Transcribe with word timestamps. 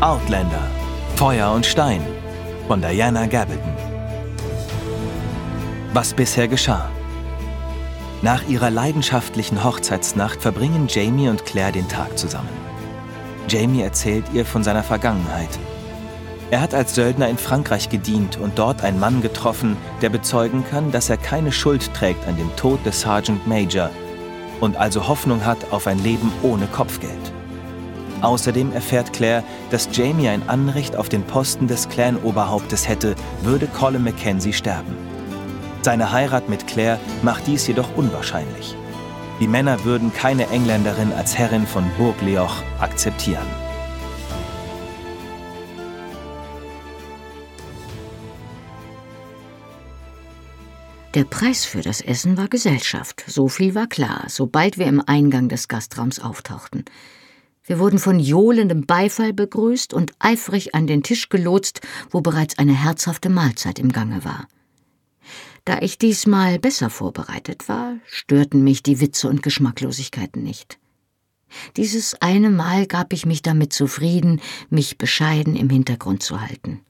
Outlander 0.00 0.62
Feuer 1.16 1.52
und 1.52 1.66
Stein 1.66 2.00
von 2.66 2.80
Diana 2.80 3.26
Gabaldon. 3.26 3.76
Was 5.92 6.14
bisher 6.14 6.48
geschah. 6.48 6.88
Nach 8.22 8.48
ihrer 8.48 8.70
leidenschaftlichen 8.70 9.62
Hochzeitsnacht 9.62 10.40
verbringen 10.40 10.86
Jamie 10.88 11.28
und 11.28 11.44
Claire 11.44 11.72
den 11.72 11.88
Tag 11.88 12.18
zusammen. 12.18 12.48
Jamie 13.48 13.82
erzählt 13.82 14.24
ihr 14.32 14.46
von 14.46 14.64
seiner 14.64 14.82
Vergangenheit. 14.82 15.58
Er 16.50 16.60
hat 16.60 16.74
als 16.74 16.94
Söldner 16.94 17.28
in 17.28 17.38
Frankreich 17.38 17.88
gedient 17.88 18.38
und 18.38 18.58
dort 18.58 18.82
einen 18.82 18.98
Mann 18.98 19.20
getroffen, 19.22 19.76
der 20.00 20.08
bezeugen 20.08 20.64
kann, 20.68 20.90
dass 20.90 21.10
er 21.10 21.18
keine 21.18 21.52
Schuld 21.52 21.92
trägt 21.94 22.26
an 22.26 22.36
dem 22.36 22.54
Tod 22.56 22.84
des 22.86 23.02
Sergeant 23.02 23.46
Major 23.46 23.90
und 24.60 24.76
also 24.76 25.08
Hoffnung 25.08 25.44
hat 25.44 25.58
auf 25.70 25.86
ein 25.86 25.98
Leben 26.02 26.32
ohne 26.42 26.66
Kopfgeld. 26.66 27.32
Außerdem 28.22 28.72
erfährt 28.72 29.12
Claire, 29.12 29.42
dass 29.70 29.88
Jamie 29.92 30.28
ein 30.28 30.48
Anrecht 30.48 30.96
auf 30.96 31.08
den 31.08 31.22
Posten 31.22 31.66
des 31.66 31.88
Clan-Oberhauptes 31.88 32.86
hätte, 32.86 33.14
würde 33.42 33.66
Colin 33.66 34.04
Mackenzie 34.04 34.52
sterben. 34.52 34.96
Seine 35.82 36.12
Heirat 36.12 36.48
mit 36.48 36.66
Claire 36.66 36.98
macht 37.22 37.46
dies 37.46 37.66
jedoch 37.66 37.88
unwahrscheinlich. 37.96 38.76
Die 39.40 39.48
Männer 39.48 39.82
würden 39.84 40.12
keine 40.12 40.46
Engländerin 40.50 41.14
als 41.14 41.38
Herrin 41.38 41.66
von 41.66 41.84
Burgleoch 41.96 42.56
akzeptieren. 42.78 43.46
Der 51.14 51.24
Preis 51.24 51.64
für 51.64 51.80
das 51.80 52.00
Essen 52.00 52.36
war 52.36 52.46
Gesellschaft, 52.46 53.24
so 53.26 53.48
viel 53.48 53.74
war 53.74 53.88
klar, 53.88 54.26
sobald 54.28 54.78
wir 54.78 54.86
im 54.86 55.02
Eingang 55.04 55.48
des 55.48 55.66
Gastraums 55.66 56.20
auftauchten. 56.20 56.84
Wir 57.64 57.80
wurden 57.80 57.98
von 57.98 58.20
johlendem 58.20 58.86
Beifall 58.86 59.32
begrüßt 59.32 59.92
und 59.92 60.12
eifrig 60.20 60.76
an 60.76 60.86
den 60.86 61.02
Tisch 61.02 61.28
gelotst, 61.28 61.80
wo 62.10 62.20
bereits 62.20 62.58
eine 62.58 62.74
herzhafte 62.74 63.28
Mahlzeit 63.28 63.80
im 63.80 63.90
Gange 63.90 64.24
war. 64.24 64.46
Da 65.64 65.80
ich 65.80 65.98
diesmal 65.98 66.60
besser 66.60 66.90
vorbereitet 66.90 67.68
war, 67.68 67.96
störten 68.06 68.62
mich 68.62 68.84
die 68.84 69.00
Witze 69.00 69.28
und 69.28 69.42
Geschmacklosigkeiten 69.42 70.44
nicht. 70.44 70.78
Dieses 71.76 72.14
eine 72.22 72.50
Mal 72.50 72.86
gab 72.86 73.12
ich 73.12 73.26
mich 73.26 73.42
damit 73.42 73.72
zufrieden, 73.72 74.40
mich 74.68 74.96
bescheiden 74.96 75.56
im 75.56 75.70
Hintergrund 75.70 76.22
zu 76.22 76.40
halten. 76.40 76.82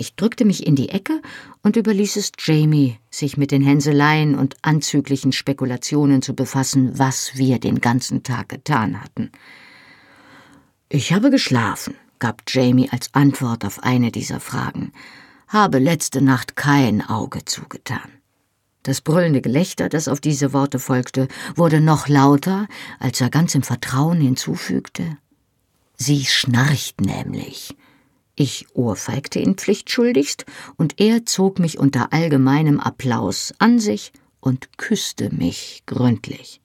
Ich 0.00 0.14
drückte 0.14 0.44
mich 0.44 0.64
in 0.64 0.76
die 0.76 0.90
Ecke 0.90 1.20
und 1.64 1.74
überließ 1.74 2.14
es 2.14 2.30
Jamie, 2.38 2.98
sich 3.10 3.36
mit 3.36 3.50
den 3.50 3.62
Hänseleien 3.62 4.36
und 4.36 4.56
anzüglichen 4.62 5.32
Spekulationen 5.32 6.22
zu 6.22 6.34
befassen, 6.34 6.96
was 6.96 7.32
wir 7.34 7.58
den 7.58 7.80
ganzen 7.80 8.22
Tag 8.22 8.48
getan 8.48 9.02
hatten. 9.02 9.32
Ich 10.88 11.12
habe 11.12 11.30
geschlafen, 11.30 11.96
gab 12.20 12.42
Jamie 12.46 12.88
als 12.90 13.12
Antwort 13.12 13.64
auf 13.64 13.82
eine 13.82 14.12
dieser 14.12 14.38
Fragen, 14.38 14.92
habe 15.48 15.80
letzte 15.80 16.22
Nacht 16.22 16.54
kein 16.54 17.02
Auge 17.02 17.44
zugetan. 17.44 18.08
Das 18.84 19.00
brüllende 19.00 19.40
Gelächter, 19.40 19.88
das 19.88 20.06
auf 20.06 20.20
diese 20.20 20.52
Worte 20.52 20.78
folgte, 20.78 21.26
wurde 21.56 21.80
noch 21.80 22.06
lauter, 22.06 22.68
als 23.00 23.20
er 23.20 23.30
ganz 23.30 23.56
im 23.56 23.64
Vertrauen 23.64 24.20
hinzufügte. 24.20 25.18
Sie 25.96 26.24
schnarcht 26.24 27.00
nämlich. 27.00 27.74
Ich 28.40 28.66
ohrfeigte 28.72 29.40
ihn 29.40 29.56
pflichtschuldigst, 29.56 30.46
und 30.76 31.00
er 31.00 31.26
zog 31.26 31.58
mich 31.58 31.76
unter 31.76 32.12
allgemeinem 32.12 32.78
Applaus 32.78 33.52
an 33.58 33.80
sich 33.80 34.12
und 34.38 34.78
küsste 34.78 35.34
mich 35.34 35.82
gründlich. 35.86 36.60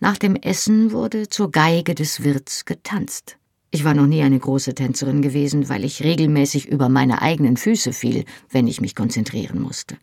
Nach 0.00 0.16
dem 0.16 0.34
Essen 0.34 0.90
wurde 0.90 1.28
zur 1.28 1.52
Geige 1.52 1.94
des 1.94 2.24
Wirts 2.24 2.64
getanzt. 2.64 3.38
Ich 3.70 3.84
war 3.84 3.94
noch 3.94 4.08
nie 4.08 4.22
eine 4.22 4.40
große 4.40 4.74
Tänzerin 4.74 5.22
gewesen, 5.22 5.68
weil 5.68 5.84
ich 5.84 6.02
regelmäßig 6.02 6.66
über 6.66 6.88
meine 6.88 7.22
eigenen 7.22 7.56
Füße 7.56 7.92
fiel, 7.92 8.24
wenn 8.50 8.66
ich 8.66 8.80
mich 8.80 8.96
konzentrieren 8.96 9.60
musste. 9.60 9.96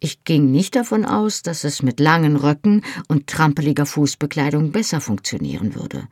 Ich 0.00 0.24
ging 0.24 0.50
nicht 0.50 0.74
davon 0.74 1.04
aus, 1.04 1.42
dass 1.42 1.64
es 1.64 1.82
mit 1.82 2.00
langen 2.00 2.36
Röcken 2.36 2.80
und 3.08 3.26
trampeliger 3.26 3.84
Fußbekleidung 3.84 4.72
besser 4.72 5.02
funktionieren 5.02 5.74
würde. 5.74 6.08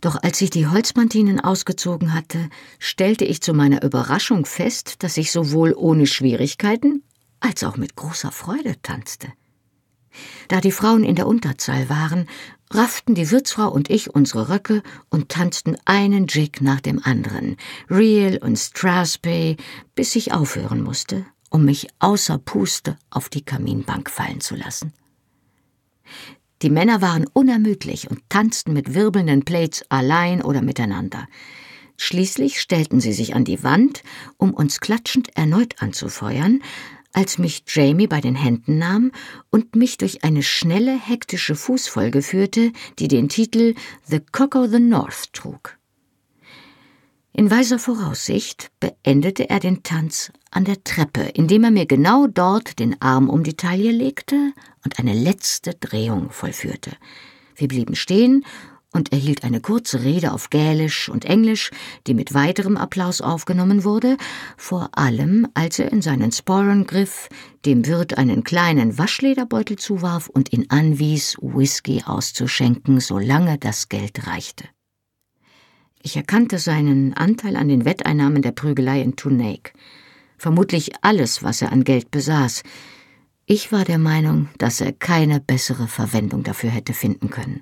Doch 0.00 0.16
als 0.22 0.40
ich 0.40 0.50
die 0.50 0.68
Holzmantinen 0.68 1.40
ausgezogen 1.40 2.14
hatte, 2.14 2.50
stellte 2.78 3.24
ich 3.24 3.42
zu 3.42 3.52
meiner 3.52 3.82
Überraschung 3.82 4.46
fest, 4.46 5.02
dass 5.02 5.16
ich 5.16 5.32
sowohl 5.32 5.74
ohne 5.76 6.06
Schwierigkeiten 6.06 7.02
als 7.40 7.64
auch 7.64 7.76
mit 7.76 7.96
großer 7.96 8.30
Freude 8.30 8.80
tanzte. 8.82 9.28
Da 10.48 10.60
die 10.60 10.72
Frauen 10.72 11.04
in 11.04 11.16
der 11.16 11.26
Unterzahl 11.26 11.88
waren, 11.88 12.28
rafften 12.70 13.14
die 13.14 13.30
Wirtsfrau 13.30 13.68
und 13.68 13.90
ich 13.90 14.14
unsere 14.14 14.48
Röcke 14.48 14.82
und 15.10 15.28
tanzten 15.28 15.76
einen 15.84 16.26
Jig 16.26 16.60
nach 16.60 16.80
dem 16.80 17.02
anderen, 17.02 17.56
Reel 17.90 18.38
und 18.38 18.56
Strasby, 18.56 19.56
bis 19.94 20.16
ich 20.16 20.32
aufhören 20.32 20.82
musste, 20.82 21.24
um 21.50 21.64
mich 21.64 21.88
außer 21.98 22.38
Puste 22.38 22.98
auf 23.10 23.28
die 23.28 23.44
Kaminbank 23.44 24.10
fallen 24.10 24.40
zu 24.40 24.54
lassen. 24.54 24.92
Die 26.62 26.70
Männer 26.70 27.00
waren 27.00 27.26
unermüdlich 27.32 28.10
und 28.10 28.20
tanzten 28.28 28.72
mit 28.72 28.94
wirbelnden 28.94 29.44
Plates 29.44 29.84
allein 29.90 30.42
oder 30.42 30.60
miteinander. 30.60 31.28
Schließlich 31.96 32.60
stellten 32.60 33.00
sie 33.00 33.12
sich 33.12 33.34
an 33.34 33.44
die 33.44 33.62
Wand, 33.62 34.02
um 34.36 34.54
uns 34.54 34.80
klatschend 34.80 35.36
erneut 35.36 35.80
anzufeuern, 35.80 36.60
als 37.12 37.38
mich 37.38 37.64
Jamie 37.66 38.06
bei 38.06 38.20
den 38.20 38.34
Händen 38.34 38.78
nahm 38.78 39.12
und 39.50 39.76
mich 39.76 39.98
durch 39.98 40.24
eine 40.24 40.42
schnelle, 40.42 40.98
hektische 40.98 41.54
Fußfolge 41.54 42.22
führte, 42.22 42.72
die 42.98 43.08
den 43.08 43.28
Titel 43.28 43.74
The 44.04 44.20
Cock 44.20 44.54
of 44.54 44.70
the 44.70 44.80
North 44.80 45.32
trug. 45.32 45.77
In 47.38 47.52
weiser 47.52 47.78
Voraussicht 47.78 48.72
beendete 48.80 49.48
er 49.48 49.60
den 49.60 49.84
Tanz 49.84 50.32
an 50.50 50.64
der 50.64 50.82
Treppe, 50.82 51.20
indem 51.20 51.62
er 51.62 51.70
mir 51.70 51.86
genau 51.86 52.26
dort 52.26 52.80
den 52.80 53.00
Arm 53.00 53.30
um 53.30 53.44
die 53.44 53.54
Taille 53.54 53.92
legte 53.92 54.52
und 54.84 54.98
eine 54.98 55.14
letzte 55.14 55.74
Drehung 55.74 56.32
vollführte. 56.32 56.90
Wir 57.54 57.68
blieben 57.68 57.94
stehen 57.94 58.44
und 58.92 59.12
er 59.12 59.18
hielt 59.18 59.44
eine 59.44 59.60
kurze 59.60 60.02
Rede 60.02 60.32
auf 60.32 60.50
Gälisch 60.50 61.08
und 61.08 61.26
Englisch, 61.26 61.70
die 62.08 62.14
mit 62.14 62.34
weiterem 62.34 62.76
Applaus 62.76 63.20
aufgenommen 63.20 63.84
wurde, 63.84 64.16
vor 64.56 64.88
allem 64.98 65.46
als 65.54 65.78
er 65.78 65.92
in 65.92 66.02
seinen 66.02 66.32
Sporren 66.32 66.88
griff, 66.88 67.28
dem 67.64 67.86
Wirt 67.86 68.18
einen 68.18 68.42
kleinen 68.42 68.98
Waschlederbeutel 68.98 69.78
zuwarf 69.78 70.28
und 70.28 70.52
ihn 70.52 70.66
anwies, 70.70 71.36
Whisky 71.40 72.02
auszuschenken, 72.04 72.98
solange 72.98 73.58
das 73.58 73.88
Geld 73.88 74.26
reichte. 74.26 74.64
Ich 76.08 76.16
erkannte 76.16 76.58
seinen 76.58 77.12
Anteil 77.12 77.54
an 77.54 77.68
den 77.68 77.84
Wetteinnahmen 77.84 78.40
der 78.40 78.52
Prügelei 78.52 79.02
in 79.02 79.16
Tunake. 79.16 79.72
Vermutlich 80.38 80.92
alles, 81.02 81.42
was 81.42 81.60
er 81.60 81.70
an 81.70 81.84
Geld 81.84 82.10
besaß. 82.10 82.62
Ich 83.44 83.72
war 83.72 83.84
der 83.84 83.98
Meinung, 83.98 84.48
dass 84.56 84.80
er 84.80 84.94
keine 84.94 85.38
bessere 85.38 85.86
Verwendung 85.86 86.44
dafür 86.44 86.70
hätte 86.70 86.94
finden 86.94 87.28
können. 87.28 87.60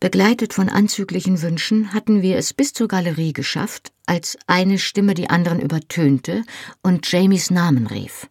Begleitet 0.00 0.54
von 0.54 0.70
anzüglichen 0.70 1.42
Wünschen 1.42 1.92
hatten 1.92 2.22
wir 2.22 2.38
es 2.38 2.54
bis 2.54 2.72
zur 2.72 2.88
Galerie 2.88 3.34
geschafft, 3.34 3.92
als 4.06 4.38
eine 4.46 4.78
Stimme 4.78 5.12
die 5.12 5.28
anderen 5.28 5.60
übertönte 5.60 6.44
und 6.82 7.12
Jamies 7.12 7.50
Namen 7.50 7.88
rief. 7.88 8.26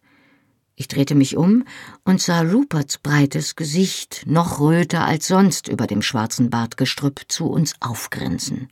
Ich 0.74 0.88
drehte 0.88 1.14
mich 1.14 1.36
um 1.36 1.64
und 2.04 2.20
sah 2.20 2.40
Ruperts 2.40 2.98
breites 2.98 3.56
Gesicht, 3.56 4.24
noch 4.26 4.60
röter 4.60 5.04
als 5.04 5.28
sonst 5.28 5.68
über 5.68 5.86
dem 5.86 6.02
schwarzen 6.02 6.50
Bartgestrüpp, 6.50 7.22
zu 7.28 7.46
uns 7.46 7.74
aufgrinsen. 7.80 8.68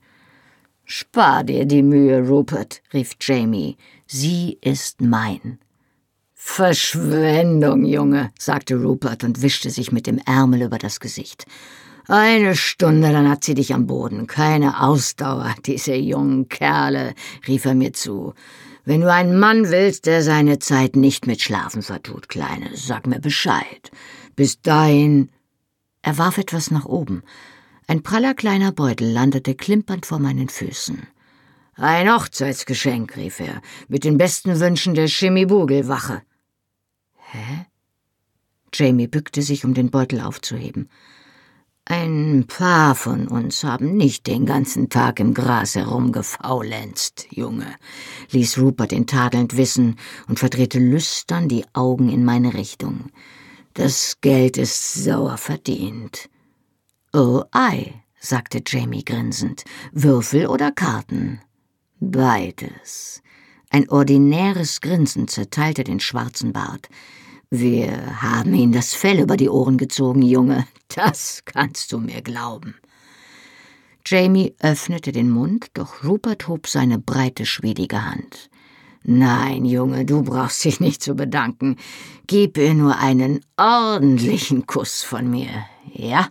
Spar 0.84 1.44
dir 1.44 1.66
die 1.66 1.83
Mühe, 1.83 2.27
Rupert, 2.27 2.83
rief 2.93 3.12
Jamie. 3.21 3.77
Sie 4.06 4.59
ist 4.60 5.00
mein. 5.00 5.59
Verschwendung, 6.34 7.84
Junge, 7.84 8.31
sagte 8.39 8.77
Rupert 8.77 9.22
und 9.22 9.43
wischte 9.43 9.71
sich 9.71 9.93
mit 9.93 10.06
dem 10.06 10.19
Ärmel 10.19 10.63
über 10.63 10.78
das 10.78 10.98
Gesicht. 10.98 11.45
Eine 12.09 12.57
Stunde, 12.57 13.13
dann 13.13 13.28
hat 13.28 13.45
sie 13.45 13.54
dich 13.54 13.72
am 13.72 13.86
Boden. 13.86 14.27
Keine 14.27 14.83
Ausdauer, 14.83 15.54
diese 15.66 15.95
jungen 15.95 16.48
Kerle, 16.48 17.15
rief 17.47 17.66
er 17.66 17.74
mir 17.74 17.92
zu. 17.92 18.34
Wenn 18.91 19.03
du 19.03 19.13
einen 19.13 19.39
Mann 19.39 19.71
willst, 19.71 20.07
der 20.07 20.21
seine 20.21 20.59
Zeit 20.59 20.97
nicht 20.97 21.25
mit 21.25 21.41
Schlafen 21.41 21.81
vertut, 21.81 22.28
Kleine, 22.28 22.71
sag 22.75 23.07
mir 23.07 23.21
Bescheid. 23.21 23.89
Bis 24.34 24.63
dahin. 24.63 25.31
Er 26.03 26.19
warf 26.19 26.39
etwas 26.39 26.72
nach 26.72 26.87
oben. 26.87 27.22
Ein 27.87 28.03
praller 28.03 28.34
kleiner 28.34 28.72
Beutel 28.72 29.09
landete 29.09 29.54
klimpernd 29.54 30.07
vor 30.07 30.19
meinen 30.19 30.48
Füßen. 30.48 31.07
Ein 31.75 32.13
Hochzeitsgeschenk, 32.13 33.16
rief 33.16 33.39
er, 33.39 33.63
mit 33.87 34.03
den 34.03 34.19
besten 34.19 34.59
Wünschen 34.59 34.95
der 34.95 35.07
Chemiebugelwache. 35.07 36.22
Hä? 37.31 37.66
Jamie 38.75 39.07
bückte 39.07 39.43
sich, 39.43 39.65
um 39.65 39.72
den 39.72 39.93
Beutel 39.93 40.21
aufzuheben. 40.21 40.91
Ein 41.91 42.45
paar 42.47 42.95
von 42.95 43.27
uns 43.27 43.65
haben 43.65 43.97
nicht 43.97 44.28
den 44.28 44.47
ganzen 44.47 44.91
Tag 44.91 45.19
im 45.19 45.34
Gras 45.34 45.75
herumgefaulenzt, 45.75 47.27
Junge, 47.31 47.66
ließ 48.31 48.59
Rupert 48.59 48.92
ihn 48.92 49.09
tadelnd 49.09 49.57
wissen 49.57 49.97
und 50.28 50.39
verdrehte 50.39 50.78
lüstern 50.78 51.48
die 51.48 51.65
Augen 51.72 52.09
in 52.09 52.25
meine 52.25 52.54
Richtung. 52.54 53.07
Das 53.75 54.19
Geld 54.21 54.57
ist 54.57 55.03
sauer 55.03 55.37
verdient. 55.37 56.31
Oh 57.13 57.42
ei, 57.51 58.04
sagte 58.21 58.63
Jamie 58.65 59.04
grinsend. 59.04 59.65
Würfel 59.91 60.47
oder 60.47 60.71
Karten? 60.71 61.41
Beides. 61.98 63.21
Ein 63.69 63.89
ordinäres 63.89 64.81
Grinsen 64.81 65.27
zerteilte 65.27 65.83
den 65.83 65.98
schwarzen 65.98 66.53
Bart. 66.53 66.89
Wir 67.52 68.22
haben 68.22 68.54
Ihnen 68.54 68.70
das 68.70 68.94
Fell 68.94 69.18
über 69.18 69.36
die 69.36 69.48
Ohren 69.48 69.76
gezogen, 69.76 70.22
Junge. 70.22 70.68
Das 70.94 71.42
kannst 71.44 71.91
du 71.91 71.98
mir 71.98 72.22
glauben. 72.22 72.76
Jamie 74.06 74.54
öffnete 74.60 75.10
den 75.10 75.30
Mund, 75.30 75.66
doch 75.74 76.04
Rupert 76.04 76.47
hob 76.47 76.68
seine 76.68 77.00
breite, 77.00 77.47
schwedige 77.47 78.04
Hand. 78.04 78.50
Nein, 79.02 79.64
Junge, 79.64 80.04
du 80.04 80.22
brauchst 80.22 80.64
dich 80.64 80.78
nicht 80.78 81.02
zu 81.02 81.16
bedanken. 81.16 81.74
Gib 82.28 82.56
ihr 82.56 82.72
nur 82.72 82.98
einen 82.98 83.41
ordentlichen 83.56 84.66
Kuss 84.66 85.02
von 85.02 85.28
mir, 85.28 85.50
ja? 85.92 86.28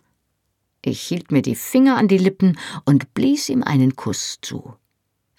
Ich 0.85 1.01
hielt 1.01 1.33
mir 1.33 1.41
die 1.41 1.55
Finger 1.55 1.97
an 1.97 2.07
die 2.07 2.17
Lippen 2.17 2.57
und 2.85 3.13
blies 3.13 3.49
ihm 3.49 3.63
einen 3.63 3.97
Kuss 3.97 4.37
zu. 4.41 4.75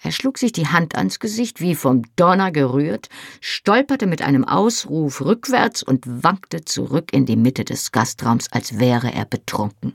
Er 0.03 0.11
schlug 0.11 0.39
sich 0.39 0.51
die 0.51 0.67
Hand 0.67 0.95
ans 0.95 1.19
Gesicht, 1.19 1.61
wie 1.61 1.75
vom 1.75 2.01
Donner 2.15 2.51
gerührt, 2.51 3.09
stolperte 3.39 4.07
mit 4.07 4.23
einem 4.23 4.43
Ausruf 4.43 5.21
rückwärts 5.21 5.83
und 5.83 6.23
wankte 6.23 6.65
zurück 6.65 7.13
in 7.13 7.27
die 7.27 7.35
Mitte 7.35 7.63
des 7.65 7.91
Gastraums, 7.91 8.51
als 8.51 8.79
wäre 8.79 9.13
er 9.13 9.25
betrunken. 9.25 9.93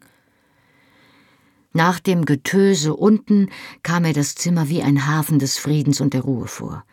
Nach 1.72 1.98
dem 1.98 2.24
Getöse 2.24 2.94
unten 2.94 3.50
kam 3.82 4.04
mir 4.04 4.12
das 4.12 4.36
Zimmer 4.36 4.68
wie 4.68 4.82
ein 4.82 5.06
Hafen 5.06 5.40
des 5.40 5.58
Friedens 5.58 6.00
und 6.00 6.14
der 6.14 6.22
Ruhe 6.22 6.46
vor. 6.46 6.84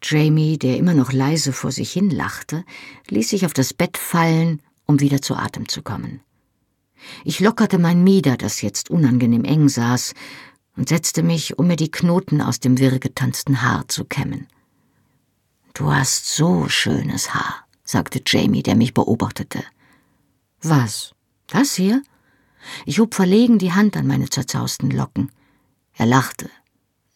Jamie, 0.00 0.58
der 0.58 0.78
immer 0.78 0.94
noch 0.94 1.12
leise 1.12 1.52
vor 1.52 1.72
sich 1.72 1.92
hin 1.92 2.08
lachte, 2.08 2.64
ließ 3.08 3.30
sich 3.30 3.44
auf 3.44 3.52
das 3.52 3.74
Bett 3.74 3.98
fallen, 3.98 4.62
um 4.86 5.00
wieder 5.00 5.20
zu 5.20 5.34
Atem 5.34 5.68
zu 5.68 5.82
kommen. 5.82 6.20
Ich 7.24 7.40
lockerte 7.40 7.78
mein 7.78 8.02
Mieder, 8.02 8.36
das 8.36 8.62
jetzt 8.62 8.90
unangenehm 8.90 9.44
eng 9.44 9.68
saß, 9.68 10.14
und 10.78 10.88
setzte 10.88 11.24
mich, 11.24 11.58
um 11.58 11.66
mir 11.66 11.76
die 11.76 11.90
Knoten 11.90 12.40
aus 12.40 12.60
dem 12.60 12.78
wirr 12.78 13.00
getanzten 13.00 13.62
Haar 13.62 13.88
zu 13.88 14.04
kämmen. 14.04 14.46
Du 15.74 15.92
hast 15.92 16.34
so 16.34 16.68
schönes 16.68 17.34
Haar, 17.34 17.66
sagte 17.84 18.22
Jamie, 18.24 18.62
der 18.62 18.76
mich 18.76 18.94
beobachtete. 18.94 19.64
Was? 20.62 21.14
Das 21.48 21.74
hier? 21.74 22.02
Ich 22.86 23.00
hob 23.00 23.14
verlegen 23.14 23.58
die 23.58 23.72
Hand 23.72 23.96
an 23.96 24.06
meine 24.06 24.30
zerzausten 24.30 24.90
Locken. 24.92 25.32
Er 25.94 26.06
lachte. 26.06 26.48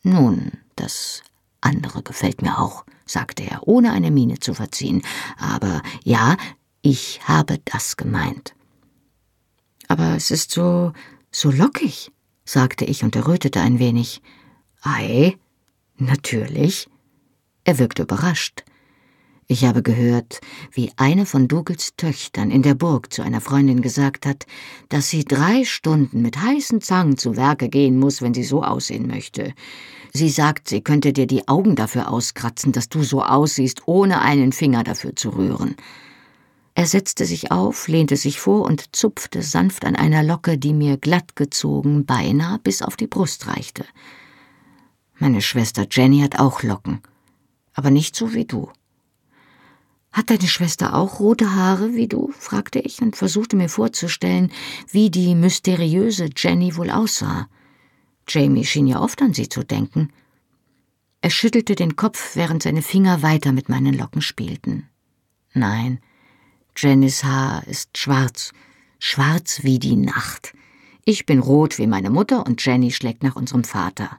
Nun, 0.03 0.53
das 0.75 1.23
andere 1.61 2.03
gefällt 2.03 2.43
mir 2.43 2.59
auch, 2.59 2.85
sagte 3.07 3.45
er, 3.45 3.69
ohne 3.69 3.93
eine 3.93 4.11
Miene 4.11 4.41
zu 4.41 4.55
verziehen. 4.55 5.03
Aber 5.39 5.83
ja, 6.03 6.37
ich 6.83 7.21
habe 7.29 7.61
das 7.65 7.97
gemeint. 7.97 8.55
Aber 9.87 10.17
es 10.17 10.33
ist 10.33 10.51
so, 10.51 10.93
so 11.31 11.51
lockig, 11.53 12.11
sagte 12.45 12.85
ich 12.85 13.05
und 13.05 13.17
errötete 13.17 13.61
ein 13.61 13.79
wenig. 13.79 14.21
Ei, 14.83 15.37
natürlich. 15.97 16.89
Er 17.65 17.79
wirkte 17.79 18.03
überrascht. 18.03 18.65
Ich 19.49 19.65
habe 19.65 19.83
gehört, 19.83 20.41
wie 20.73 20.93
eine 20.97 21.27
von 21.27 21.47
Dougal's 21.47 21.95
Töchtern 21.97 22.51
in 22.51 22.63
der 22.63 22.75
Burg 22.75 23.13
zu 23.13 23.23
einer 23.23 23.41
Freundin 23.41 23.83
gesagt 23.83 24.25
hat, 24.25 24.47
dass 24.89 25.11
sie 25.11 25.25
drei 25.25 25.65
Stunden 25.65 26.23
mit 26.23 26.41
heißen 26.41 26.81
Zangen 26.81 27.19
zu 27.19 27.37
Werke 27.37 27.69
gehen 27.69 27.99
muss, 27.99 28.23
wenn 28.23 28.35
sie 28.35 28.45
so 28.45 28.63
aussehen 28.63 29.07
möchte. 29.07 29.53
Sie 30.15 30.31
sagt, 30.31 30.69
sie 30.69 30.81
könnte 30.81 31.13
dir 31.13 31.27
die 31.27 31.49
Augen 31.49 31.77
dafür 31.77 32.11
auskratzen, 32.11 32.73
dass 32.73 32.89
du 32.89 33.03
so 33.03 33.23
aussiehst, 33.23 33.83
ohne 33.87 34.23
einen 34.23 34.53
Finger 34.53 34.85
dafür 34.85 35.17
zu 35.17 35.31
rühren. 35.31 35.77
Er 36.75 36.87
setzte 36.87 37.27
sich 37.27 37.51
auf, 37.51 37.87
lehnte 37.87 38.17
sich 38.17 38.41
vor 38.41 38.63
und 38.63 38.97
zupfte 38.97 39.43
sanft 39.43 39.85
an 39.85 39.95
einer 39.95 40.23
Locke, 40.23 40.57
die 40.57 40.73
mir 40.73 40.97
glatt 40.97 41.37
gezogen 41.37 42.07
beinahe 42.07 42.59
bis 42.59 42.81
auf 42.83 42.97
die 42.97 43.07
Brust 43.07 43.47
reichte. 43.47 43.85
Meine 45.19 45.43
Schwester 45.43 45.87
Jenny 45.91 46.21
hat 46.21 46.39
auch 46.39 46.63
Locken, 46.63 47.01
aber 47.75 47.91
nicht 47.91 48.17
so 48.17 48.33
wie 48.33 48.47
du. 48.47 48.71
Hat 50.13 50.31
deine 50.31 50.49
Schwester 50.49 50.95
auch 50.95 51.21
rote 51.21 51.55
Haare 51.55 51.95
wie 51.95 52.09
du? 52.09 52.33
fragte 52.39 52.79
ich 52.79 53.01
und 53.01 53.17
versuchte 53.17 53.57
mir 53.57 53.69
vorzustellen, 53.69 54.51
wie 54.91 55.11
die 55.11 55.35
mysteriöse 55.35 56.29
Jenny 56.37 56.77
wohl 56.77 56.91
aussah. 56.91 57.49
Jamie 58.29 58.65
schien 58.65 58.87
ja 58.87 59.01
oft 59.01 59.23
an 59.23 59.33
sie 59.35 59.49
zu 59.49 59.63
denken. 59.63 60.13
Er 61.23 61.31
schüttelte 61.31 61.77
den 61.77 61.97
Kopf, 61.97 62.35
während 62.35 62.63
seine 62.63 62.83
Finger 62.83 63.23
weiter 63.23 63.53
mit 63.53 63.69
meinen 63.69 63.95
Locken 63.95 64.23
spielten. 64.23 64.89
Nein, 65.55 66.01
Jennys 66.77 67.23
Haar 67.25 67.67
ist 67.67 67.97
schwarz, 67.99 68.53
schwarz 68.99 69.61
wie 69.63 69.79
die 69.79 69.97
Nacht. 69.97 70.55
Ich 71.05 71.27
bin 71.27 71.39
rot 71.39 71.79
wie 71.79 71.87
meine 71.87 72.11
Mutter 72.11 72.47
und 72.47 72.65
Jenny 72.65 72.91
schlägt 72.91 73.23
nach 73.23 73.37
unserem 73.37 73.65
Vater. 73.65 74.19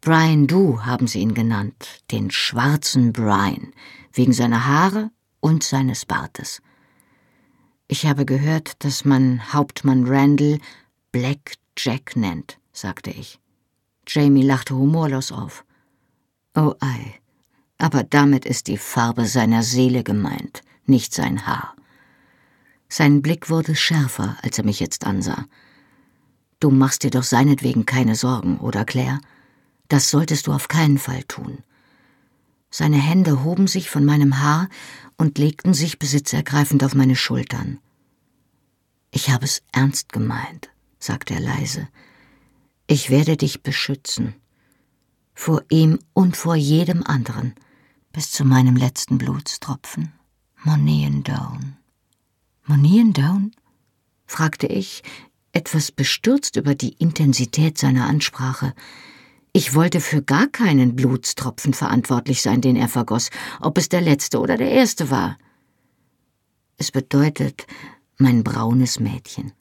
Brian 0.00 0.46
Du 0.46 0.84
haben 0.84 1.06
sie 1.06 1.20
ihn 1.20 1.34
genannt, 1.34 2.00
den 2.10 2.30
schwarzen 2.30 3.12
Brian, 3.12 3.72
wegen 4.12 4.32
seiner 4.32 4.66
Haare 4.66 5.10
und 5.40 5.62
seines 5.62 6.06
Bartes. 6.06 6.60
Ich 7.86 8.06
habe 8.06 8.24
gehört, 8.24 8.84
dass 8.84 9.04
man 9.04 9.52
Hauptmann 9.52 10.06
Randall 10.06 10.58
Black 11.12 11.54
Jack 11.76 12.16
nennt, 12.16 12.58
sagte 12.72 13.10
ich. 13.10 13.38
Jamie 14.06 14.42
lachte 14.42 14.74
humorlos 14.74 15.30
auf. 15.30 15.64
Oh 16.54 16.74
ei, 16.80 17.14
aber 17.78 18.02
damit 18.02 18.44
ist 18.44 18.66
die 18.66 18.78
Farbe 18.78 19.26
seiner 19.26 19.62
Seele 19.62 20.02
gemeint, 20.02 20.62
nicht 20.86 21.14
sein 21.14 21.46
Haar. 21.46 21.74
Sein 22.94 23.22
Blick 23.22 23.48
wurde 23.48 23.74
schärfer, 23.74 24.36
als 24.42 24.58
er 24.58 24.66
mich 24.66 24.78
jetzt 24.78 25.06
ansah. 25.06 25.46
Du 26.60 26.70
machst 26.70 27.04
dir 27.04 27.10
doch 27.10 27.22
seinetwegen 27.22 27.86
keine 27.86 28.16
Sorgen, 28.16 28.58
oder 28.58 28.84
Claire? 28.84 29.18
Das 29.88 30.10
solltest 30.10 30.46
du 30.46 30.52
auf 30.52 30.68
keinen 30.68 30.98
Fall 30.98 31.22
tun. 31.22 31.60
Seine 32.70 32.98
Hände 32.98 33.44
hoben 33.44 33.66
sich 33.66 33.88
von 33.88 34.04
meinem 34.04 34.40
Haar 34.40 34.68
und 35.16 35.38
legten 35.38 35.72
sich 35.72 35.98
besitzergreifend 35.98 36.84
auf 36.84 36.94
meine 36.94 37.16
Schultern. 37.16 37.78
Ich 39.10 39.30
habe 39.30 39.46
es 39.46 39.62
ernst 39.72 40.12
gemeint, 40.12 40.68
sagte 40.98 41.32
er 41.32 41.40
leise. 41.40 41.88
Ich 42.88 43.08
werde 43.08 43.38
dich 43.38 43.62
beschützen. 43.62 44.34
Vor 45.32 45.64
ihm 45.70 45.98
und 46.12 46.36
vor 46.36 46.56
jedem 46.56 47.02
anderen, 47.04 47.54
bis 48.12 48.30
zu 48.30 48.44
meinem 48.44 48.76
letzten 48.76 49.16
Blutstropfen. 49.16 50.12
Moneen 50.62 51.22
Down. 51.22 51.78
Monien 52.64 53.12
Down? 53.12 53.52
fragte 54.24 54.68
ich, 54.68 55.02
etwas 55.52 55.90
bestürzt 55.90 56.56
über 56.56 56.74
die 56.74 56.92
Intensität 56.92 57.76
seiner 57.76 58.06
Ansprache. 58.06 58.72
Ich 59.52 59.74
wollte 59.74 60.00
für 60.00 60.22
gar 60.22 60.46
keinen 60.46 60.94
Blutstropfen 60.94 61.74
verantwortlich 61.74 62.40
sein, 62.40 62.60
den 62.60 62.76
er 62.76 62.88
vergoss, 62.88 63.30
ob 63.60 63.78
es 63.78 63.88
der 63.88 64.00
letzte 64.00 64.38
oder 64.38 64.56
der 64.56 64.70
erste 64.70 65.10
war. 65.10 65.38
Es 66.78 66.92
bedeutet 66.92 67.66
mein 68.16 68.44
braunes 68.44 69.00
Mädchen. 69.00 69.52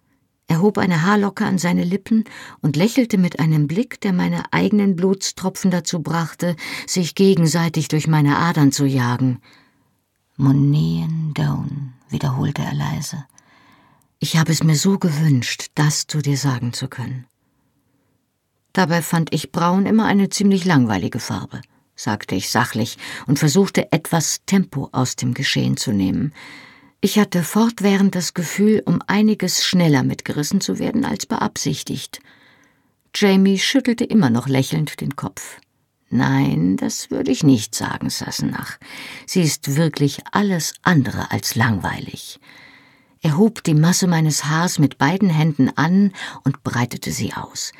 Er 0.48 0.62
hob 0.62 0.78
eine 0.78 1.02
Haarlocke 1.02 1.46
an 1.46 1.58
seine 1.58 1.84
Lippen 1.84 2.26
und 2.62 2.76
lächelte 2.76 3.18
mit 3.18 3.40
einem 3.40 3.68
Blick, 3.68 4.00
der 4.02 4.14
meine 4.14 4.54
eigenen 4.54 4.96
Blutstropfen 4.96 5.72
dazu 5.72 6.02
brachte, 6.02 6.56
sich 6.86 7.16
gegenseitig 7.16 7.88
durch 7.88 8.08
meine 8.08 8.38
Adern 8.38 8.72
zu 8.72 8.86
jagen. 8.86 9.40
Moneen 10.38 11.34
Down, 11.34 11.94
wiederholte 12.10 12.62
er 12.62 12.74
leise. 12.74 13.26
Ich 14.20 14.38
habe 14.38 14.52
es 14.52 14.64
mir 14.64 14.76
so 14.76 14.98
gewünscht, 14.98 15.68
das 15.76 16.08
zu 16.08 16.20
dir 16.20 16.38
sagen 16.38 16.74
zu 16.74 16.88
können. 16.88 17.28
Dabei 18.72 19.02
fand 19.02 19.34
ich 19.34 19.52
braun 19.52 19.86
immer 19.86 20.06
eine 20.06 20.30
ziemlich 20.30 20.64
langweilige 20.64 21.20
Farbe, 21.20 21.62
sagte 21.96 22.36
ich 22.36 22.50
sachlich 22.50 22.98
und 23.28 23.40
versuchte 23.40 23.92
etwas 23.92 24.42
Tempo 24.46 24.90
aus 24.94 25.18
dem 25.18 25.34
Geschehen 25.34 25.76
zu 25.76 25.92
nehmen. 25.92 26.34
Ich 27.02 27.20
hatte 27.20 27.44
fortwährend 27.44 28.16
das 28.16 28.34
Gefühl, 28.34 28.82
um 28.86 29.02
einiges 29.08 29.66
schneller 29.66 30.04
mitgerissen 30.04 30.62
zu 30.62 30.80
werden 30.80 31.04
als 31.04 31.26
beabsichtigt. 31.26 32.22
Jamie 33.14 33.60
schüttelte 33.60 34.06
immer 34.06 34.30
noch 34.30 34.48
lächelnd 34.48 35.02
den 35.02 35.18
Kopf. 35.18 35.60
Nein, 36.14 36.76
das 36.76 37.10
würde 37.10 37.32
ich 37.32 37.44
nicht 37.44 37.74
sagen, 37.74 38.10
Sassenach. 38.10 38.78
Sie 39.26 39.42
ist 39.42 39.78
wirklich 39.78 40.20
alles 40.32 40.74
andere 40.84 41.32
als 41.32 41.56
langweilig. 41.56 42.40
Er 43.22 43.38
hob 43.38 43.64
die 43.64 43.74
Masse 43.74 44.08
meines 44.08 44.46
Haars 44.46 44.78
mit 44.78 44.98
beiden 44.98 45.30
Händen 45.30 45.70
an 45.78 46.12
und 46.44 46.64
breitete 46.64 47.12
sie 47.12 47.34
aus. 47.34 47.72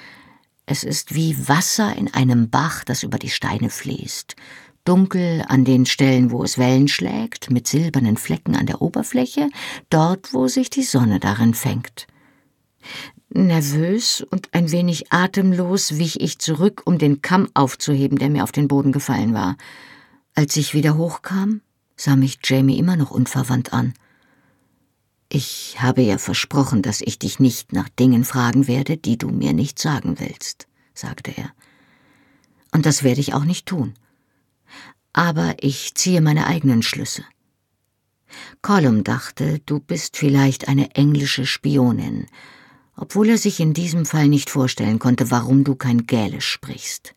Es 0.66 0.86
ist 0.86 1.14
wie 1.14 1.50
Wasser 1.50 1.94
in 1.98 2.14
einem 2.14 2.50
Bach, 2.50 2.86
das 2.86 3.04
über 3.04 3.20
die 3.20 3.30
Steine 3.30 3.70
fließt. 3.70 4.38
Dunkel 4.86 5.44
an 5.50 5.66
den 5.66 5.86
Stellen, 5.86 6.32
wo 6.32 6.42
es 6.44 6.58
Wellen 6.58 6.88
schlägt, 6.88 7.52
mit 7.52 7.68
silbernen 7.68 8.16
Flecken 8.16 8.56
an 8.56 8.66
der 8.66 8.82
Oberfläche, 8.82 9.50
dort, 9.90 10.34
wo 10.34 10.48
sich 10.48 10.70
die 10.70 10.84
Sonne 10.84 11.20
darin 11.20 11.54
fängt. 11.54 12.08
Nervös 13.34 14.22
und 14.30 14.54
ein 14.54 14.72
wenig 14.72 15.12
atemlos 15.12 15.98
wich 15.98 16.20
ich 16.20 16.40
zurück, 16.40 16.82
um 16.86 16.98
den 16.98 17.22
Kamm 17.22 17.50
aufzuheben, 17.54 18.18
der 18.18 18.30
mir 18.30 18.44
auf 18.44 18.52
den 18.52 18.68
Boden 18.68 18.92
gefallen 18.92 19.34
war. 19.34 19.56
Als 20.36 20.58
ich 20.58 20.74
wieder 20.74 20.98
hochkam, 20.98 21.62
sah 21.96 22.16
mich 22.16 22.40
Jamie 22.44 22.78
immer 22.78 22.98
noch 22.98 23.12
unverwandt 23.12 23.74
an. 23.74 23.94
Ich 25.30 25.78
habe 25.80 26.02
ja 26.02 26.18
versprochen, 26.18 26.82
dass 26.82 27.00
ich 27.00 27.20
dich 27.20 27.40
nicht 27.40 27.72
nach 27.72 27.88
Dingen 27.88 28.26
fragen 28.26 28.68
werde, 28.68 28.98
die 28.98 29.18
du 29.18 29.30
mir 29.30 29.54
nicht 29.54 29.80
sagen 29.80 30.20
willst, 30.20 30.68
sagte 30.94 31.32
er. 31.32 31.52
Und 32.74 32.86
das 32.86 33.04
werde 33.04 33.22
ich 33.22 33.34
auch 33.34 33.46
nicht 33.46 33.66
tun. 33.66 33.94
Aber 35.14 35.56
ich 35.62 35.96
ziehe 35.96 36.20
meine 36.20 36.48
eigenen 36.48 36.82
Schlüsse. 36.82 37.24
Colum 38.62 39.06
dachte, 39.06 39.60
du 39.66 39.80
bist 39.80 40.18
vielleicht 40.18 40.68
eine 40.68 40.96
englische 40.96 41.46
Spionin, 41.46 42.28
obwohl 43.02 43.30
er 43.30 43.40
sich 43.40 43.60
in 43.60 43.74
diesem 43.74 44.06
Fall 44.06 44.28
nicht 44.28 44.52
vorstellen 44.52 45.00
konnte, 45.00 45.32
warum 45.32 45.64
du 45.64 45.74
kein 45.74 46.06
Gälisch 46.06 46.46
sprichst. 46.46 47.16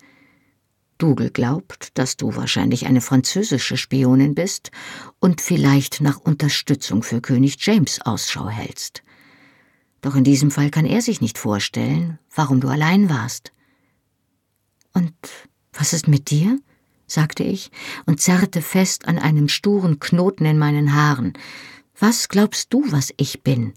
Dougal 0.96 1.28
glaubt, 1.28 1.90
dass 1.98 2.16
du 2.16 2.34
wahrscheinlich 2.36 2.86
eine 2.86 3.02
französische 3.02 3.76
Spionin 3.76 4.34
bist 4.34 4.70
und 5.20 5.42
vielleicht 5.42 6.00
nach 6.00 6.18
Unterstützung 6.18 7.02
für 7.02 7.20
König 7.20 7.56
James 7.58 8.00
Ausschau 8.00 8.48
hältst. 8.48 9.02
Doch 10.00 10.16
in 10.16 10.24
diesem 10.24 10.50
Fall 10.50 10.70
kann 10.70 10.86
er 10.86 11.02
sich 11.02 11.20
nicht 11.20 11.36
vorstellen, 11.36 12.18
warum 12.34 12.60
du 12.60 12.68
allein 12.68 13.10
warst. 13.10 13.52
Und 14.94 15.12
was 15.74 15.92
ist 15.92 16.08
mit 16.08 16.30
dir? 16.30 16.58
sagte 17.06 17.42
ich 17.42 17.70
und 18.06 18.22
zerrte 18.22 18.62
fest 18.62 19.06
an 19.06 19.18
einem 19.18 19.50
sturen 19.50 20.00
Knoten 20.00 20.46
in 20.46 20.56
meinen 20.56 20.94
Haaren. 20.94 21.34
Was 21.98 22.30
glaubst 22.30 22.72
du, 22.72 22.90
was 22.90 23.12
ich 23.18 23.42
bin? 23.42 23.74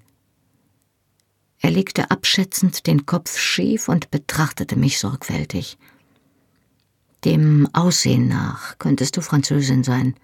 Er 1.60 1.72
legte 1.72 2.12
abschätzend 2.12 2.88
den 2.88 3.06
Kopf 3.06 3.38
schief 3.38 3.90
und 3.90 4.12
betrachtete 4.12 4.76
mich 4.76 5.00
sorgfältig. 5.00 5.78
Dem 7.26 7.68
Aussehen 7.74 8.28
nach 8.28 8.78
könntest 8.78 9.18
du 9.18 9.22
Französin 9.22 9.84
sein. 9.84 10.16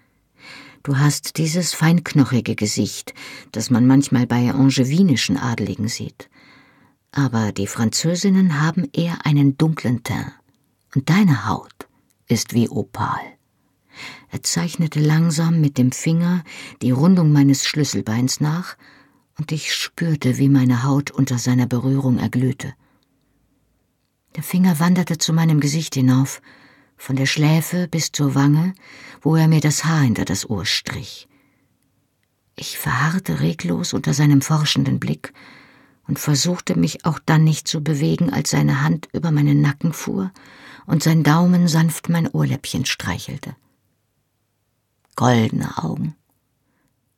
Du 0.84 0.98
hast 0.98 1.38
dieses 1.38 1.74
feinknochige 1.74 2.56
Gesicht, 2.56 3.14
das 3.52 3.70
man 3.70 3.88
manchmal 3.88 4.28
bei 4.28 4.52
angevinischen 4.52 5.38
Adeligen 5.38 5.88
sieht. 5.88 6.30
Aber 7.12 7.52
die 7.52 7.68
Französinnen 7.68 8.62
haben 8.62 8.90
eher 8.94 9.26
einen 9.26 9.58
dunklen 9.58 10.04
Teint. 10.04 10.34
Und 10.94 11.10
deine 11.10 11.48
Haut 11.48 11.88
ist 12.28 12.54
wie 12.54 12.70
Opal. 12.70 13.22
Er 14.30 14.44
zeichnete 14.44 15.00
langsam 15.00 15.62
mit 15.62 15.78
dem 15.78 15.92
Finger 15.92 16.44
die 16.82 16.92
Rundung 16.92 17.32
meines 17.32 17.66
Schlüsselbeins 17.66 18.40
nach, 18.40 18.76
und 19.38 19.52
ich 19.52 19.74
spürte, 19.74 20.38
wie 20.38 20.50
meine 20.50 20.84
Haut 20.84 21.12
unter 21.12 21.38
seiner 21.38 21.66
Berührung 21.66 22.18
erglühte. 22.18 22.74
Der 24.36 24.44
Finger 24.44 24.80
wanderte 24.80 25.18
zu 25.18 25.34
meinem 25.34 25.60
Gesicht 25.60 25.96
hinauf, 25.96 26.42
von 26.98 27.16
der 27.16 27.26
Schläfe 27.26 27.88
bis 27.88 28.12
zur 28.12 28.36
Wange, 28.36 28.74
wo 29.22 29.36
er 29.36 29.48
mir 29.48 29.60
das 29.60 29.86
Haar 29.86 30.02
hinter 30.02 30.26
das 30.26 30.50
Ohr 30.50 30.66
strich. 30.66 31.28
Ich 32.56 32.78
verharrte 32.78 33.40
reglos 33.40 33.94
unter 33.94 34.14
seinem 34.14 34.42
forschenden 34.42 35.00
Blick 35.00 35.34
und 36.08 36.20
versuchte 36.20 36.78
mich 36.78 37.06
auch 37.06 37.20
dann 37.20 37.44
nicht 37.44 37.68
zu 37.68 37.84
bewegen, 37.84 38.32
als 38.32 38.52
seine 38.52 38.82
Hand 38.82 39.10
über 39.14 39.32
meinen 39.32 39.62
Nacken 39.62 39.94
fuhr 39.94 40.32
und 40.86 41.04
sein 41.04 41.24
Daumen 41.24 41.68
sanft 41.68 42.10
mein 42.10 42.28
Ohrläppchen 42.28 42.86
streichelte. 42.86 43.56
Goldene 45.16 45.78
Augen. 45.78 46.16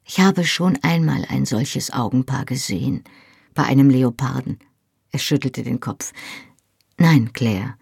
Ich 0.06 0.20
habe 0.20 0.46
schon 0.46 0.78
einmal 0.84 1.26
ein 1.30 1.46
solches 1.46 1.92
Augenpaar 1.92 2.46
gesehen, 2.46 3.04
bei 3.54 3.64
einem 3.64 3.90
Leoparden. 3.90 4.60
Er 5.12 5.20
schüttelte 5.20 5.64
den 5.64 5.80
Kopf. 5.80 6.14
Nein, 6.98 7.34
Claire, 7.34 7.76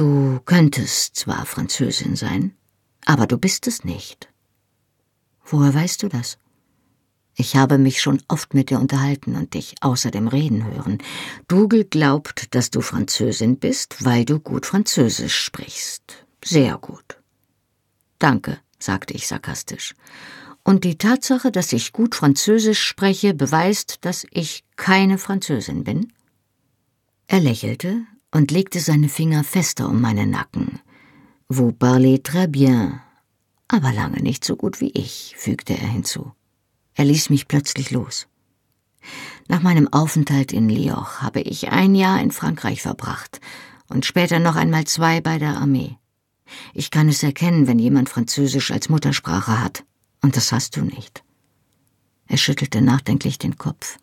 Du 0.00 0.40
könntest 0.46 1.16
zwar 1.16 1.44
Französin 1.44 2.16
sein, 2.16 2.56
aber 3.04 3.26
du 3.26 3.36
bist 3.36 3.66
es 3.66 3.84
nicht. 3.84 4.32
Woher 5.44 5.74
weißt 5.74 6.02
du 6.02 6.08
das? 6.08 6.38
Ich 7.34 7.54
habe 7.56 7.76
mich 7.76 8.00
schon 8.00 8.22
oft 8.26 8.54
mit 8.54 8.70
dir 8.70 8.80
unterhalten 8.80 9.36
und 9.36 9.52
dich 9.52 9.74
außerdem 9.82 10.28
reden 10.28 10.64
hören. 10.64 10.98
Dougal 11.48 11.84
glaubt, 11.84 12.54
dass 12.54 12.70
du 12.70 12.80
Französin 12.80 13.58
bist, 13.58 14.02
weil 14.02 14.24
du 14.24 14.40
gut 14.40 14.64
Französisch 14.64 15.36
sprichst. 15.36 16.24
Sehr 16.42 16.78
gut. 16.78 17.20
Danke, 18.18 18.58
sagte 18.78 19.12
ich 19.12 19.26
sarkastisch. 19.26 19.94
Und 20.62 20.84
die 20.84 20.98
Tatsache, 20.98 21.50
dass 21.50 21.72
ich 21.72 21.92
gut 21.92 22.14
Französisch 22.14 22.82
spreche, 22.82 23.34
beweist, 23.34 24.04
dass 24.04 24.26
ich 24.30 24.64
keine 24.76 25.18
Französin 25.18 25.84
bin? 25.84 26.12
Er 27.26 27.40
lächelte 27.40 28.02
und 28.30 28.50
legte 28.50 28.80
seine 28.80 29.08
Finger 29.08 29.44
fester 29.44 29.88
um 29.88 30.00
meinen 30.00 30.30
Nacken. 30.30 30.80
Vous 31.48 31.72
parlez 31.72 32.20
très 32.22 32.46
bien, 32.46 33.00
aber 33.66 33.92
lange 33.92 34.22
nicht 34.22 34.44
so 34.44 34.56
gut 34.56 34.80
wie 34.80 34.90
ich, 34.90 35.34
fügte 35.36 35.72
er 35.72 35.88
hinzu. 35.88 36.32
Er 36.94 37.04
ließ 37.06 37.30
mich 37.30 37.48
plötzlich 37.48 37.90
los. 37.90 38.28
Nach 39.48 39.62
meinem 39.62 39.88
Aufenthalt 39.92 40.52
in 40.52 40.68
Lioch 40.68 41.22
habe 41.22 41.40
ich 41.40 41.70
ein 41.70 41.94
Jahr 41.94 42.20
in 42.20 42.30
Frankreich 42.30 42.82
verbracht 42.82 43.40
und 43.88 44.06
später 44.06 44.38
noch 44.38 44.56
einmal 44.56 44.84
zwei 44.84 45.20
bei 45.20 45.38
der 45.38 45.56
Armee. 45.56 45.96
Ich 46.74 46.90
kann 46.90 47.08
es 47.08 47.22
erkennen, 47.22 47.66
wenn 47.66 47.78
jemand 47.78 48.08
Französisch 48.08 48.70
als 48.70 48.88
Muttersprache 48.88 49.60
hat, 49.60 49.84
und 50.22 50.36
das 50.36 50.52
hast 50.52 50.76
du 50.76 50.82
nicht. 50.82 51.22
Er 52.26 52.36
schüttelte 52.36 52.80
nachdenklich 52.80 53.38
den 53.38 53.58
Kopf. 53.58 53.98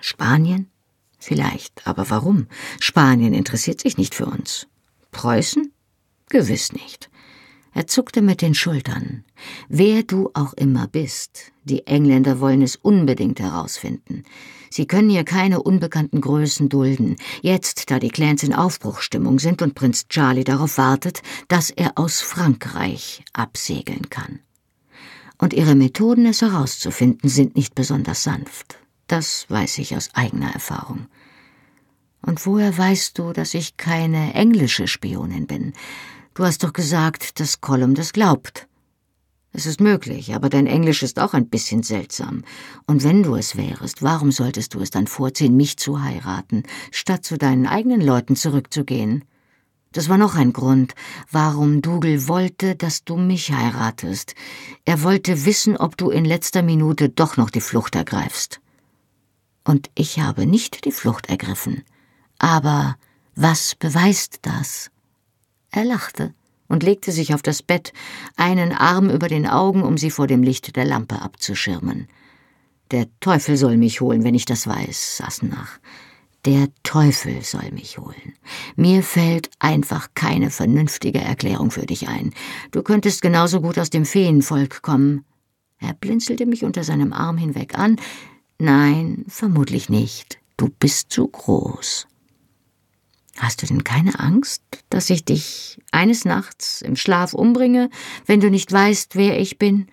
Spanien? 0.00 0.70
Vielleicht, 1.18 1.86
aber 1.86 2.10
warum? 2.10 2.46
Spanien 2.80 3.34
interessiert 3.34 3.80
sich 3.80 3.98
nicht 3.98 4.14
für 4.14 4.26
uns. 4.26 4.66
Preußen? 5.10 5.72
Gewiss 6.28 6.72
nicht. 6.72 7.10
Er 7.74 7.86
zuckte 7.86 8.22
mit 8.22 8.42
den 8.42 8.54
Schultern. 8.54 9.24
Wer 9.68 10.02
du 10.02 10.30
auch 10.34 10.52
immer 10.54 10.88
bist, 10.88 11.52
die 11.64 11.86
Engländer 11.86 12.40
wollen 12.40 12.62
es 12.62 12.76
unbedingt 12.76 13.40
herausfinden. 13.40 14.24
Sie 14.70 14.86
können 14.86 15.10
hier 15.10 15.24
keine 15.24 15.62
unbekannten 15.62 16.20
Größen 16.20 16.68
dulden, 16.68 17.16
jetzt 17.42 17.90
da 17.90 17.98
die 17.98 18.08
Clans 18.08 18.42
in 18.42 18.54
Aufbruchstimmung 18.54 19.38
sind 19.38 19.62
und 19.62 19.74
Prinz 19.74 20.08
Charlie 20.08 20.44
darauf 20.44 20.78
wartet, 20.78 21.22
dass 21.46 21.70
er 21.70 21.92
aus 21.96 22.20
Frankreich 22.20 23.22
absegeln 23.32 24.10
kann. 24.10 24.40
Und 25.38 25.52
ihre 25.52 25.74
Methoden, 25.74 26.26
es 26.26 26.42
herauszufinden, 26.42 27.30
sind 27.30 27.56
nicht 27.56 27.74
besonders 27.74 28.24
sanft. 28.24 28.78
Das 29.06 29.46
weiß 29.48 29.78
ich 29.78 29.96
aus 29.96 30.10
eigener 30.14 30.52
Erfahrung. 30.52 31.06
Und 32.20 32.44
woher 32.44 32.76
weißt 32.76 33.18
du, 33.18 33.32
dass 33.32 33.54
ich 33.54 33.76
keine 33.76 34.34
englische 34.34 34.88
Spionin 34.88 35.46
bin? 35.46 35.72
Du 36.34 36.44
hast 36.44 36.62
doch 36.64 36.72
gesagt, 36.72 37.40
dass 37.40 37.60
Colum 37.60 37.94
das 37.94 38.12
glaubt. 38.12 38.68
Es 39.52 39.64
ist 39.64 39.80
möglich, 39.80 40.34
aber 40.34 40.50
dein 40.50 40.66
Englisch 40.66 41.02
ist 41.02 41.18
auch 41.18 41.32
ein 41.32 41.48
bisschen 41.48 41.82
seltsam. 41.82 42.44
Und 42.86 43.02
wenn 43.02 43.22
du 43.22 43.34
es 43.34 43.56
wärest, 43.56 44.02
warum 44.02 44.30
solltest 44.30 44.74
du 44.74 44.80
es 44.80 44.90
dann 44.90 45.06
vorziehen, 45.06 45.56
mich 45.56 45.78
zu 45.78 46.02
heiraten, 46.02 46.64
statt 46.90 47.24
zu 47.24 47.38
deinen 47.38 47.66
eigenen 47.66 48.00
Leuten 48.00 48.36
zurückzugehen? 48.36 49.24
Das 49.92 50.08
war 50.08 50.18
noch 50.18 50.34
ein 50.34 50.52
Grund, 50.52 50.94
warum 51.30 51.82
Dougal 51.82 52.28
wollte, 52.28 52.76
dass 52.76 53.04
du 53.04 53.16
mich 53.16 53.52
heiratest. 53.52 54.34
Er 54.84 55.02
wollte 55.02 55.44
wissen, 55.44 55.76
ob 55.76 55.96
du 55.96 56.10
in 56.10 56.24
letzter 56.24 56.62
Minute 56.62 57.08
doch 57.08 57.36
noch 57.36 57.50
die 57.50 57.62
Flucht 57.62 57.94
ergreifst 57.94 58.60
und 59.68 59.90
ich 59.94 60.18
habe 60.18 60.46
nicht 60.46 60.86
die 60.86 60.92
Flucht 60.92 61.28
ergriffen. 61.28 61.84
Aber 62.38 62.96
was 63.34 63.74
beweist 63.74 64.38
das? 64.42 64.90
Er 65.70 65.84
lachte 65.84 66.32
und 66.68 66.82
legte 66.82 67.12
sich 67.12 67.34
auf 67.34 67.42
das 67.42 67.62
Bett, 67.62 67.92
einen 68.36 68.72
Arm 68.72 69.10
über 69.10 69.28
den 69.28 69.46
Augen, 69.46 69.82
um 69.82 69.98
sie 69.98 70.10
vor 70.10 70.26
dem 70.26 70.42
Licht 70.42 70.74
der 70.74 70.86
Lampe 70.86 71.20
abzuschirmen. 71.20 72.08
Der 72.90 73.06
Teufel 73.20 73.58
soll 73.58 73.76
mich 73.76 74.00
holen, 74.00 74.24
wenn 74.24 74.34
ich 74.34 74.46
das 74.46 74.66
weiß, 74.66 75.18
saß 75.18 75.42
nach. 75.42 75.78
Der 76.44 76.68
Teufel 76.82 77.42
soll 77.42 77.70
mich 77.72 77.98
holen. 77.98 78.34
Mir 78.76 79.02
fällt 79.02 79.50
einfach 79.58 80.08
keine 80.14 80.50
vernünftige 80.50 81.20
Erklärung 81.20 81.70
für 81.70 81.84
dich 81.84 82.08
ein. 82.08 82.32
Du 82.70 82.82
könntest 82.82 83.22
genauso 83.22 83.60
gut 83.60 83.78
aus 83.78 83.90
dem 83.90 84.04
Feenvolk 84.04 84.82
kommen. 84.82 85.24
Er 85.80 85.94
blinzelte 85.94 86.46
mich 86.46 86.64
unter 86.64 86.84
seinem 86.84 87.12
Arm 87.12 87.38
hinweg 87.38 87.78
an, 87.78 87.96
Nein, 88.58 89.24
vermutlich 89.28 89.88
nicht. 89.88 90.40
Du 90.56 90.68
bist 90.68 91.12
zu 91.12 91.28
groß. 91.28 92.08
Hast 93.36 93.62
du 93.62 93.66
denn 93.66 93.84
keine 93.84 94.18
Angst, 94.18 94.64
dass 94.90 95.10
ich 95.10 95.24
dich 95.24 95.80
eines 95.92 96.24
Nachts 96.24 96.82
im 96.82 96.96
Schlaf 96.96 97.34
umbringe, 97.34 97.88
wenn 98.26 98.40
du 98.40 98.50
nicht 98.50 98.72
weißt, 98.72 99.14
wer 99.14 99.38
ich 99.38 99.58
bin? 99.58 99.86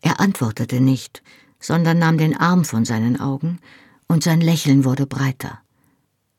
Er 0.00 0.20
antwortete 0.20 0.80
nicht, 0.80 1.24
sondern 1.58 1.98
nahm 1.98 2.18
den 2.18 2.36
Arm 2.36 2.64
von 2.64 2.84
seinen 2.84 3.18
Augen, 3.18 3.58
und 4.08 4.24
sein 4.24 4.40
Lächeln 4.40 4.84
wurde 4.84 5.06
breiter. 5.06 5.60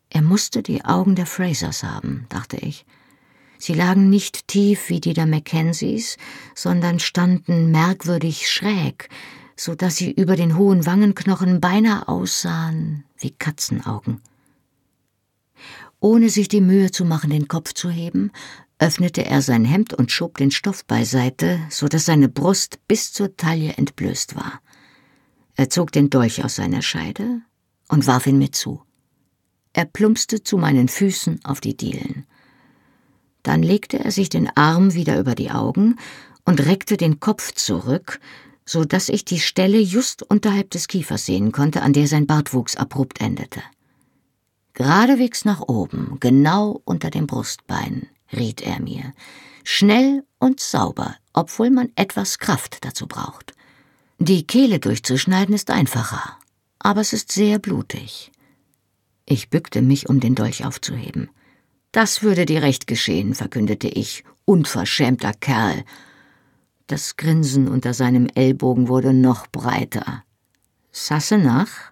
Er 0.10 0.24
musste 0.24 0.64
die 0.64 0.84
Augen 0.84 1.16
der 1.16 1.28
Frasers 1.28 1.84
haben, 1.84 2.26
dachte 2.30 2.58
ich. 2.58 2.86
Sie 3.60 3.74
lagen 3.74 4.10
nicht 4.10 4.48
tief 4.48 4.90
wie 4.90 5.00
die 5.00 5.14
der 5.14 5.28
Mackenzies, 5.28 6.18
sondern 6.56 7.00
standen 7.00 7.72
merkwürdig 7.72 8.50
schräg, 8.50 9.10
so 9.56 9.76
dass 9.76 9.98
sie 9.98 10.12
über 10.12 10.36
den 10.36 10.58
hohen 10.58 10.86
Wangenknochen 10.86 11.62
beinahe 11.62 12.08
aussahen 12.08 13.04
wie 13.18 13.32
Katzenaugen. 13.32 14.22
Ohne 16.00 16.30
sich 16.30 16.48
die 16.48 16.62
Mühe 16.62 16.92
zu 16.92 17.04
machen, 17.04 17.30
den 17.30 17.50
Kopf 17.50 17.74
zu 17.74 17.90
heben, 17.90 18.32
öffnete 18.80 19.26
er 19.26 19.42
sein 19.42 19.66
Hemd 19.66 19.94
und 19.94 20.12
schob 20.12 20.38
den 20.38 20.52
Stoff 20.52 20.86
beiseite, 20.86 21.60
so 21.70 21.90
dass 21.90 22.06
seine 22.06 22.30
Brust 22.30 22.80
bis 22.88 23.12
zur 23.12 23.36
Taille 23.36 23.74
entblößt 23.74 24.38
war. 24.38 24.62
Er 25.56 25.70
zog 25.70 25.92
den 25.92 26.10
Dolch 26.10 26.46
aus 26.46 26.56
seiner 26.56 26.82
Scheide 26.82 27.42
und 27.90 28.08
warf 28.08 28.26
ihn 28.28 28.38
mir 28.38 28.52
zu. 28.52 28.82
Er 29.74 29.86
plumpste 29.86 30.44
zu 30.44 30.58
meinen 30.58 30.88
Füßen 30.88 31.42
auf 31.44 31.60
die 31.60 31.76
Dielen. 31.76 32.26
Dann 33.44 33.62
legte 33.62 34.00
er 34.00 34.12
sich 34.12 34.30
den 34.30 34.50
Arm 34.56 34.94
wieder 34.94 35.20
über 35.20 35.36
die 35.36 35.52
Augen 35.52 35.98
und 36.46 36.66
reckte 36.66 36.98
den 36.98 37.20
Kopf 37.20 37.54
zurück, 37.54 38.20
so 38.66 38.86
dass 38.86 39.10
ich 39.10 39.26
die 39.26 39.40
Stelle 39.40 39.80
just 39.80 40.24
unterhalb 40.24 40.70
des 40.72 40.88
Kiefers 40.88 41.26
sehen 41.26 41.52
konnte, 41.52 41.82
an 41.82 41.94
der 41.94 42.08
sein 42.08 42.28
Bartwuchs 42.28 42.76
abrupt 42.76 43.22
endete. 43.22 43.62
Geradewegs 44.74 45.44
nach 45.44 45.62
oben, 45.62 46.18
genau 46.20 46.82
unter 46.86 47.10
dem 47.10 47.28
Brustbein, 47.28 48.08
riet 48.32 48.62
er 48.62 48.80
mir. 48.80 49.14
Schnell 49.64 50.24
und 50.40 50.60
sauber, 50.60 51.16
obwohl 51.34 51.70
man 51.70 51.92
etwas 51.96 52.40
Kraft 52.40 52.86
dazu 52.86 53.08
braucht. 53.08 53.54
Die 54.20 54.46
Kehle 54.46 54.80
durchzuschneiden 54.80 55.54
ist 55.54 55.70
einfacher, 55.70 56.39
aber 56.80 57.02
es 57.02 57.14
ist 57.14 57.32
sehr 57.32 57.60
blutig. 57.60 58.32
Ich 59.26 59.50
bückte 59.50 59.82
mich, 59.82 60.10
um 60.10 60.20
den 60.20 60.36
Dolch 60.36 60.66
aufzuheben. 60.66 61.30
Das 61.92 62.24
würde 62.24 62.46
dir 62.46 62.62
recht 62.62 62.88
geschehen, 62.88 63.36
verkündete 63.36 63.88
ich, 63.88 64.24
unverschämter 64.46 65.34
Kerl. 65.34 65.84
Das 66.88 67.18
Grinsen 67.18 67.68
unter 67.68 67.94
seinem 67.94 68.28
Ellbogen 68.34 68.88
wurde 68.88 69.14
noch 69.14 69.48
breiter. 69.48 70.24
Sasse 70.92 71.38
nach? 71.38 71.92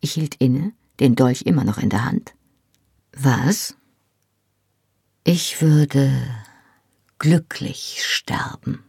Ich 0.00 0.12
hielt 0.12 0.34
inne, 0.34 0.72
den 1.00 1.14
Dolch 1.14 1.42
immer 1.42 1.64
noch 1.64 1.78
in 1.78 1.88
der 1.88 2.04
Hand. 2.04 2.34
Was? 3.12 3.76
Ich 5.24 5.62
würde 5.62 6.12
glücklich 7.18 8.02
sterben. 8.04 8.84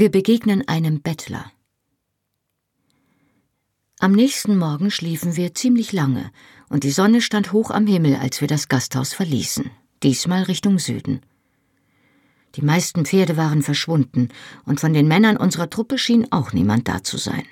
Wir 0.00 0.12
begegnen 0.12 0.62
einem 0.68 1.00
Bettler. 1.00 1.50
Am 3.98 4.12
nächsten 4.12 4.56
Morgen 4.56 4.92
schliefen 4.92 5.34
wir 5.34 5.56
ziemlich 5.56 5.90
lange, 5.90 6.30
und 6.68 6.84
die 6.84 6.92
Sonne 6.92 7.20
stand 7.20 7.52
hoch 7.52 7.72
am 7.72 7.88
Himmel, 7.88 8.14
als 8.14 8.40
wir 8.40 8.46
das 8.46 8.68
Gasthaus 8.68 9.12
verließen, 9.12 9.72
diesmal 10.04 10.44
Richtung 10.44 10.78
Süden. 10.78 11.22
Die 12.54 12.62
meisten 12.62 13.06
Pferde 13.06 13.36
waren 13.36 13.64
verschwunden, 13.64 14.28
und 14.64 14.78
von 14.78 14.92
den 14.92 15.08
Männern 15.08 15.36
unserer 15.36 15.68
Truppe 15.68 15.98
schien 15.98 16.30
auch 16.30 16.52
niemand 16.52 16.86
da 16.86 17.02
zu 17.02 17.16
sein. 17.16 17.42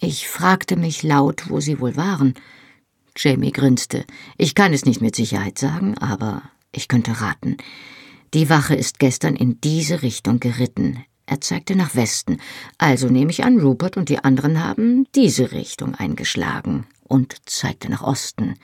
Ich 0.00 0.28
fragte 0.28 0.76
mich 0.76 1.02
laut, 1.02 1.48
wo 1.48 1.60
sie 1.60 1.80
wohl 1.80 1.96
waren. 1.96 2.34
Jamie 3.16 3.52
grinste. 3.52 4.04
Ich 4.36 4.54
kann 4.54 4.74
es 4.74 4.84
nicht 4.84 5.00
mit 5.00 5.16
Sicherheit 5.16 5.58
sagen, 5.58 5.96
aber 5.96 6.42
ich 6.72 6.88
könnte 6.88 7.22
raten. 7.22 7.56
Die 8.34 8.50
Wache 8.50 8.74
ist 8.74 8.98
gestern 8.98 9.34
in 9.34 9.62
diese 9.62 10.02
Richtung 10.02 10.40
geritten. 10.40 11.06
Er 11.30 11.42
zeigte 11.42 11.76
nach 11.76 11.94
Westen. 11.94 12.38
Also 12.78 13.08
nehme 13.08 13.30
ich 13.30 13.44
an, 13.44 13.60
Rupert 13.60 13.98
und 13.98 14.08
die 14.08 14.18
anderen 14.18 14.64
haben 14.64 15.06
diese 15.14 15.52
Richtung 15.52 15.94
eingeschlagen 15.94 16.86
und 17.04 17.36
zeigte 17.44 17.90
nach 17.90 18.00
Osten. 18.00 18.54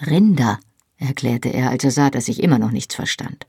Rinder, 0.00 0.60
erklärte 0.96 1.48
er, 1.48 1.70
als 1.70 1.82
er 1.82 1.90
sah, 1.90 2.10
dass 2.10 2.28
ich 2.28 2.40
immer 2.40 2.60
noch 2.60 2.70
nichts 2.70 2.94
verstand. 2.94 3.48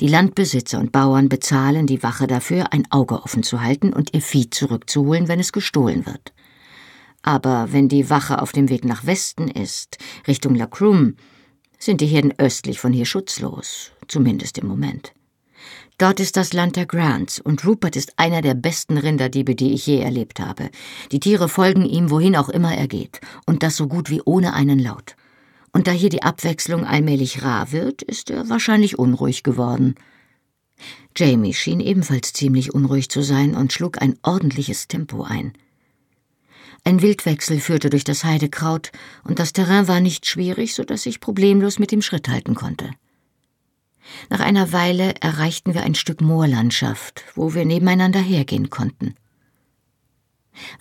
Die 0.00 0.08
Landbesitzer 0.08 0.80
und 0.80 0.90
Bauern 0.90 1.28
bezahlen 1.28 1.86
die 1.86 2.02
Wache 2.02 2.26
dafür, 2.26 2.72
ein 2.72 2.90
Auge 2.90 3.22
offen 3.22 3.44
zu 3.44 3.62
halten 3.62 3.92
und 3.92 4.12
ihr 4.12 4.22
Vieh 4.22 4.50
zurückzuholen, 4.50 5.28
wenn 5.28 5.38
es 5.38 5.52
gestohlen 5.52 6.06
wird. 6.06 6.32
Aber 7.22 7.72
wenn 7.72 7.88
die 7.88 8.10
Wache 8.10 8.42
auf 8.42 8.50
dem 8.50 8.68
Weg 8.70 8.84
nach 8.84 9.06
Westen 9.06 9.46
ist, 9.46 9.98
Richtung 10.26 10.56
Lacroom, 10.56 11.14
sind 11.78 12.00
die 12.00 12.06
Herden 12.06 12.34
östlich 12.38 12.80
von 12.80 12.92
hier 12.92 13.06
schutzlos, 13.06 13.92
zumindest 14.08 14.58
im 14.58 14.66
Moment. 14.66 15.12
Dort 15.98 16.18
ist 16.18 16.36
das 16.36 16.52
Land 16.52 16.76
der 16.76 16.86
Grants 16.86 17.40
und 17.40 17.64
Rupert 17.66 17.94
ist 17.94 18.18
einer 18.18 18.40
der 18.40 18.54
besten 18.54 18.96
Rinderdiebe, 18.96 19.54
die 19.54 19.74
ich 19.74 19.86
je 19.86 20.00
erlebt 20.00 20.40
habe. 20.40 20.70
Die 21.12 21.20
Tiere 21.20 21.48
folgen 21.48 21.84
ihm, 21.84 22.10
wohin 22.10 22.36
auch 22.36 22.48
immer 22.48 22.74
er 22.74 22.88
geht, 22.88 23.20
und 23.46 23.62
das 23.62 23.76
so 23.76 23.86
gut 23.86 24.08
wie 24.08 24.22
ohne 24.24 24.54
einen 24.54 24.78
Laut. 24.78 25.16
Und 25.72 25.86
da 25.86 25.92
hier 25.92 26.08
die 26.08 26.22
Abwechslung 26.22 26.84
allmählich 26.84 27.42
rar 27.42 27.72
wird, 27.72 28.02
ist 28.02 28.30
er 28.30 28.48
wahrscheinlich 28.48 28.98
unruhig 28.98 29.42
geworden. 29.42 29.94
Jamie 31.16 31.54
schien 31.54 31.80
ebenfalls 31.80 32.32
ziemlich 32.32 32.72
unruhig 32.72 33.10
zu 33.10 33.22
sein 33.22 33.54
und 33.54 33.72
schlug 33.72 34.00
ein 34.00 34.18
ordentliches 34.22 34.88
Tempo 34.88 35.22
ein. 35.22 35.52
Ein 36.82 37.02
Wildwechsel 37.02 37.60
führte 37.60 37.90
durch 37.90 38.04
das 38.04 38.24
Heidekraut, 38.24 38.90
und 39.22 39.38
das 39.38 39.52
Terrain 39.52 39.86
war 39.86 40.00
nicht 40.00 40.26
schwierig, 40.26 40.74
so 40.74 40.82
dass 40.82 41.04
ich 41.04 41.20
problemlos 41.20 41.78
mit 41.78 41.92
dem 41.92 42.00
Schritt 42.00 42.28
halten 42.28 42.54
konnte. 42.54 42.90
Nach 44.28 44.40
einer 44.40 44.72
Weile 44.72 45.14
erreichten 45.20 45.74
wir 45.74 45.82
ein 45.82 45.94
Stück 45.94 46.20
Moorlandschaft, 46.20 47.24
wo 47.34 47.54
wir 47.54 47.64
nebeneinander 47.64 48.20
hergehen 48.20 48.70
konnten. 48.70 49.14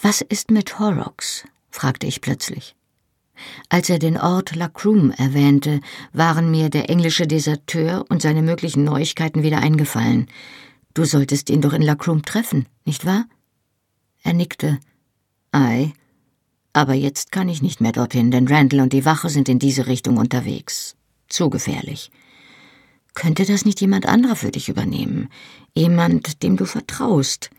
Was 0.01 0.21
ist 0.21 0.51
mit 0.51 0.79
Horrocks? 0.79 1.45
fragte 1.69 2.07
ich 2.07 2.21
plötzlich. 2.21 2.75
Als 3.69 3.89
er 3.89 3.99
den 3.99 4.17
Ort 4.17 4.55
Lacroom 4.55 5.11
erwähnte, 5.11 5.79
waren 6.11 6.51
mir 6.51 6.69
der 6.69 6.89
englische 6.89 7.27
Deserteur 7.27 8.05
und 8.09 8.21
seine 8.21 8.41
möglichen 8.41 8.83
Neuigkeiten 8.83 9.43
wieder 9.43 9.59
eingefallen. 9.59 10.27
Du 10.93 11.05
solltest 11.05 11.49
ihn 11.49 11.61
doch 11.61 11.73
in 11.73 11.81
Lacroom 11.81 12.23
treffen, 12.23 12.67
nicht 12.83 13.05
wahr? 13.05 13.25
Er 14.23 14.33
nickte. 14.33 14.79
Ei. 15.51 15.93
Aber 16.73 16.93
jetzt 16.93 17.31
kann 17.31 17.49
ich 17.49 17.61
nicht 17.61 17.81
mehr 17.81 17.91
dorthin, 17.91 18.31
denn 18.31 18.47
Randall 18.47 18.81
und 18.81 18.93
die 18.93 19.05
Wache 19.05 19.29
sind 19.29 19.49
in 19.49 19.59
diese 19.59 19.87
Richtung 19.87 20.17
unterwegs. 20.17 20.95
Zu 21.27 21.49
gefährlich. 21.49 22.11
Könnte 23.19 23.43
das 23.43 23.65
nicht 23.65 23.81
jemand 23.81 24.05
anderer 24.05 24.37
für 24.37 24.49
dich 24.49 24.69
übernehmen? 24.69 25.27
Jemand, 25.75 26.41
dem 26.41 26.55
du 26.55 26.63
vertraust? 26.63 27.49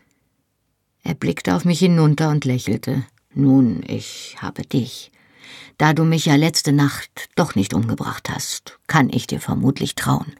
Er 1.03 1.13
blickte 1.13 1.55
auf 1.55 1.65
mich 1.65 1.77
hinunter 1.77 2.29
und 2.29 2.45
lächelte. 2.45 3.05
Nun, 3.35 3.83
ich 3.87 4.37
habe 4.39 4.63
dich. 4.63 5.11
Da 5.77 5.93
du 5.93 6.03
mich 6.03 6.25
ja 6.25 6.35
letzte 6.35 6.73
Nacht 6.73 7.29
doch 7.35 7.53
nicht 7.53 7.75
umgebracht 7.75 8.27
hast, 8.31 8.79
kann 8.87 9.11
ich 9.11 9.27
dir 9.27 9.39
vermutlich 9.39 9.93
trauen. 9.93 10.33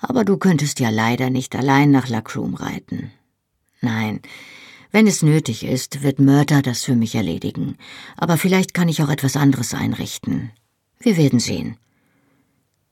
Aber 0.00 0.24
du 0.24 0.36
könntest 0.38 0.80
ja 0.80 0.90
leider 0.90 1.30
nicht 1.30 1.54
allein 1.54 1.92
nach 1.92 2.08
Lacroom 2.08 2.54
reiten. 2.54 3.12
Nein, 3.80 4.22
wenn 4.90 5.06
es 5.06 5.22
nötig 5.22 5.62
ist, 5.62 6.02
wird 6.02 6.18
Mörder 6.18 6.62
das 6.62 6.82
für 6.82 6.96
mich 6.96 7.14
erledigen. 7.14 7.76
Aber 8.16 8.36
vielleicht 8.36 8.74
kann 8.74 8.88
ich 8.88 9.04
auch 9.04 9.08
etwas 9.08 9.36
anderes 9.36 9.72
einrichten. 9.72 10.50
Wir 10.98 11.16
werden 11.16 11.38
sehen. 11.38 11.76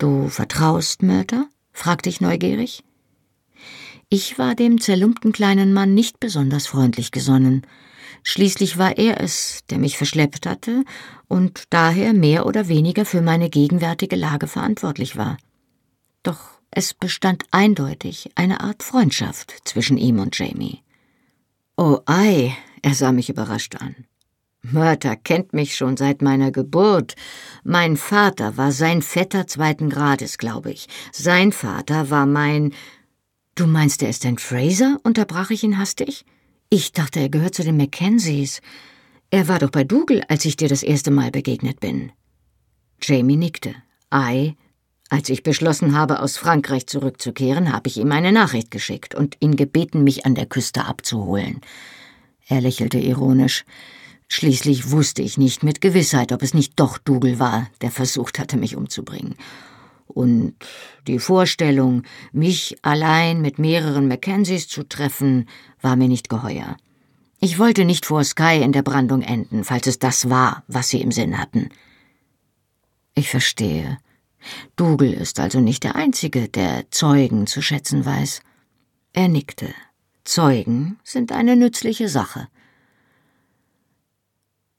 Du 0.01 0.31
vertraust 0.31 1.03
Mörder? 1.03 1.47
fragte 1.73 2.09
ich 2.09 2.23
neugierig. 2.23 2.83
Ich 4.09 4.39
war 4.39 4.55
dem 4.55 4.81
zerlumpten 4.81 5.31
kleinen 5.31 5.75
Mann 5.75 5.93
nicht 5.93 6.19
besonders 6.21 6.67
freundlich 6.67 7.13
gesonnen. 7.13 7.67
Schließlich 8.23 8.79
war 8.79 8.97
er 8.97 9.21
es, 9.21 9.61
der 9.69 9.77
mich 9.79 9.99
verschleppt 9.99 10.47
hatte 10.47 10.85
und 11.29 11.65
daher 11.69 12.15
mehr 12.15 12.47
oder 12.47 12.67
weniger 12.67 13.05
für 13.05 13.21
meine 13.21 13.51
gegenwärtige 13.51 14.17
Lage 14.17 14.47
verantwortlich 14.47 15.19
war. 15.19 15.37
Doch 16.23 16.41
es 16.71 16.95
bestand 16.95 17.45
eindeutig 17.51 18.31
eine 18.37 18.63
Art 18.63 18.83
Freundschaft 18.83 19.55
zwischen 19.65 19.99
ihm 19.99 20.19
und 20.19 20.39
Jamie. 20.39 20.83
Oh 21.77 21.99
ei, 22.07 22.57
er 22.81 22.95
sah 22.95 23.13
mich 23.13 23.29
überrascht 23.29 23.77
an. 23.77 24.07
Mörter 24.63 25.17
kennt 25.17 25.53
mich 25.53 25.75
schon 25.75 25.97
seit 25.97 26.21
meiner 26.21 26.51
Geburt. 26.51 27.15
Mein 27.65 27.97
Vater 27.97 28.57
war 28.57 28.73
sein 28.73 29.03
Vetter 29.03 29.47
zweiten 29.47 29.89
Grades, 29.89 30.37
glaube 30.37 30.71
ich. 30.71 30.87
Sein 31.13 31.53
Vater 31.53 32.11
war 32.11 32.27
mein. 32.27 32.75
Du 33.55 33.67
meinst, 33.67 34.03
er 34.03 34.11
ist 34.11 34.27
ein 34.27 34.39
Fraser? 34.39 34.99
unterbrach 35.03 35.51
ich 35.51 35.65
ihn 35.65 35.79
hastig. 35.79 36.25
Ich 36.69 36.93
dachte, 36.93 37.21
er 37.21 37.31
gehört 37.31 37.55
zu 37.55 37.65
den 37.65 37.77
Mackenzies. 37.77 38.61
Er 39.31 39.49
war 39.49 39.59
doch 39.59 39.71
bei 39.71 39.85
Dougal, 39.85 40.23
als 40.29 40.45
ich 40.45 40.57
dir 40.57 40.69
das 40.69 40.83
erste 40.83 41.11
Mal 41.11 41.31
begegnet 41.31 41.81
bin. 41.81 42.13
Jamie 43.03 43.37
nickte. 43.37 43.75
Ei, 44.11 44.57
als 45.09 45.29
ich 45.29 45.43
beschlossen 45.43 45.97
habe, 45.97 46.21
aus 46.21 46.37
Frankreich 46.37 46.87
zurückzukehren, 46.87 47.73
habe 47.73 47.89
ich 47.89 47.97
ihm 47.97 48.13
eine 48.13 48.31
Nachricht 48.31 48.71
geschickt 48.71 49.15
und 49.15 49.37
ihn 49.41 49.57
gebeten, 49.57 50.05
mich 50.05 50.27
an 50.27 50.35
der 50.35 50.47
Küste 50.47 50.85
abzuholen. 50.85 51.61
Er 52.47 52.61
lächelte 52.61 52.99
ironisch. 52.99 53.65
Schließlich 54.33 54.93
wusste 54.93 55.23
ich 55.23 55.39
nicht 55.39 55.65
mit 55.65 55.81
Gewissheit, 55.81 56.31
ob 56.31 56.43
es 56.43 56.55
nicht 56.55 56.79
doch 56.79 56.99
Dougal 56.99 57.41
war, 57.41 57.69
der 57.81 57.91
versucht 57.91 58.39
hatte, 58.39 58.57
mich 58.57 58.77
umzubringen. 58.77 59.35
Und 60.07 60.55
die 61.09 61.19
Vorstellung, 61.19 62.05
mich 62.33 62.77
allein 62.83 63.43
mit 63.43 63.59
mehreren 63.59 64.07
Mackenzies 64.07 64.69
zu 64.69 64.85
treffen, 64.85 65.49
war 65.81 65.97
mir 65.97 66.07
nicht 66.07 66.29
geheuer. 66.29 66.77
Ich 67.41 67.59
wollte 67.59 67.85
nicht 67.85 68.07
vor 68.07 68.23
Sky 68.23 68.61
in 68.63 68.71
der 68.71 68.83
Brandung 68.83 69.23
enden, 69.23 69.65
falls 69.65 69.89
es 69.89 69.99
das 69.99 70.31
war, 70.31 70.63
was 70.69 70.89
sie 70.89 71.01
im 71.01 71.11
Sinn 71.11 71.37
hatten. 71.37 71.69
Ich 73.15 73.31
verstehe. 73.31 73.99
Dougal 74.77 75.13
ist 75.13 75.41
also 75.41 75.59
nicht 75.59 75.83
der 75.83 75.97
Einzige, 75.97 76.49
der 76.49 76.89
Zeugen 76.93 77.49
zu 77.49 77.63
schätzen 77.63 78.05
weiß. 78.05 78.43
Er 79.13 79.27
nickte. 79.27 79.75
Zeugen 80.23 81.01
sind 81.03 81.33
eine 81.33 81.57
nützliche 81.57 82.09
Sache. 82.09 82.47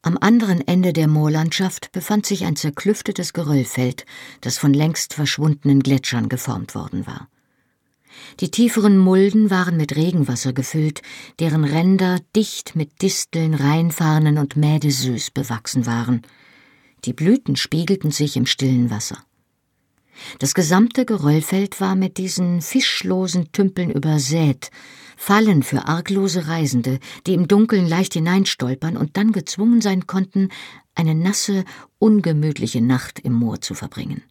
Am 0.04 0.18
anderen 0.20 0.68
Ende 0.68 0.94
der 0.94 1.08
Moorlandschaft 1.08 1.92
befand 1.92 2.26
sich 2.26 2.46
ein 2.46 2.56
zerklüftetes 2.56 3.34
Geröllfeld, 3.34 4.06
das 4.42 4.58
von 4.58 4.74
längst 4.74 5.14
verschwundenen 5.14 5.82
Gletschern 5.82 6.28
geformt 6.28 6.74
worden 6.74 7.06
war. 7.06 7.30
Die 8.40 8.50
tieferen 8.50 8.98
Mulden 8.98 9.52
waren 9.52 9.78
mit 9.78 9.96
Regenwasser 9.96 10.54
gefüllt, 10.54 11.02
deren 11.40 11.64
Ränder 11.64 12.20
dicht 12.36 12.76
mit 12.76 13.02
Disteln, 13.04 13.54
Rheinfarnen 13.54 14.40
und 14.40 14.56
Mädesüß 14.56 15.32
bewachsen 15.32 15.86
waren. 15.86 16.24
Die 17.06 17.14
Blüten 17.14 17.56
spiegelten 17.56 18.12
sich 18.12 18.36
im 18.38 18.48
stillen 18.48 18.90
Wasser. 18.90 19.24
Das 20.40 20.54
gesamte 20.54 21.06
Geröllfeld 21.06 21.82
war 21.82 21.96
mit 21.96 22.18
diesen 22.18 22.62
fischlosen 22.62 23.52
Tümpeln 23.52 23.92
übersät, 23.92 24.72
Fallen 25.18 25.62
für 25.62 25.86
arglose 25.86 26.48
Reisende, 26.48 27.00
die 27.28 27.36
im 27.36 27.48
Dunkeln 27.48 27.88
leicht 27.88 28.16
hineinstolpern 28.16 28.98
und 28.98 29.18
dann 29.18 29.32
gezwungen 29.32 29.80
sein 29.80 30.08
konnten, 30.08 30.50
eine 30.96 31.14
nasse, 31.14 31.64
ungemütliche 32.00 32.82
Nacht 32.82 33.20
im 33.20 33.34
Moor 33.34 33.62
zu 33.62 33.76
verbringen. 33.76 34.24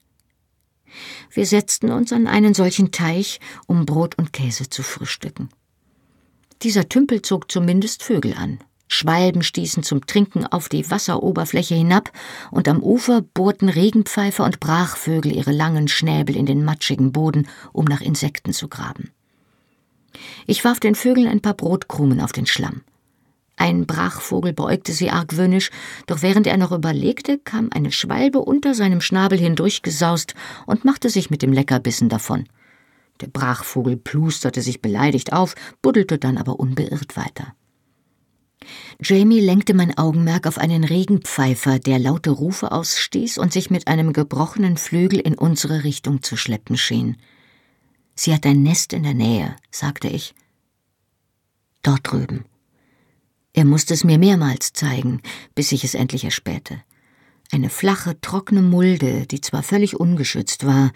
Wir 1.30 1.46
setzten 1.46 1.92
uns 1.92 2.12
an 2.12 2.26
einen 2.26 2.54
solchen 2.54 2.90
Teich, 2.90 3.38
um 3.68 3.86
Brot 3.86 4.18
und 4.18 4.32
Käse 4.32 4.68
zu 4.68 4.82
frühstücken. 4.82 5.50
Dieser 6.62 6.88
Tümpel 6.88 7.22
zog 7.22 7.50
zumindest 7.52 8.02
Vögel 8.02 8.34
an. 8.34 8.58
Schwalben 8.92 9.42
stießen 9.42 9.84
zum 9.84 10.04
Trinken 10.04 10.44
auf 10.46 10.68
die 10.68 10.90
Wasseroberfläche 10.90 11.76
hinab, 11.76 12.10
und 12.50 12.68
am 12.68 12.82
Ufer 12.82 13.22
bohrten 13.22 13.68
Regenpfeifer 13.68 14.44
und 14.44 14.58
Brachvögel 14.58 15.34
ihre 15.34 15.52
langen 15.52 15.86
Schnäbel 15.86 16.36
in 16.36 16.44
den 16.44 16.64
matschigen 16.64 17.12
Boden, 17.12 17.46
um 17.72 17.84
nach 17.84 18.00
Insekten 18.00 18.52
zu 18.52 18.68
graben. 18.68 19.10
Ich 20.46 20.64
warf 20.64 20.80
den 20.80 20.96
Vögeln 20.96 21.28
ein 21.28 21.40
paar 21.40 21.54
Brotkrumen 21.54 22.20
auf 22.20 22.32
den 22.32 22.46
Schlamm. 22.46 22.82
Ein 23.56 23.86
Brachvogel 23.86 24.52
beäugte 24.52 24.92
sie 24.92 25.10
argwöhnisch, 25.10 25.70
doch 26.06 26.22
während 26.22 26.48
er 26.48 26.56
noch 26.56 26.72
überlegte, 26.72 27.38
kam 27.38 27.68
eine 27.72 27.92
Schwalbe 27.92 28.40
unter 28.40 28.74
seinem 28.74 29.00
Schnabel 29.00 29.38
hindurchgesaust 29.38 30.34
und 30.66 30.84
machte 30.84 31.10
sich 31.10 31.30
mit 31.30 31.42
dem 31.42 31.52
Leckerbissen 31.52 32.08
davon. 32.08 32.48
Der 33.20 33.28
Brachvogel 33.28 33.96
plusterte 33.96 34.62
sich 34.62 34.82
beleidigt 34.82 35.32
auf, 35.32 35.54
buddelte 35.82 36.18
dann 36.18 36.38
aber 36.38 36.58
unbeirrt 36.58 37.16
weiter. 37.16 37.54
Jamie 39.02 39.40
lenkte 39.40 39.74
mein 39.74 39.96
Augenmerk 39.96 40.46
auf 40.46 40.58
einen 40.58 40.84
Regenpfeifer, 40.84 41.78
der 41.78 41.98
laute 41.98 42.30
Rufe 42.30 42.72
ausstieß 42.72 43.38
und 43.38 43.52
sich 43.52 43.70
mit 43.70 43.88
einem 43.88 44.12
gebrochenen 44.12 44.76
Flügel 44.76 45.18
in 45.18 45.34
unsere 45.34 45.84
Richtung 45.84 46.22
zu 46.22 46.36
schleppen 46.36 46.76
schien. 46.76 47.16
Sie 48.14 48.34
hat 48.34 48.44
ein 48.44 48.62
Nest 48.62 48.92
in 48.92 49.02
der 49.02 49.14
Nähe, 49.14 49.56
sagte 49.70 50.08
ich. 50.08 50.34
Dort 51.82 52.10
drüben. 52.10 52.44
Er 53.54 53.64
musste 53.64 53.94
es 53.94 54.04
mir 54.04 54.18
mehrmals 54.18 54.72
zeigen, 54.74 55.22
bis 55.54 55.72
ich 55.72 55.82
es 55.82 55.94
endlich 55.94 56.24
erspähte. 56.24 56.82
Eine 57.52 57.70
flache, 57.70 58.20
trockene 58.20 58.62
Mulde, 58.62 59.26
die 59.26 59.40
zwar 59.40 59.62
völlig 59.62 59.98
ungeschützt 59.98 60.66
war, 60.66 60.92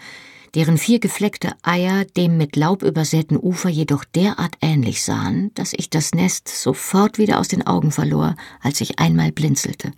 deren 0.53 0.77
vier 0.77 0.99
gefleckte 0.99 1.51
Eier 1.63 2.05
dem 2.05 2.37
mit 2.37 2.55
Laub 2.55 2.81
übersäten 2.81 3.37
Ufer 3.37 3.69
jedoch 3.69 4.05
derart 4.05 4.55
ähnlich 4.61 5.03
sahen, 5.03 5.53
dass 5.55 5.73
ich 5.73 5.89
das 5.89 6.13
Nest 6.13 6.47
sofort 6.47 7.17
wieder 7.17 7.39
aus 7.39 7.49
den 7.49 7.67
Augen 7.67 7.91
verlor, 7.91 8.35
als 8.61 8.79
ich 8.79 8.99
einmal 8.99 9.33
blinzelte. 9.33 9.91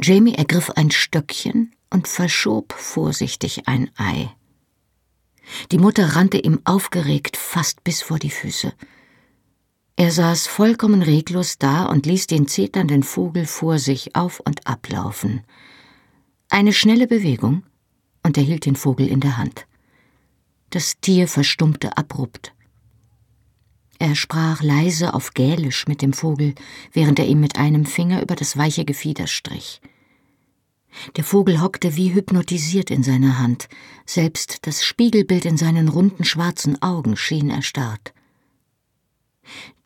Jamie 0.00 0.34
ergriff 0.34 0.70
ein 0.70 0.90
Stöckchen 0.90 1.72
und 1.90 2.08
verschob 2.08 2.72
vorsichtig 2.72 3.68
ein 3.68 3.90
Ei. 3.96 4.30
Die 5.72 5.78
Mutter 5.78 6.16
rannte 6.16 6.38
ihm 6.38 6.60
aufgeregt 6.64 7.36
fast 7.36 7.84
bis 7.84 8.00
vor 8.00 8.18
die 8.18 8.30
Füße. 8.30 8.72
Er 10.00 10.10
saß 10.10 10.46
vollkommen 10.46 11.02
reglos 11.02 11.58
da 11.58 11.84
und 11.84 12.06
ließ 12.06 12.26
den 12.26 12.48
zeternden 12.48 13.02
Vogel 13.02 13.44
vor 13.44 13.78
sich 13.78 14.16
auf 14.16 14.40
und 14.40 14.66
ablaufen. 14.66 15.42
Eine 16.48 16.72
schnelle 16.72 17.06
Bewegung, 17.06 17.64
und 18.22 18.38
er 18.38 18.42
hielt 18.42 18.64
den 18.64 18.76
Vogel 18.76 19.06
in 19.06 19.20
der 19.20 19.36
Hand. 19.36 19.66
Das 20.70 21.00
Tier 21.02 21.28
verstummte 21.28 21.98
abrupt. 21.98 22.54
Er 23.98 24.14
sprach 24.14 24.62
leise 24.62 25.12
auf 25.12 25.34
Gälisch 25.34 25.86
mit 25.86 26.00
dem 26.00 26.14
Vogel, 26.14 26.54
während 26.94 27.18
er 27.18 27.26
ihm 27.26 27.40
mit 27.40 27.58
einem 27.58 27.84
Finger 27.84 28.22
über 28.22 28.36
das 28.36 28.56
weiche 28.56 28.86
Gefieder 28.86 29.26
strich. 29.26 29.82
Der 31.16 31.24
Vogel 31.24 31.60
hockte 31.60 31.96
wie 31.96 32.14
hypnotisiert 32.14 32.90
in 32.90 33.02
seiner 33.02 33.38
Hand, 33.38 33.68
selbst 34.06 34.66
das 34.66 34.82
Spiegelbild 34.82 35.44
in 35.44 35.58
seinen 35.58 35.88
runden 35.88 36.24
schwarzen 36.24 36.80
Augen 36.80 37.18
schien 37.18 37.50
erstarrt. 37.50 38.14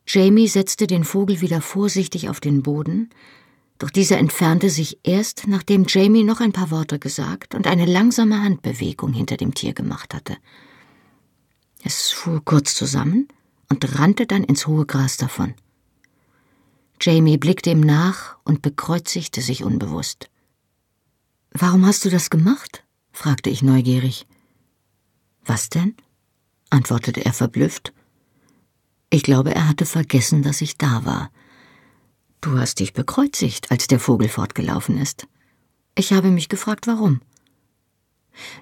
Jamie 0.07 0.47
setzte 0.47 0.87
den 0.87 1.03
Vogel 1.03 1.41
wieder 1.41 1.61
vorsichtig 1.61 2.29
auf 2.29 2.39
den 2.39 2.61
Boden, 2.61 3.09
doch 3.77 3.89
dieser 3.89 4.17
entfernte 4.17 4.69
sich 4.69 4.99
erst, 5.03 5.47
nachdem 5.47 5.85
Jamie 5.87 6.23
noch 6.23 6.39
ein 6.39 6.53
paar 6.53 6.71
Worte 6.71 6.99
gesagt 6.99 7.55
und 7.55 7.67
eine 7.67 7.85
langsame 7.85 8.41
Handbewegung 8.41 9.11
hinter 9.13 9.35
dem 9.35 9.53
Tier 9.53 9.73
gemacht 9.73 10.13
hatte. 10.13 10.37
Es 11.83 12.11
fuhr 12.11 12.41
kurz 12.43 12.73
zusammen 12.73 13.27
und 13.69 13.99
rannte 13.99 14.25
dann 14.25 14.43
ins 14.43 14.67
hohe 14.67 14.85
Gras 14.85 15.17
davon. 15.17 15.55
Jamie 17.01 17.37
blickte 17.37 17.71
ihm 17.71 17.81
nach 17.81 18.37
und 18.45 18.61
bekreuzigte 18.61 19.41
sich 19.41 19.63
unbewusst. 19.63 20.29
Warum 21.51 21.85
hast 21.85 22.05
du 22.05 22.09
das 22.09 22.29
gemacht? 22.29 22.83
fragte 23.11 23.49
ich 23.49 23.61
neugierig. 23.61 24.25
Was 25.43 25.69
denn? 25.69 25.95
antwortete 26.69 27.23
er 27.23 27.33
verblüfft. 27.33 27.93
Ich 29.15 29.23
glaube, 29.23 29.55
er 29.55 29.69
hatte 29.69 29.85
vergessen, 29.85 30.43
dass 30.43 30.59
ich 30.59 30.77
da 30.77 31.05
war. 31.05 31.31
Du 32.41 32.59
hast 32.59 32.81
dich 32.81 32.91
bekreuzigt, 32.91 33.71
als 33.71 33.87
der 33.87 34.01
Vogel 34.01 34.27
fortgelaufen 34.27 34.97
ist. 34.97 35.25
Ich 35.97 36.11
habe 36.11 36.31
mich 36.31 36.49
gefragt, 36.49 36.85
warum. 36.85 37.21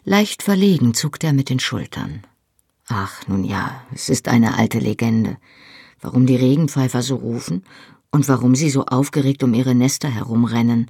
Leicht 0.03 0.43
verlegen 0.43 0.93
zuckte 0.93 1.25
er 1.25 1.33
mit 1.33 1.49
den 1.49 1.59
Schultern. 1.59 2.21
Ach, 2.87 3.27
nun 3.27 3.43
ja, 3.43 3.83
es 3.95 4.09
ist 4.09 4.27
eine 4.27 4.55
alte 4.55 4.77
Legende. 4.77 5.37
Warum 5.99 6.27
die 6.27 6.35
Regenpfeifer 6.35 7.01
so 7.01 7.15
rufen 7.15 7.63
und 8.11 8.27
warum 8.27 8.53
sie 8.53 8.69
so 8.69 8.85
aufgeregt 8.85 9.41
um 9.41 9.55
ihre 9.55 9.73
Nester 9.73 10.11
herumrennen 10.11 10.87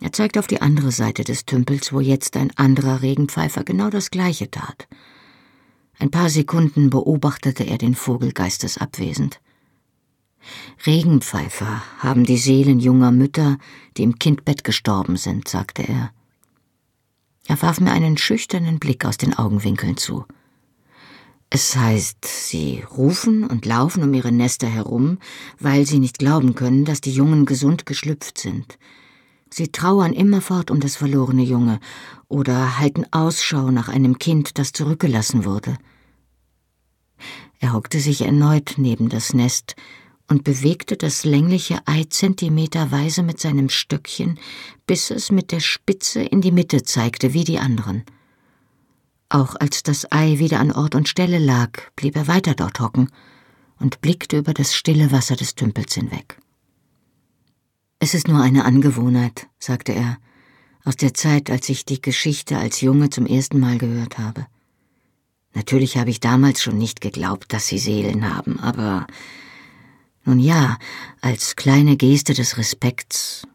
er 0.00 0.12
zeigt 0.12 0.36
auf 0.36 0.48
die 0.48 0.60
andere 0.60 0.90
Seite 0.90 1.22
des 1.22 1.46
Tümpels, 1.46 1.92
wo 1.92 2.00
jetzt 2.00 2.36
ein 2.36 2.50
anderer 2.56 3.02
Regenpfeifer 3.02 3.62
genau 3.62 3.88
das 3.88 4.10
gleiche 4.10 4.50
tat. 4.50 4.88
Ein 5.98 6.10
paar 6.10 6.28
Sekunden 6.28 6.90
beobachtete 6.90 7.64
er 7.64 7.78
den 7.78 7.94
Vogel 7.94 8.32
geistesabwesend. 8.32 9.40
Regenpfeifer 10.86 11.82
haben 11.98 12.24
die 12.24 12.38
Seelen 12.38 12.80
junger 12.80 13.12
Mütter, 13.12 13.58
die 13.96 14.02
im 14.02 14.18
Kindbett 14.18 14.64
gestorben 14.64 15.16
sind, 15.16 15.48
sagte 15.48 15.82
er. 15.82 16.12
Er 17.46 17.60
warf 17.62 17.80
mir 17.80 17.92
einen 17.92 18.16
schüchternen 18.16 18.78
Blick 18.78 19.04
aus 19.04 19.16
den 19.16 19.34
Augenwinkeln 19.34 19.96
zu. 19.96 20.24
Es 21.50 21.76
heißt, 21.76 22.24
sie 22.24 22.82
rufen 22.96 23.44
und 23.44 23.66
laufen 23.66 24.02
um 24.02 24.14
ihre 24.14 24.32
Nester 24.32 24.68
herum, 24.68 25.18
weil 25.60 25.86
sie 25.86 25.98
nicht 25.98 26.18
glauben 26.18 26.54
können, 26.54 26.86
dass 26.86 27.02
die 27.02 27.12
Jungen 27.12 27.44
gesund 27.44 27.84
geschlüpft 27.84 28.38
sind, 28.38 28.78
Sie 29.52 29.68
trauern 29.68 30.14
immerfort 30.14 30.70
um 30.70 30.80
das 30.80 30.96
verlorene 30.96 31.42
Junge 31.42 31.78
oder 32.26 32.78
halten 32.78 33.04
Ausschau 33.10 33.70
nach 33.70 33.90
einem 33.90 34.18
Kind, 34.18 34.58
das 34.58 34.72
zurückgelassen 34.72 35.44
wurde. 35.44 35.76
Er 37.60 37.74
hockte 37.74 38.00
sich 38.00 38.22
erneut 38.22 38.74
neben 38.78 39.10
das 39.10 39.34
Nest 39.34 39.76
und 40.26 40.42
bewegte 40.42 40.96
das 40.96 41.24
längliche 41.24 41.86
Ei 41.86 42.04
zentimeterweise 42.08 43.22
mit 43.22 43.40
seinem 43.40 43.68
Stöckchen, 43.68 44.38
bis 44.86 45.10
es 45.10 45.30
mit 45.30 45.52
der 45.52 45.60
Spitze 45.60 46.22
in 46.22 46.40
die 46.40 46.50
Mitte 46.50 46.82
zeigte, 46.82 47.34
wie 47.34 47.44
die 47.44 47.58
anderen. 47.58 48.04
Auch 49.28 49.54
als 49.56 49.82
das 49.82 50.10
Ei 50.10 50.38
wieder 50.38 50.60
an 50.60 50.72
Ort 50.72 50.94
und 50.94 51.10
Stelle 51.10 51.38
lag, 51.38 51.72
blieb 51.94 52.16
er 52.16 52.26
weiter 52.26 52.54
dort 52.54 52.80
hocken 52.80 53.10
und 53.78 54.00
blickte 54.00 54.38
über 54.38 54.54
das 54.54 54.74
stille 54.74 55.12
Wasser 55.12 55.36
des 55.36 55.54
Tümpels 55.54 55.92
hinweg. 55.92 56.38
Es 58.04 58.14
ist 58.14 58.26
nur 58.26 58.42
eine 58.42 58.64
Angewohnheit, 58.64 59.46
sagte 59.60 59.92
er, 59.92 60.18
aus 60.82 60.96
der 60.96 61.14
Zeit, 61.14 61.50
als 61.50 61.68
ich 61.68 61.84
die 61.84 62.02
Geschichte 62.02 62.58
als 62.58 62.80
Junge 62.80 63.10
zum 63.10 63.26
ersten 63.26 63.60
Mal 63.60 63.78
gehört 63.78 64.18
habe. 64.18 64.44
Natürlich 65.54 65.96
habe 65.96 66.10
ich 66.10 66.18
damals 66.18 66.60
schon 66.60 66.78
nicht 66.78 67.00
geglaubt, 67.00 67.52
dass 67.52 67.68
sie 67.68 67.78
Seelen 67.78 68.34
haben, 68.34 68.58
aber 68.58 69.06
nun 70.24 70.40
ja, 70.40 70.78
als 71.20 71.54
kleine 71.54 71.96
Geste 71.96 72.34
des 72.34 72.58
Respekts. 72.58 73.46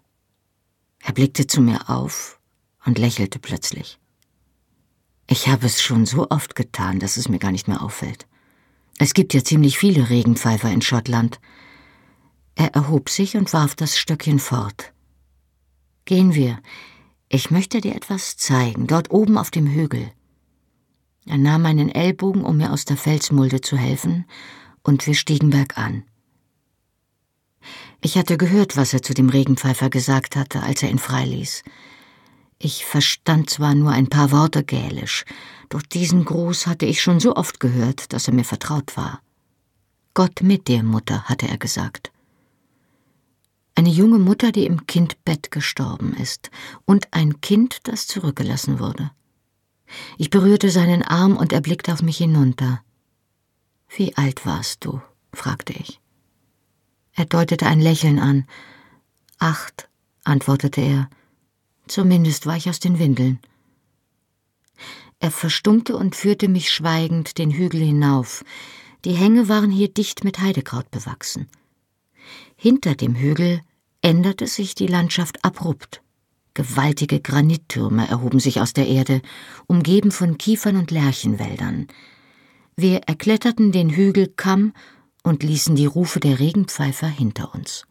Er 1.00 1.12
blickte 1.12 1.46
zu 1.46 1.60
mir 1.60 1.90
auf 1.90 2.40
und 2.86 2.98
lächelte 2.98 3.40
plötzlich. 3.40 4.00
Ich 5.30 5.50
habe 5.50 5.66
es 5.66 5.82
schon 5.82 6.06
so 6.06 6.30
oft 6.30 6.56
getan, 6.56 7.00
dass 7.00 7.18
es 7.18 7.28
mir 7.28 7.40
gar 7.40 7.52
nicht 7.52 7.68
mehr 7.68 7.82
auffällt. 7.82 8.28
Es 8.98 9.14
gibt 9.14 9.34
ja 9.34 9.44
ziemlich 9.44 9.78
viele 9.78 10.10
Regenpfeifer 10.10 10.72
in 10.72 10.82
Schottland, 10.82 11.42
er 12.58 12.74
erhob 12.74 13.10
sich 13.10 13.38
und 13.38 13.54
warf 13.54 13.76
das 13.76 13.98
Stöckchen 13.98 14.39
fort. 14.39 14.91
Gehen 16.06 16.34
wir. 16.34 16.60
Ich 17.30 17.52
möchte 17.52 17.82
dir 17.82 17.96
etwas 17.96 18.36
zeigen, 18.36 18.88
dort 18.88 19.12
oben 19.12 19.38
auf 19.38 19.52
dem 19.52 19.67
Hügel. 19.67 20.12
Er 21.28 21.38
nahm 21.38 21.62
meinen 21.62 21.89
Ellbogen, 21.89 22.43
um 22.43 22.58
mir 22.58 22.74
aus 22.74 22.86
der 22.86 22.98
Felsmulde 22.98 23.62
zu 23.62 23.78
helfen, 23.78 24.26
und 24.82 25.06
wir 25.06 25.13
stiegen 25.13 25.52
bergan. 25.52 26.04
Ich 28.02 28.17
hatte 28.17 28.38
gehört, 28.38 28.76
was 28.76 28.93
er 28.93 29.04
zu 29.04 29.13
dem 29.13 29.30
Regenpfeifer 29.30 29.89
gesagt 29.89 30.36
hatte, 30.36 30.63
als 30.63 30.82
er 30.82 30.89
ihn 30.89 31.00
freiließ. 31.00 31.63
Ich 32.58 32.86
verstand 32.86 33.52
zwar 33.52 33.76
nur 33.76 33.91
ein 33.91 34.08
paar 34.08 34.32
Worte 34.32 34.63
Gälisch, 34.63 35.26
doch 35.70 35.84
diesen 35.84 36.26
Gruß 36.26 36.65
hatte 36.65 36.88
ich 36.88 37.02
schon 37.04 37.20
so 37.20 37.36
oft 37.36 37.60
gehört, 37.60 38.13
dass 38.13 38.28
er 38.28 38.34
mir 38.34 38.46
vertraut 38.46 38.98
war. 38.98 39.22
Gott 40.15 40.41
mit 40.41 40.67
dir, 40.67 40.82
Mutter, 40.82 41.26
hatte 41.26 41.48
er 41.48 41.60
gesagt. 41.60 42.12
Eine 43.78 43.90
junge 43.90 44.18
Mutter, 44.18 44.52
die 44.52 44.66
im 44.66 44.88
Kindbett 44.88 45.52
gestorben 45.52 46.16
ist, 46.16 46.50
und 46.86 47.10
ein 47.12 47.42
Kind, 47.42 47.82
das 47.84 48.08
zurückgelassen 48.08 48.80
wurde. 48.80 49.12
Ich 50.18 50.32
berührte 50.32 50.72
seinen 50.72 51.04
Arm 51.04 51.38
und 51.38 51.54
er 51.54 51.62
blickte 51.62 51.94
auf 51.94 52.02
mich 52.02 52.18
hinunter. 52.18 52.82
Wie 53.96 54.18
alt 54.18 54.48
warst 54.48 54.84
du? 54.84 55.00
fragte 55.32 55.74
ich. 55.74 56.02
Er 57.13 57.26
deutete 57.26 57.68
ein 57.68 57.80
Lächeln 57.80 58.18
an. 58.18 58.48
Acht, 59.38 59.88
antwortete 60.24 60.82
er. 60.82 61.08
Zumindest 61.88 62.48
war 62.48 62.58
ich 62.58 62.70
aus 62.72 62.80
den 62.80 62.98
Windeln. 62.98 63.38
Er 65.20 65.30
verstummte 65.30 65.96
und 65.96 66.16
führte 66.16 66.48
mich 66.48 66.72
schweigend 66.72 67.38
den 67.38 67.52
Hügel 67.52 67.82
hinauf. 67.82 68.44
Die 69.06 69.13
Hänge 69.13 69.50
waren 69.50 69.70
hier 69.70 69.88
dicht 69.88 70.24
mit 70.24 70.40
Heidekraut 70.40 70.90
bewachsen. 70.90 71.48
Hinter 72.56 72.96
dem 72.96 73.16
Hügel 73.16 73.62
änderte 74.02 74.48
sich 74.48 74.76
die 74.76 74.88
Landschaft 74.88 75.44
abrupt. 75.44 76.02
Gewaltige 76.54 77.20
Granittürme 77.20 78.08
erhoben 78.08 78.40
sich 78.40 78.62
aus 78.62 78.74
der 78.74 78.88
Erde, 78.88 79.22
umgeben 79.68 80.12
von 80.12 80.38
Kiefern 80.38 80.78
und 80.78 80.90
Lärchenwäldern. 80.90 81.88
Wir 82.76 83.02
erkletterten 83.02 83.72
den 83.72 83.90
Hügelkamm 83.92 84.74
und 85.24 85.44
ließen 85.44 85.76
die 85.76 85.86
Rufe 85.86 86.20
der 86.20 86.40
Regenpfeifer 86.40 87.08
hinter 87.08 87.54
uns. 87.54 87.86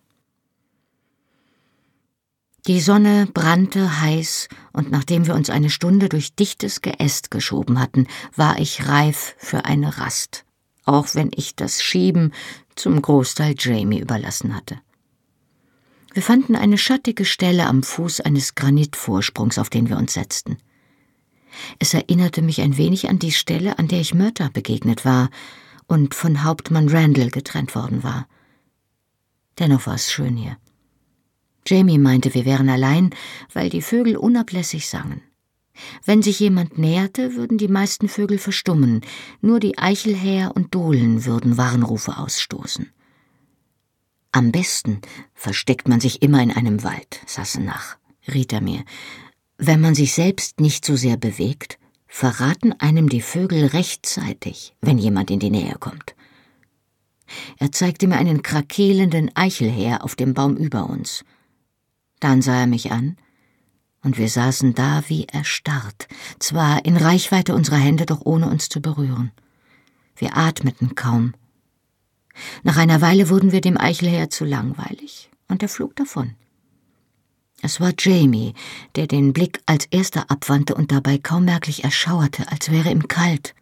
Die 2.67 2.81
Sonne 2.81 3.29
brannte 3.33 4.01
heiß, 4.01 4.49
und 4.73 4.91
nachdem 4.91 5.29
wir 5.29 5.37
uns 5.37 5.51
eine 5.51 5.71
Stunde 5.71 6.09
durch 6.09 6.35
dichtes 6.35 6.83
Geäst 6.83 7.31
geschoben 7.31 7.79
hatten, 7.79 8.09
war 8.35 8.59
ich 8.59 8.89
reif 8.89 9.37
für 9.39 9.65
eine 9.65 9.99
Rast, 9.99 10.45
auch 10.85 11.15
wenn 11.15 11.31
ich 11.33 11.55
das 11.55 11.81
Schieben 11.81 12.33
zum 12.77 13.03
Großteil 13.03 13.55
Jamie 13.59 14.01
überlassen 14.01 14.55
hatte. 14.55 14.79
Wir 16.13 16.23
fanden 16.23 16.57
eine 16.57 16.79
schattige 16.79 17.25
Stelle 17.25 17.67
am 17.67 17.83
Fuß 17.83 18.21
eines 18.23 18.55
Granitvorsprungs, 18.55 19.59
auf 19.59 19.69
den 19.69 19.89
wir 19.89 19.99
uns 19.99 20.15
setzten. 20.15 20.57
Es 21.79 21.95
erinnerte 21.95 22.43
mich 22.43 22.61
ein 22.61 22.77
wenig 22.77 23.09
an 23.09 23.19
die 23.19 23.33
Stelle, 23.33 23.79
an 23.79 23.89
der 23.89 24.01
ich 24.01 24.15
Mörter 24.15 24.51
begegnet 24.51 25.05
war 25.05 25.31
und 25.87 26.15
von 26.15 26.45
Hauptmann 26.45 26.89
Randall 26.89 27.31
getrennt 27.31 27.75
worden 27.75 28.03
war. 28.03 28.29
Dennoch 29.59 29.87
war 29.87 29.95
es 29.95 30.11
schön 30.11 30.37
hier. 30.37 30.57
Jamie 31.67 31.99
meinte, 31.99 32.35
wir 32.35 32.45
wären 32.45 32.69
allein, 32.69 33.11
weil 33.53 33.71
die 33.71 33.83
Vögel 33.83 34.17
unablässig 34.17 34.89
sangen. 34.89 35.23
Wenn 36.05 36.23
sich 36.23 36.41
jemand 36.41 36.79
näherte, 36.79 37.35
würden 37.35 37.59
die 37.59 37.69
meisten 37.69 38.09
Vögel 38.09 38.39
verstummen, 38.39 39.03
nur 39.41 39.61
die 39.61 39.79
Eichelhäher 39.79 40.53
und 40.55 40.75
Dohlen 40.75 41.25
würden 41.25 41.57
Warnrufe 41.57 42.17
ausstoßen. 42.17 42.91
Am 44.33 44.53
besten 44.53 45.01
versteckt 45.35 45.89
man 45.89 46.01
sich 46.01 46.23
immer 46.23 46.43
in 46.43 46.51
einem 46.51 46.83
Wald, 46.83 47.21
Sassenach, 47.27 47.97
riet 48.33 48.53
er 48.53 48.61
mir. 48.61 48.85
Wenn 49.59 49.81
man 49.81 49.95
sich 49.95 50.13
selbst 50.13 50.61
nicht 50.61 50.85
so 50.85 50.97
sehr 50.97 51.17
bewegt, 51.17 51.79
verraten 52.07 52.73
einem 52.75 53.09
die 53.09 53.23
Vögel 53.23 53.67
rechtzeitig, 53.67 54.75
wenn 54.81 54.99
jemand 54.99 55.31
in 55.31 55.41
die 55.41 55.51
Nähe 55.51 55.77
kommt. 55.81 56.15
Er 57.59 57.73
zeigte 57.73 58.07
mir 58.07 58.17
einen 58.17 58.43
krakelenden 58.43 59.35
Eichelhäher 59.35 60.05
auf 60.05 60.15
dem 60.15 60.35
Baum 60.35 60.57
über 60.57 60.89
uns. 60.89 61.25
Dann 62.21 62.43
sah 62.43 62.61
er 62.61 62.67
mich 62.67 62.93
an, 62.93 63.17
und 64.07 64.19
wir 64.19 64.29
saßen 64.29 64.73
da 64.73 65.03
wie 65.09 65.25
erstarrt, 65.25 66.07
zwar 66.39 66.85
in 66.85 66.97
Reichweite 66.97 67.57
unserer 67.57 67.77
Hände, 67.77 68.07
doch 68.07 68.21
ohne 68.25 68.49
uns 68.49 68.69
zu 68.69 68.81
berühren. 68.81 69.33
Wir 70.15 70.37
atmeten 70.37 70.95
kaum. 70.95 71.35
Nach 72.63 72.77
einer 72.77 73.01
Weile 73.01 73.29
wurden 73.31 73.51
wir 73.51 73.61
dem 73.61 73.77
Eichelherr 73.77 74.31
zu 74.31 74.45
langweilig, 74.45 75.29
und 75.49 75.61
er 75.61 75.69
flog 75.69 75.97
davon. 75.97 76.37
Es 77.63 77.81
war 77.81 77.95
Jamie, 77.99 78.55
der 78.95 79.09
den 79.09 79.33
Blick 79.33 79.61
als 79.67 79.87
erster 79.87 80.31
abwandte 80.31 80.77
und 80.77 80.93
dabei 80.93 81.19
kaum 81.19 81.45
merklich 81.45 81.83
erschauerte, 81.83 82.49
als 82.53 82.71
wäre 82.71 82.93
ihm 82.93 83.09
kalt. 83.09 83.57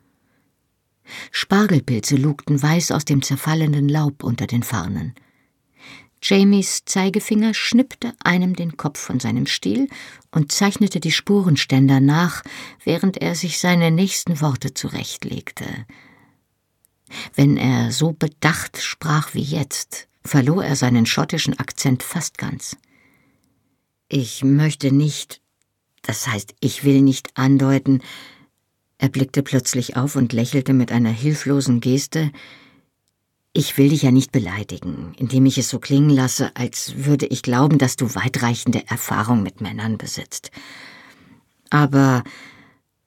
Spargelpilze 1.30 2.16
lugten 2.16 2.62
weiß 2.62 2.90
aus 2.90 3.06
dem 3.06 3.22
zerfallenden 3.22 3.88
Laub 3.88 4.22
unter 4.22 4.46
den 4.46 4.62
Farnen. 4.62 5.14
Jamies 6.26 6.86
Zeigefinger 6.86 7.52
schnippte 7.52 8.14
einem 8.18 8.56
den 8.56 8.78
Kopf 8.78 8.98
von 8.98 9.20
seinem 9.20 9.44
Stiel 9.44 9.88
und 10.34 10.50
zeichnete 10.50 11.00
die 11.00 11.12
Spurenständer 11.12 12.00
nach, 12.00 12.42
während 12.82 13.18
er 13.18 13.34
sich 13.34 13.58
seine 13.58 13.90
nächsten 13.90 14.40
Worte 14.40 14.74
zurechtlegte. 14.74 15.64
Wenn 17.34 17.56
er 17.56 17.92
so 17.92 18.12
bedacht 18.12 18.78
sprach 18.80 19.34
wie 19.34 19.42
jetzt, 19.42 20.08
verlor 20.24 20.64
er 20.64 20.76
seinen 20.76 21.06
schottischen 21.06 21.58
Akzent 21.58 22.02
fast 22.02 22.38
ganz. 22.38 22.76
Ich 24.08 24.42
möchte 24.42 24.92
nicht, 24.92 25.40
das 26.02 26.26
heißt, 26.26 26.54
ich 26.60 26.84
will 26.84 27.00
nicht 27.00 27.36
andeuten, 27.36 28.02
er 28.98 29.08
blickte 29.08 29.42
plötzlich 29.42 29.96
auf 29.96 30.16
und 30.16 30.32
lächelte 30.32 30.72
mit 30.72 30.90
einer 30.90 31.10
hilflosen 31.10 31.80
Geste, 31.80 32.30
ich 33.56 33.78
will 33.78 33.90
dich 33.90 34.02
ja 34.02 34.10
nicht 34.10 34.32
beleidigen, 34.32 35.14
indem 35.16 35.46
ich 35.46 35.56
es 35.58 35.70
so 35.70 35.78
klingen 35.78 36.10
lasse, 36.10 36.54
als 36.56 37.04
würde 37.04 37.26
ich 37.26 37.42
glauben, 37.42 37.78
dass 37.78 37.94
du 37.94 38.14
weitreichende 38.16 38.86
Erfahrung 38.88 39.44
mit 39.44 39.60
Männern 39.60 39.96
besitzt. 39.96 40.50
Aber 41.70 42.24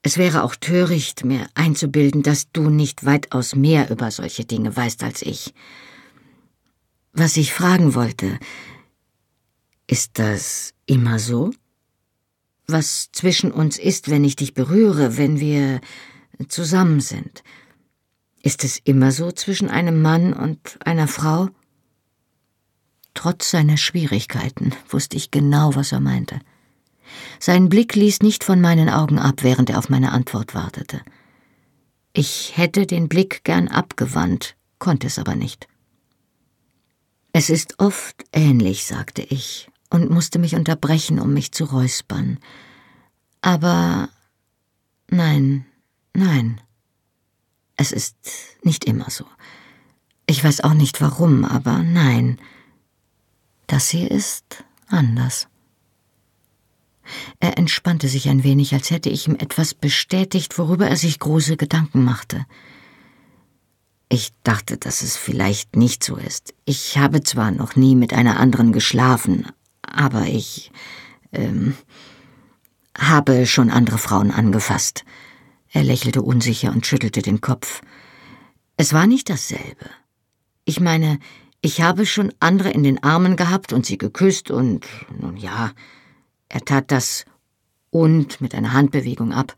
es 0.02 0.18
wäre 0.18 0.44
auch 0.44 0.56
töricht, 0.56 1.26
mir 1.26 1.48
einzubilden, 1.54 2.24
dass 2.24 2.50
du 2.52 2.70
nicht 2.70 3.06
weitaus 3.06 3.56
mehr 3.56 3.92
über 3.92 4.10
solche 4.10 4.46
Dinge 4.46 4.74
weißt 4.76 5.04
als 5.04 5.22
ich. 5.22 5.54
Was 7.12 7.36
ich 7.36 7.54
fragen 7.54 7.94
wollte, 7.94 8.40
ist 9.86 10.18
das 10.18 10.74
immer 10.86 11.20
so? 11.20 11.52
Was 12.68 13.10
zwischen 13.12 13.52
uns 13.52 13.78
ist, 13.78 14.10
wenn 14.10 14.24
ich 14.24 14.38
dich 14.38 14.54
berühre, 14.54 15.18
wenn 15.18 15.42
wir 15.42 15.82
zusammen 16.48 17.02
sind? 17.02 17.44
Ist 18.48 18.64
es 18.64 18.80
immer 18.86 19.12
so 19.12 19.34
zwischen 19.34 19.70
einem 19.70 20.02
Mann 20.02 20.32
und 20.32 20.80
einer 20.86 21.10
Frau? 21.10 21.50
Trotz 23.14 23.52
seiner 23.52 23.76
Schwierigkeiten 23.76 24.72
wusste 24.88 25.18
ich 25.18 25.32
genau, 25.32 25.76
was 25.76 25.92
er 25.92 26.00
meinte. 26.00 26.40
Sein 27.42 27.68
Blick 27.68 27.94
ließ 27.94 28.22
nicht 28.22 28.46
von 28.46 28.62
meinen 28.62 28.88
Augen 28.88 29.20
ab, 29.20 29.44
während 29.44 29.70
er 29.70 29.78
auf 29.78 29.90
meine 29.90 30.14
Antwort 30.14 30.56
wartete. 30.56 31.02
Ich 32.14 32.56
hätte 32.56 32.88
den 32.88 33.10
Blick 33.10 33.44
gern 33.44 33.68
abgewandt, 33.68 34.56
konnte 34.80 35.08
es 35.08 35.20
aber 35.20 35.36
nicht. 35.36 35.68
Es 37.34 37.50
ist 37.50 37.80
oft 37.80 38.24
ähnlich, 38.32 38.86
sagte 38.86 39.24
ich 39.24 39.70
und 39.90 40.10
musste 40.10 40.40
mich 40.40 40.56
unterbrechen, 40.56 41.20
um 41.20 41.34
mich 41.34 41.52
zu 41.52 41.66
räuspern. 41.66 42.40
Aber 43.42 44.08
nein, 45.10 45.66
nein. 46.14 46.62
Es 47.78 47.92
ist 47.92 48.16
nicht 48.64 48.86
immer 48.86 49.10
so. 49.10 49.26
Ich 50.26 50.44
weiß 50.44 50.62
auch 50.62 50.74
nicht 50.74 51.00
warum, 51.00 51.46
aber 51.46 51.80
nein. 51.80 52.40
Das 53.68 53.90
hier 53.90 54.12
ist 54.12 54.64
anders. 54.88 55.48
Er 57.40 57.58
entspannte 57.58 58.08
sich 58.10 58.28
ein 58.28 58.44
wenig, 58.44 58.74
als 58.74 58.90
hätte 58.92 59.10
ich 59.10 59.28
ihm 59.28 59.36
etwas 59.36 59.74
bestätigt, 59.74 60.58
worüber 60.58 60.88
er 60.88 60.98
sich 60.98 61.20
große 61.20 61.56
Gedanken 61.56 62.04
machte. 62.04 62.46
Ich 64.10 64.32
dachte, 64.44 64.78
dass 64.78 65.02
es 65.02 65.18
vielleicht 65.18 65.76
nicht 65.76 66.04
so 66.04 66.16
ist. 66.16 66.54
Ich 66.66 66.98
habe 66.98 67.24
zwar 67.24 67.52
noch 67.52 67.76
nie 67.76 67.96
mit 67.96 68.14
einer 68.14 68.40
anderen 68.40 68.72
geschlafen, 68.72 69.48
aber 69.82 70.28
ich 70.28 70.72
ähm, 71.34 71.76
habe 72.98 73.46
schon 73.46 73.70
andere 73.70 73.98
Frauen 73.98 74.32
angefasst. 74.32 75.04
Er 75.72 75.84
lächelte 75.84 76.22
unsicher 76.22 76.72
und 76.72 76.86
schüttelte 76.86 77.22
den 77.22 77.42
Kopf. 77.42 77.82
Es 78.78 78.94
war 78.94 79.08
nicht 79.08 79.30
dasselbe. 79.30 79.90
Ich 80.66 80.80
meine, 80.80 81.20
ich 81.62 81.82
habe 81.82 82.06
schon 82.06 82.34
andere 82.40 82.70
in 82.70 82.84
den 82.84 83.04
Armen 83.04 83.36
gehabt 83.36 83.74
und 83.74 83.86
sie 83.86 83.98
geküsst 83.98 84.52
und, 84.52 84.86
nun 85.20 85.38
ja, 85.38 85.72
er 86.50 86.62
tat 86.62 86.92
das 86.92 87.26
und 87.90 88.40
mit 88.42 88.54
einer 88.54 88.74
Handbewegung 88.74 89.34
ab. 89.34 89.56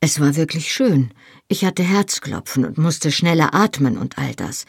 Es 0.00 0.20
war 0.20 0.36
wirklich 0.36 0.72
schön. 0.72 1.12
Ich 1.48 1.64
hatte 1.64 1.82
Herzklopfen 1.82 2.64
und 2.64 2.78
musste 2.78 3.10
schneller 3.10 3.54
atmen 3.54 3.98
und 3.98 4.18
all 4.18 4.34
das. 4.34 4.64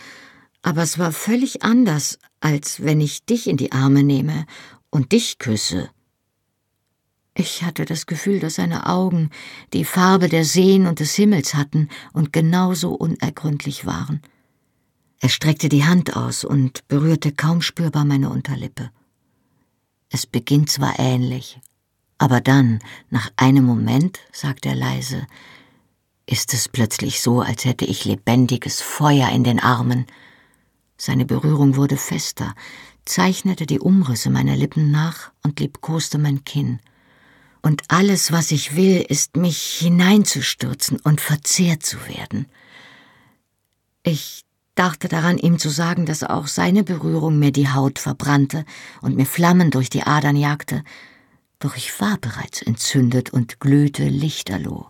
Aber 0.62 0.82
es 0.82 1.00
war 1.00 1.12
völlig 1.12 1.64
anders, 1.64 2.20
als 2.40 2.84
wenn 2.84 3.00
ich 3.00 3.26
dich 3.26 3.48
in 3.48 3.58
die 3.58 3.72
Arme 3.72 4.04
nehme 4.04 4.46
und 4.90 5.12
dich 5.12 5.38
küsse 5.38 5.90
ich 7.42 7.64
hatte 7.64 7.86
das 7.86 8.06
Gefühl, 8.06 8.40
dass 8.40 8.56
seine 8.56 8.88
Augen 8.88 9.32
die 9.74 9.84
Farbe 9.84 10.30
der 10.30 10.46
Seen 10.46 10.86
und 10.86 11.00
des 11.00 11.16
Himmels 11.16 11.56
hatten 11.56 11.90
und 12.14 12.32
genauso 12.32 12.94
unergründlich 12.94 13.86
waren. 13.86 14.22
Er 15.20 15.30
streckte 15.30 15.68
die 15.68 15.84
Hand 15.84 16.16
aus 16.16 16.44
und 16.44 16.88
berührte 16.88 17.32
kaum 17.32 17.62
spürbar 17.62 18.06
meine 18.06 18.30
Unterlippe. 18.30 18.92
Es 20.10 20.26
beginnt 20.26 20.70
zwar 20.70 21.00
ähnlich, 21.00 21.60
Aber 22.20 22.42
dann, 22.42 22.78
nach 23.10 23.32
einem 23.36 23.66
Moment, 23.66 24.20
sagt 24.32 24.68
er 24.68 24.76
leise, 24.76 25.26
ist 26.28 26.54
es 26.54 26.70
plötzlich 26.70 27.22
so, 27.22 27.42
als 27.42 27.66
hätte 27.66 27.86
ich 27.86 28.06
lebendiges 28.06 28.82
Feuer 28.82 29.30
in 29.30 29.44
den 29.44 29.60
Armen. 29.60 30.06
Seine 30.98 31.26
Berührung 31.26 31.76
wurde 31.76 31.98
fester, 31.98 32.54
zeichnete 33.06 33.66
die 33.66 33.80
Umrisse 33.80 34.30
meiner 34.30 34.56
Lippen 34.56 34.92
nach 34.92 35.32
und 35.44 35.60
liebkoste 35.60 36.20
mein 36.20 36.46
Kinn. 36.46 36.80
Und 37.62 37.84
alles, 37.90 38.32
was 38.32 38.52
ich 38.52 38.76
will, 38.76 39.06
ist, 39.08 39.38
mich 39.38 39.62
hineinzustürzen 39.80 41.00
und 41.00 41.22
verzehrt 41.22 41.84
zu 41.84 41.98
werden. 42.08 42.48
Ich 44.04 44.46
dachte 44.76 45.08
daran, 45.08 45.38
ihm 45.38 45.60
zu 45.60 45.70
sagen, 45.70 46.06
dass 46.06 46.24
auch 46.24 46.48
seine 46.48 46.84
Berührung 46.84 47.38
mir 47.38 47.52
die 47.52 47.70
Haut 47.70 48.00
verbrannte 48.00 48.66
und 49.02 49.16
mir 49.16 49.26
Flammen 49.26 49.70
durch 49.70 49.90
die 49.90 50.04
Adern 50.04 50.36
jagte, 50.36 50.84
doch 51.60 51.76
ich 51.76 52.00
war 52.02 52.18
bereits 52.18 52.64
entzündet 52.64 53.30
und 53.32 53.60
glühte 53.60 54.08
lichterloh. 54.08 54.88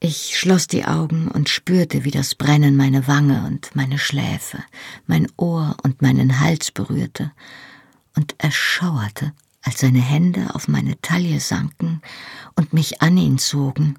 Ich 0.00 0.38
schloss 0.38 0.66
die 0.66 0.84
Augen 0.84 1.28
und 1.28 1.48
spürte, 1.48 2.04
wie 2.04 2.10
das 2.10 2.34
Brennen 2.34 2.76
meine 2.76 3.08
Wange 3.08 3.46
und 3.46 3.74
meine 3.74 3.98
Schläfe, 3.98 4.58
mein 5.06 5.26
Ohr 5.38 5.78
und 5.82 6.02
meinen 6.02 6.40
Hals 6.40 6.70
berührte, 6.70 7.32
und 8.14 8.34
erschauerte, 8.36 9.32
als 9.64 9.80
seine 9.80 10.00
Hände 10.00 10.54
auf 10.54 10.68
meine 10.68 11.00
Taille 11.00 11.40
sanken 11.40 12.02
und 12.54 12.72
mich 12.72 13.02
an 13.02 13.16
ihn 13.16 13.38
zogen. 13.38 13.98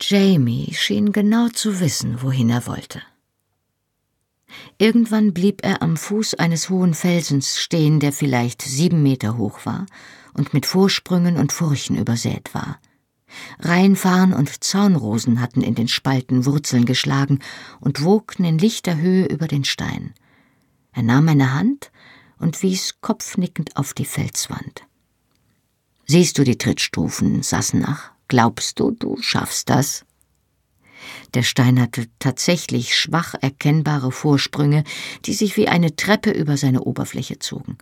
Jamie 0.00 0.72
schien 0.74 1.12
genau 1.12 1.48
zu 1.48 1.80
wissen, 1.80 2.22
wohin 2.22 2.50
er 2.50 2.66
wollte. 2.66 3.02
Irgendwann 4.78 5.32
blieb 5.32 5.64
er 5.64 5.80
am 5.80 5.96
Fuß 5.96 6.34
eines 6.34 6.68
hohen 6.68 6.94
Felsens 6.94 7.58
stehen, 7.58 8.00
der 8.00 8.12
vielleicht 8.12 8.62
sieben 8.62 9.02
Meter 9.02 9.38
hoch 9.38 9.64
war 9.64 9.86
und 10.34 10.52
mit 10.52 10.66
Vorsprüngen 10.66 11.36
und 11.36 11.52
Furchen 11.52 11.96
übersät 11.96 12.52
war. 12.54 12.78
Rheinfarn 13.60 14.34
und 14.34 14.62
Zaunrosen 14.62 15.40
hatten 15.40 15.62
in 15.62 15.74
den 15.74 15.88
Spalten 15.88 16.44
Wurzeln 16.44 16.84
geschlagen 16.84 17.38
und 17.80 18.04
wogten 18.04 18.44
in 18.44 18.58
lichter 18.58 18.96
Höhe 18.98 19.24
über 19.24 19.48
den 19.48 19.64
Stein. 19.64 20.12
Er 20.92 21.02
nahm 21.02 21.24
meine 21.24 21.54
Hand 21.54 21.90
und 22.42 22.62
wies 22.62 23.00
kopfnickend 23.00 23.76
auf 23.76 23.94
die 23.94 24.04
Felswand. 24.04 24.82
Siehst 26.06 26.36
du 26.36 26.44
die 26.44 26.58
Trittstufen, 26.58 27.42
Sassenach? 27.42 28.10
Glaubst 28.28 28.80
du, 28.80 28.90
du 28.90 29.16
schaffst 29.20 29.70
das? 29.70 30.04
Der 31.34 31.42
Stein 31.42 31.80
hatte 31.80 32.06
tatsächlich 32.18 32.96
schwach 32.96 33.34
erkennbare 33.40 34.12
Vorsprünge, 34.12 34.84
die 35.24 35.34
sich 35.34 35.56
wie 35.56 35.68
eine 35.68 35.96
Treppe 35.96 36.30
über 36.30 36.56
seine 36.56 36.82
Oberfläche 36.82 37.38
zogen. 37.38 37.78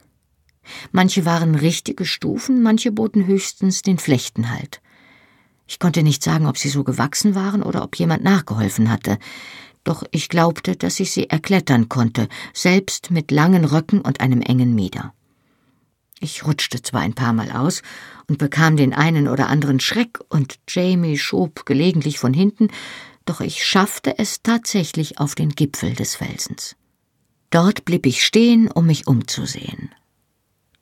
Manche 0.93 1.25
waren 1.25 1.55
richtige 1.55 2.05
Stufen, 2.05 2.63
manche 2.63 2.93
boten 2.93 3.27
höchstens 3.27 3.83
den 3.83 3.99
Flechtenhalt. 3.99 4.81
Ich 5.67 5.79
konnte 5.79 6.03
nicht 6.03 6.23
sagen, 6.23 6.47
ob 6.47 6.59
sie 6.59 6.69
so 6.69 6.85
gewachsen 6.85 7.35
waren 7.35 7.63
oder 7.63 7.83
ob 7.83 7.97
jemand 7.97 8.25
nachgeholfen 8.25 8.91
hatte, 8.91 9.19
doch 9.85 10.05
ich 10.11 10.29
glaubte, 10.29 10.77
dass 10.77 11.01
ich 11.01 11.11
sie 11.11 11.31
erklettern 11.31 11.89
konnte, 11.89 12.29
selbst 12.53 13.11
mit 13.11 13.31
langen 13.31 13.65
Röcken 13.65 14.01
und 14.01 14.21
einem 14.21 14.43
engen 14.43 14.75
Mieder. 14.75 15.15
Ich 16.21 16.45
rutschte 16.45 16.83
zwar 16.83 17.01
ein 17.01 17.15
paar 17.15 17.33
Mal 17.33 17.51
aus 17.51 17.83
und 18.29 18.39
bekam 18.39 18.77
den 18.77 18.93
einen 18.93 19.27
oder 19.27 19.49
anderen 19.49 19.81
Schreck, 19.81 20.19
und 20.29 20.59
Jamie 20.69 21.17
schob 21.17 21.65
gelegentlich 21.65 22.19
von 22.19 22.35
hinten, 22.35 22.69
doch 23.25 23.41
ich 23.41 23.65
schaffte 23.65 24.19
es 24.19 24.43
tatsächlich 24.43 25.19
auf 25.19 25.35
den 25.35 25.51
Gipfel 25.51 25.95
des 25.95 26.17
Felsens. 26.17 26.77
Dort 27.51 27.85
blieb 27.85 28.07
ich 28.07 28.25
stehen, 28.25 28.71
um 28.71 28.87
mich 28.87 29.07
umzusehen. 29.07 29.91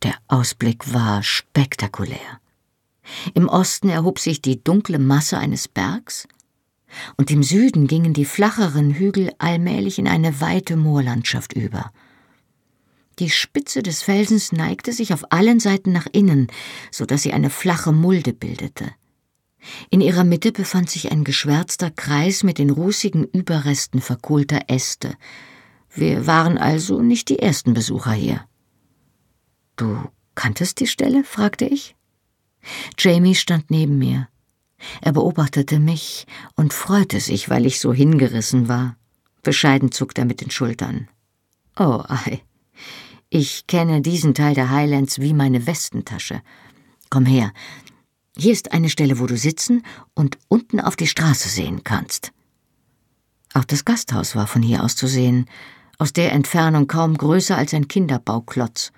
Der 0.02 0.14
Ausblick 0.26 0.92
war 0.92 1.22
spektakulär. 1.22 2.40
Im 3.34 3.48
Osten 3.48 3.88
erhob 3.88 4.18
sich 4.18 4.42
die 4.42 4.62
dunkle 4.62 4.98
Masse 4.98 5.38
eines 5.38 5.68
Bergs, 5.68 6.28
und 7.16 7.30
im 7.30 7.42
Süden 7.42 7.86
gingen 7.86 8.14
die 8.14 8.24
flacheren 8.24 8.94
Hügel 8.94 9.32
allmählich 9.38 9.98
in 9.98 10.08
eine 10.08 10.40
weite 10.40 10.76
Moorlandschaft 10.76 11.52
über. 11.52 11.92
Die 13.18 13.30
Spitze 13.30 13.82
des 13.82 14.02
Felsens 14.02 14.52
neigte 14.52 14.92
sich 14.92 15.12
auf 15.12 15.32
allen 15.32 15.58
Seiten 15.58 15.92
nach 15.92 16.06
innen, 16.12 16.46
so 16.90 17.04
dass 17.04 17.22
sie 17.22 17.32
eine 17.32 17.50
flache 17.50 17.92
Mulde 17.92 18.32
bildete. 18.32 18.92
In 19.90 20.00
ihrer 20.00 20.24
Mitte 20.24 20.52
befand 20.52 20.88
sich 20.88 21.10
ein 21.10 21.24
geschwärzter 21.24 21.90
Kreis 21.90 22.44
mit 22.44 22.58
den 22.58 22.70
rußigen 22.70 23.24
Überresten 23.24 24.00
verkohlter 24.00 24.62
Äste. 24.68 25.14
Wir 25.90 26.26
waren 26.26 26.58
also 26.58 27.02
nicht 27.02 27.28
die 27.28 27.40
ersten 27.40 27.74
Besucher 27.74 28.12
hier. 28.12 28.44
Du 29.76 30.08
kanntest 30.34 30.78
die 30.80 30.86
Stelle? 30.86 31.24
fragte 31.24 31.64
ich. 31.64 31.96
Jamie 32.98 33.34
stand 33.34 33.70
neben 33.70 33.98
mir. 33.98 34.28
Er 35.00 35.12
beobachtete 35.12 35.78
mich 35.78 36.26
und 36.54 36.72
freute 36.72 37.20
sich, 37.20 37.50
weil 37.50 37.66
ich 37.66 37.80
so 37.80 37.92
hingerissen 37.92 38.68
war. 38.68 38.96
Bescheiden 39.42 39.92
zuckte 39.92 40.22
er 40.22 40.26
mit 40.26 40.40
den 40.40 40.50
Schultern. 40.50 41.08
Oh, 41.78 42.02
ei. 42.08 42.42
Ich 43.30 43.66
kenne 43.66 44.00
diesen 44.00 44.34
Teil 44.34 44.54
der 44.54 44.70
Highlands 44.70 45.20
wie 45.20 45.34
meine 45.34 45.66
Westentasche. 45.66 46.40
Komm 47.10 47.26
her, 47.26 47.52
hier 48.36 48.52
ist 48.52 48.72
eine 48.72 48.88
Stelle, 48.88 49.18
wo 49.18 49.26
du 49.26 49.36
sitzen 49.36 49.82
und 50.14 50.38
unten 50.48 50.80
auf 50.80 50.94
die 50.94 51.08
Straße 51.08 51.48
sehen 51.48 51.82
kannst. 51.82 52.32
Auch 53.52 53.64
das 53.64 53.84
Gasthaus 53.84 54.36
war 54.36 54.46
von 54.46 54.62
hier 54.62 54.84
aus 54.84 54.94
zu 54.94 55.08
sehen, 55.08 55.46
aus 55.98 56.12
der 56.12 56.32
Entfernung 56.32 56.86
kaum 56.86 57.16
größer 57.16 57.56
als 57.56 57.74
ein 57.74 57.88
Kinderbauklotz. 57.88 58.92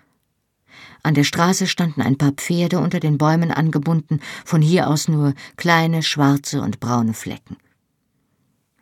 An 1.03 1.15
der 1.15 1.25
Straße 1.25 1.67
standen 1.67 2.03
ein 2.03 2.19
paar 2.19 2.33
Pferde 2.33 2.79
unter 2.79 3.01
den 3.01 3.19
Bäumen 3.19 3.51
angebunden, 3.51 4.21
von 4.45 4.63
hier 4.63 4.89
aus 4.89 5.09
nur 5.09 5.35
kleine 5.57 6.03
schwarze 6.03 6.61
und 6.61 6.81
braune 6.81 7.15
Flecken. 7.15 7.57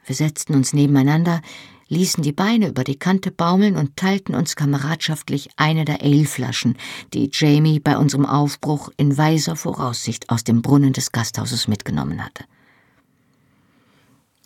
Wir 0.04 0.14
setzten 0.14 0.54
uns 0.54 0.72
nebeneinander, 0.72 1.42
ließen 1.88 2.22
die 2.22 2.33
Beine 2.33 2.68
über 2.68 2.85
die 2.85 2.98
Kante 2.98 3.31
baumeln 3.31 3.76
und 3.76 3.96
teilten 3.96 4.35
uns 4.35 4.57
kameradschaftlich 4.57 5.50
eine 5.57 5.85
der 5.85 6.02
Ale-Flaschen, 6.02 6.76
die 7.14 7.31
Jamie 7.33 7.81
bei 7.81 7.96
unserem 7.96 8.26
Aufbruch 8.26 8.90
in 8.96 9.16
weiser 9.16 9.57
Voraussicht 9.57 10.31
aus 10.31 10.44
dem 10.44 10.62
Brunnen 10.62 10.92
des 10.92 11.12
Gasthauses 11.12 11.68
mitgenommen 11.68 12.24
hatte. 12.24 12.44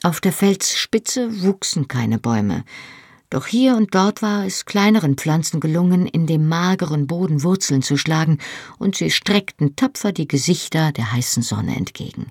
Auf 0.03 0.21
der 0.21 0.33
Felsspitze 0.33 1.43
wuchsen 1.43 1.87
keine 1.87 2.19
Bäume, 2.19 2.65
doch 3.33 3.47
hier 3.47 3.77
und 3.77 3.95
dort 3.95 4.21
war 4.21 4.45
es 4.45 4.67
kleineren 4.67 5.17
Pflanzen 5.17 5.59
gelungen, 5.59 6.07
in 6.07 6.27
dem 6.27 6.49
mageren 6.49 7.07
Boden 7.07 7.43
Wurzeln 7.43 7.83
zu 7.83 7.97
schlagen, 7.97 8.39
und 8.79 8.97
sie 8.97 9.11
streckten 9.11 9.75
tapfer 9.75 10.13
die 10.13 10.29
Gesichter 10.29 10.93
der 10.93 11.13
heißen 11.13 11.43
Sonne 11.43 11.77
entgegen. 11.77 12.27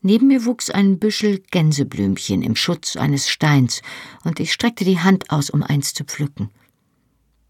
Neben 0.00 0.28
mir 0.28 0.44
wuchs 0.44 0.70
ein 0.70 1.00
Büschel 1.00 1.42
Gänseblümchen 1.50 2.42
im 2.42 2.54
Schutz 2.54 2.96
eines 2.96 3.28
Steins, 3.28 3.82
und 4.22 4.38
ich 4.38 4.52
streckte 4.52 4.84
die 4.84 5.00
Hand 5.00 5.30
aus, 5.30 5.50
um 5.50 5.64
eins 5.64 5.92
zu 5.94 6.04
pflücken. 6.04 6.50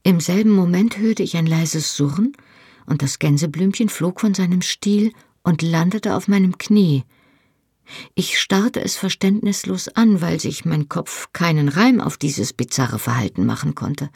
Im 0.02 0.20
selben 0.20 0.52
Moment 0.52 0.96
hörte 0.96 1.22
ich 1.22 1.36
ein 1.36 1.46
leises 1.46 1.94
Surren, 1.94 2.32
und 2.86 3.02
das 3.02 3.18
Gänseblümchen 3.18 3.90
flog 3.90 4.20
von 4.20 4.32
seinem 4.32 4.62
Stiel 4.62 5.12
und 5.42 5.60
landete 5.60 6.16
auf 6.16 6.28
meinem 6.28 6.56
Knie. 6.56 7.04
Ich 8.14 8.38
starrte 8.38 8.80
es 8.80 8.96
verständnislos 8.96 9.88
an, 9.88 10.20
weil 10.20 10.40
sich 10.40 10.64
mein 10.64 10.88
Kopf 10.88 11.28
keinen 11.32 11.68
Reim 11.68 12.00
auf 12.00 12.16
dieses 12.16 12.52
bizarre 12.52 12.98
Verhalten 12.98 13.46
machen 13.46 13.74
konnte. 13.74 14.10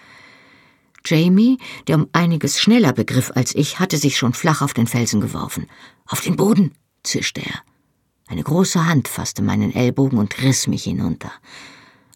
Jamie, 1.05 1.59
der 1.89 1.97
um 1.97 2.09
einiges 2.13 2.61
schneller 2.61 2.93
begriff 2.93 3.33
als 3.35 3.55
ich, 3.55 3.81
hatte 3.81 3.99
sich 3.99 4.17
schon 4.17 4.35
flach 4.35 4.63
auf 4.63 4.75
den 4.75 4.87
Felsen 4.87 5.21
geworfen. 5.21 5.67
Auf 6.07 6.21
den 6.21 6.37
Boden, 6.37 6.73
zischte 7.03 7.41
er. 7.41 7.63
Eine 8.29 8.45
große 8.45 8.87
Hand 8.87 9.09
fasste 9.09 9.43
meinen 9.43 9.75
Ellbogen 9.75 10.19
und 10.19 10.41
riss 10.43 10.67
mich 10.67 10.85
hinunter. 10.85 11.33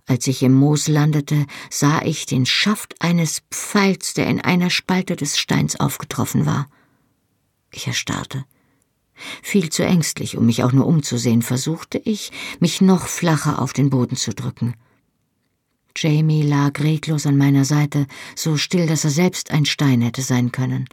Als 0.06 0.26
ich 0.28 0.42
im 0.42 0.54
Moos 0.54 0.86
landete, 0.86 1.46
sah 1.68 2.00
ich 2.02 2.26
den 2.26 2.46
Schaft 2.46 2.94
eines 3.00 3.42
Pfeils, 3.50 4.14
der 4.14 4.28
in 4.28 4.40
einer 4.40 4.70
Spalte 4.70 5.16
des 5.16 5.36
Steins 5.36 5.78
aufgetroffen 5.80 6.46
war. 6.46 6.68
Ich 7.72 7.88
erstarrte. 7.88 8.44
Viel 9.42 9.70
zu 9.70 9.84
ängstlich, 9.84 10.36
um 10.36 10.46
mich 10.46 10.62
auch 10.62 10.72
nur 10.72 10.86
umzusehen, 10.86 11.42
versuchte 11.42 11.98
ich, 11.98 12.32
mich 12.60 12.80
noch 12.80 13.06
flacher 13.06 13.60
auf 13.60 13.72
den 13.72 13.90
Boden 13.90 14.16
zu 14.16 14.32
drücken. 14.32 14.74
Jamie 15.96 16.42
lag 16.42 16.78
reglos 16.80 17.26
an 17.26 17.38
meiner 17.38 17.64
Seite, 17.64 18.06
so 18.34 18.56
still, 18.56 18.86
dass 18.86 19.04
er 19.04 19.10
selbst 19.10 19.50
ein 19.50 19.64
Stein 19.64 20.02
hätte 20.02 20.22
sein 20.22 20.52
können. 20.52 20.86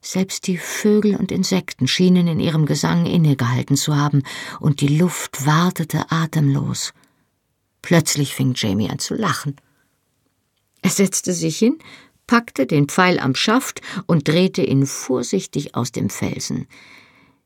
Selbst 0.00 0.46
die 0.46 0.56
Vögel 0.56 1.16
und 1.16 1.30
Insekten 1.32 1.86
schienen 1.86 2.26
in 2.26 2.40
ihrem 2.40 2.64
Gesang 2.64 3.06
innegehalten 3.06 3.76
zu 3.76 3.96
haben, 3.96 4.22
und 4.60 4.80
die 4.80 4.96
Luft 4.96 5.44
wartete 5.44 6.10
atemlos. 6.10 6.92
Plötzlich 7.82 8.34
fing 8.34 8.54
Jamie 8.54 8.88
an 8.88 8.98
zu 8.98 9.14
lachen. 9.14 9.56
Er 10.82 10.90
setzte 10.90 11.32
sich 11.32 11.58
hin, 11.58 11.78
packte 12.26 12.66
den 12.66 12.88
Pfeil 12.88 13.18
am 13.18 13.34
Schaft 13.34 13.82
und 14.06 14.28
drehte 14.28 14.62
ihn 14.62 14.86
vorsichtig 14.86 15.74
aus 15.74 15.92
dem 15.92 16.08
Felsen. 16.08 16.66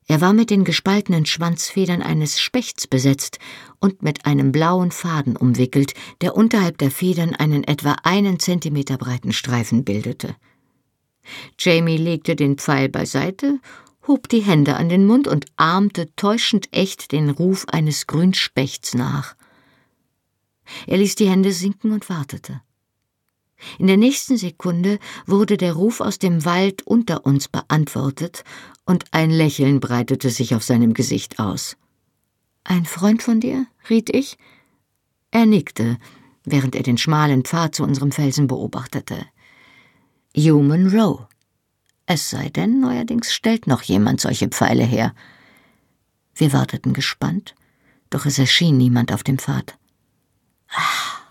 Er 0.06 0.20
war 0.20 0.34
mit 0.34 0.50
den 0.50 0.64
gespaltenen 0.64 1.24
Schwanzfedern 1.24 2.02
eines 2.02 2.38
Spechts 2.38 2.86
besetzt 2.86 3.38
und 3.80 4.02
mit 4.02 4.26
einem 4.26 4.52
blauen 4.52 4.90
Faden 4.90 5.36
umwickelt, 5.36 5.94
der 6.20 6.36
unterhalb 6.36 6.78
der 6.78 6.90
Federn 6.90 7.34
einen 7.34 7.64
etwa 7.64 7.96
einen 8.02 8.38
Zentimeter 8.38 8.98
breiten 8.98 9.32
Streifen 9.32 9.84
bildete. 9.84 10.36
Jamie 11.58 11.96
legte 11.96 12.36
den 12.36 12.58
Pfeil 12.58 12.90
beiseite, 12.90 13.60
hob 14.06 14.28
die 14.28 14.42
Hände 14.42 14.76
an 14.76 14.90
den 14.90 15.06
Mund 15.06 15.26
und 15.26 15.46
ahmte 15.56 16.14
täuschend 16.16 16.68
echt 16.72 17.12
den 17.12 17.30
Ruf 17.30 17.66
eines 17.68 18.06
Grünspechts 18.06 18.94
nach. 18.94 19.34
Er 20.86 20.98
ließ 20.98 21.14
die 21.14 21.28
Hände 21.30 21.52
sinken 21.52 21.92
und 21.92 22.10
wartete. 22.10 22.60
In 23.78 23.86
der 23.86 23.96
nächsten 23.96 24.36
Sekunde 24.36 24.98
wurde 25.26 25.56
der 25.56 25.74
Ruf 25.74 26.00
aus 26.00 26.18
dem 26.18 26.44
Wald 26.44 26.82
unter 26.82 27.24
uns 27.26 27.48
beantwortet, 27.48 28.44
und 28.84 29.04
ein 29.12 29.30
Lächeln 29.30 29.80
breitete 29.80 30.28
sich 30.30 30.54
auf 30.54 30.62
seinem 30.62 30.92
Gesicht 30.92 31.38
aus. 31.38 31.76
Ein 32.64 32.84
Freund 32.84 33.22
von 33.22 33.40
dir? 33.40 33.66
riet 33.88 34.10
ich. 34.10 34.36
Er 35.30 35.46
nickte, 35.46 35.98
während 36.44 36.76
er 36.76 36.82
den 36.82 36.98
schmalen 36.98 37.44
Pfad 37.44 37.74
zu 37.74 37.82
unserem 37.82 38.12
Felsen 38.12 38.46
beobachtete. 38.46 39.26
Human 40.36 40.88
Row. 40.88 41.26
Es 42.06 42.28
sei 42.28 42.50
denn, 42.50 42.80
neuerdings 42.80 43.32
stellt 43.32 43.66
noch 43.66 43.82
jemand 43.82 44.20
solche 44.20 44.48
Pfeile 44.48 44.84
her. 44.84 45.14
Wir 46.34 46.52
warteten 46.52 46.92
gespannt, 46.92 47.54
doch 48.10 48.26
es 48.26 48.38
erschien 48.38 48.76
niemand 48.76 49.12
auf 49.12 49.22
dem 49.22 49.38
Pfad. 49.38 49.78
Ah, 50.68 51.23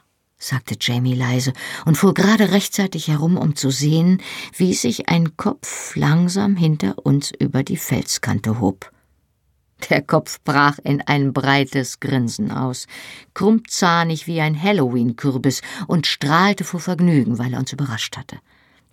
sagte 0.43 0.75
Jamie 0.79 1.15
leise 1.15 1.53
und 1.85 1.97
fuhr 1.97 2.13
gerade 2.13 2.51
rechtzeitig 2.51 3.07
herum, 3.07 3.37
um 3.37 3.55
zu 3.55 3.69
sehen, 3.69 4.21
wie 4.55 4.73
sich 4.73 5.09
ein 5.09 5.37
Kopf 5.37 5.95
langsam 5.95 6.55
hinter 6.55 7.05
uns 7.05 7.31
über 7.37 7.63
die 7.63 7.77
Felskante 7.77 8.59
hob. 8.59 8.91
Der 9.89 10.01
Kopf 10.01 10.39
brach 10.43 10.77
in 10.83 11.01
ein 11.01 11.33
breites 11.33 11.99
Grinsen 11.99 12.51
aus, 12.51 12.87
krummzahnig 13.33 14.27
wie 14.27 14.39
ein 14.39 14.61
Halloween-Kürbis 14.61 15.61
und 15.87 16.07
strahlte 16.07 16.63
vor 16.63 16.79
Vergnügen, 16.79 17.37
weil 17.37 17.53
er 17.53 17.59
uns 17.59 17.73
überrascht 17.73 18.17
hatte. 18.17 18.37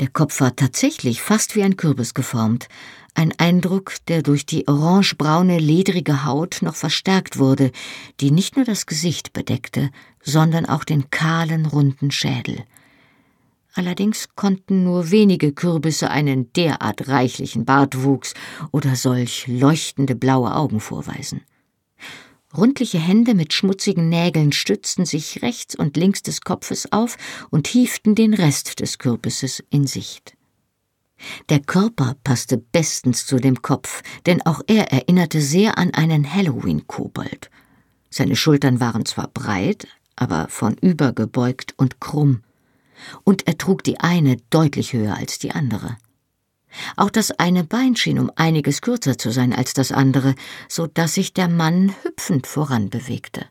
Der 0.00 0.08
Kopf 0.08 0.40
war 0.40 0.56
tatsächlich 0.56 1.20
fast 1.20 1.54
wie 1.54 1.62
ein 1.62 1.76
Kürbis 1.76 2.14
geformt, 2.14 2.68
ein 3.14 3.32
Eindruck, 3.38 3.94
der 4.08 4.22
durch 4.22 4.46
die 4.46 4.68
orangebraune, 4.68 5.58
ledrige 5.58 6.24
Haut 6.24 6.58
noch 6.62 6.76
verstärkt 6.76 7.38
wurde, 7.38 7.72
die 8.20 8.30
nicht 8.30 8.56
nur 8.56 8.64
das 8.64 8.86
Gesicht 8.86 9.32
bedeckte, 9.32 9.90
sondern 10.22 10.66
auch 10.66 10.84
den 10.84 11.10
kahlen, 11.10 11.66
runden 11.66 12.10
Schädel. 12.10 12.64
Allerdings 13.74 14.28
konnten 14.34 14.82
nur 14.82 15.10
wenige 15.10 15.52
Kürbisse 15.52 16.10
einen 16.10 16.52
derart 16.52 17.08
reichlichen 17.08 17.64
Bartwuchs 17.64 18.34
oder 18.72 18.96
solch 18.96 19.46
leuchtende 19.46 20.16
blaue 20.16 20.54
Augen 20.54 20.80
vorweisen. 20.80 21.42
Rundliche 22.56 22.98
Hände 22.98 23.34
mit 23.34 23.52
schmutzigen 23.52 24.08
Nägeln 24.08 24.50
stützten 24.50 25.06
sich 25.06 25.40
rechts 25.42 25.76
und 25.76 25.96
links 25.96 26.22
des 26.22 26.40
Kopfes 26.40 26.90
auf 26.90 27.16
und 27.50 27.68
hieften 27.68 28.16
den 28.16 28.34
Rest 28.34 28.80
des 28.80 28.98
Kürbisses 28.98 29.62
in 29.70 29.86
Sicht. 29.86 30.34
Der 31.48 31.60
Körper 31.60 32.16
passte 32.24 32.58
bestens 32.58 33.26
zu 33.26 33.36
dem 33.36 33.62
Kopf, 33.62 34.02
denn 34.26 34.42
auch 34.42 34.62
er 34.66 34.92
erinnerte 34.92 35.40
sehr 35.40 35.78
an 35.78 35.92
einen 35.94 36.32
Halloween-Kobold. 36.32 37.50
Seine 38.10 38.36
Schultern 38.36 38.80
waren 38.80 39.06
zwar 39.06 39.28
breit, 39.28 39.86
aber 40.16 40.48
von 40.48 40.74
übergebeugt 40.74 41.74
und 41.76 42.00
krumm, 42.00 42.42
und 43.24 43.46
er 43.46 43.56
trug 43.56 43.82
die 43.84 44.00
eine 44.00 44.36
deutlich 44.50 44.92
höher 44.92 45.16
als 45.16 45.38
die 45.38 45.52
andere. 45.52 45.96
Auch 46.96 47.10
das 47.10 47.30
eine 47.32 47.64
Bein 47.64 47.96
schien 47.96 48.18
um 48.18 48.30
einiges 48.36 48.80
kürzer 48.80 49.18
zu 49.18 49.30
sein 49.30 49.52
als 49.52 49.74
das 49.74 49.92
andere, 49.92 50.34
so 50.68 50.86
dass 50.86 51.14
sich 51.14 51.32
der 51.32 51.48
Mann 51.48 51.94
hüpfend 52.02 52.46
voranbewegte. 52.46 53.46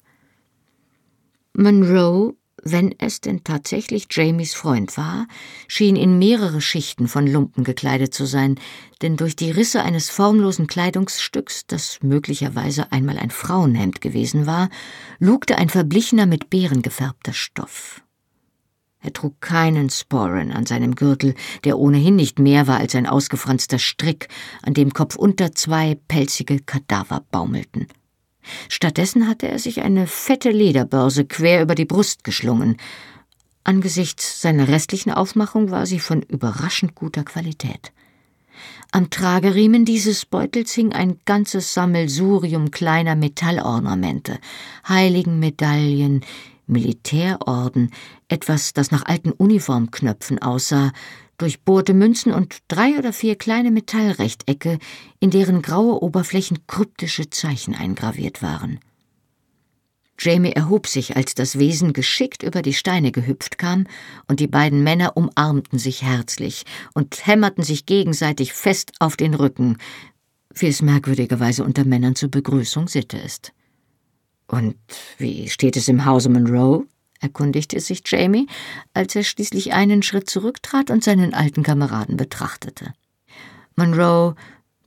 Monroe 1.54 2.36
wenn 2.64 2.94
es 3.00 3.22
denn 3.22 3.44
tatsächlich 3.44 4.08
Jamies 4.12 4.54
Freund 4.54 4.98
war, 4.98 5.28
schien 5.68 5.96
in 5.96 6.20
mehrere 6.20 6.62
Schichten 6.62 7.08
von 7.08 7.28
Lumpen 7.28 7.64
gekleidet 7.64 8.14
zu 8.14 8.26
sein, 8.26 8.60
denn 9.02 9.18
durch 9.18 9.36
die 9.36 9.52
Risse 9.52 9.84
eines 9.84 10.10
formlosen 10.10 10.68
Kleidungsstücks, 10.68 11.66
das 11.68 12.00
möglicherweise 12.02 12.92
einmal 12.92 13.18
ein 13.18 13.32
Frauenhemd 13.32 14.02
gewesen 14.02 14.46
war, 14.46 14.70
lugte 15.20 15.58
ein 15.58 15.70
verblichener 15.70 16.26
mit 16.26 16.50
Beeren 16.50 16.82
gefärbter 16.82 17.34
Stoff. 17.34 18.02
Er 19.02 19.14
trug 19.14 19.40
keinen 19.40 19.90
Sporran 19.90 20.52
an 20.52 20.66
seinem 20.66 20.96
Gürtel, 20.96 21.34
der 21.64 21.80
ohnehin 21.80 22.18
nicht 22.18 22.38
mehr 22.38 22.68
war 22.68 22.80
als 22.80 22.96
ein 22.96 23.08
ausgefranster 23.08 23.80
Strick, 23.80 24.28
an 24.62 24.74
dem 24.74 24.92
kopfunter 24.92 25.54
zwei 25.54 25.98
pelzige 26.08 26.60
Kadaver 26.60 27.24
baumelten. 27.32 27.88
Stattdessen 28.68 29.28
hatte 29.28 29.48
er 29.48 29.60
sich 29.60 29.82
eine 29.82 30.08
fette 30.08 30.52
Lederbörse 30.52 31.26
quer 31.26 31.62
über 31.62 31.76
die 31.76 31.86
Brust 31.86 32.24
geschlungen. 32.24 32.78
Angesichts 33.64 34.42
seiner 34.42 34.68
restlichen 34.68 35.12
Aufmachung 35.12 35.72
war 35.72 35.86
sie 35.86 36.00
von 36.00 36.22
überraschend 36.22 36.96
guter 36.96 37.24
Qualität. 37.24 37.92
Am 38.92 39.10
Trageriemen 39.10 39.86
dieses 39.86 40.26
Beutels 40.26 40.74
hing 40.74 40.94
ein 40.94 41.20
ganzes 41.26 41.74
Sammelsurium 41.74 42.72
kleiner 42.72 43.16
Metallornamente, 43.16 44.40
Heiligenmedaillen, 44.88 46.26
Militärorden, 46.66 47.92
etwas, 48.28 48.74
das 48.74 48.92
nach 48.92 49.06
alten 49.06 49.32
Uniformknöpfen 49.32 50.42
aussah, 50.42 50.92
durchbohrte 51.40 51.94
Münzen 51.94 52.32
und 52.32 52.60
drei 52.68 52.98
oder 52.98 53.12
vier 53.12 53.36
kleine 53.36 53.72
Metallrechtecke, 53.72 54.78
in 55.20 55.32
deren 55.32 55.62
graue 55.62 56.04
Oberflächen 56.04 56.60
kryptische 56.68 57.30
Zeichen 57.30 57.74
eingraviert 57.74 58.44
waren. 58.44 58.80
Jamie 60.20 60.52
erhob 60.52 60.86
sich, 60.88 61.16
als 61.16 61.34
das 61.34 61.58
Wesen 61.58 61.94
geschickt 61.94 62.44
über 62.44 62.62
die 62.62 62.74
Steine 62.74 63.12
gehüpft 63.12 63.58
kam, 63.58 63.88
und 64.28 64.40
die 64.40 64.48
beiden 64.48 64.84
Männer 64.84 65.16
umarmten 65.16 65.80
sich 65.80 66.04
herzlich 66.04 66.66
und 66.94 67.26
hämmerten 67.26 67.64
sich 67.64 67.86
gegenseitig 67.86 68.54
fest 68.54 68.92
auf 69.00 69.16
den 69.16 69.34
Rücken, 69.34 69.78
wie 70.54 70.68
es 70.68 70.82
merkwürdigerweise 70.82 71.64
unter 71.64 71.86
Männern 71.86 72.16
zur 72.16 72.30
Begrüßung 72.30 72.88
Sitte 72.88 73.18
ist. 73.18 73.54
Und 74.48 74.76
wie 75.18 75.48
steht 75.48 75.78
es 75.78 75.88
im 75.88 76.06
Hause 76.06 76.30
Monroe? 76.30 76.86
Erkundigte 77.20 77.80
sich 77.80 78.02
Jamie, 78.06 78.48
als 78.94 79.16
er 79.16 79.24
schließlich 79.24 79.74
einen 79.74 80.04
Schritt 80.04 80.30
zurücktrat 80.30 80.90
und 80.90 81.04
seinen 81.04 81.34
alten 81.34 81.64
Kameraden 81.64 82.18
betrachtete. 82.18 82.94
Monroe 83.76 84.36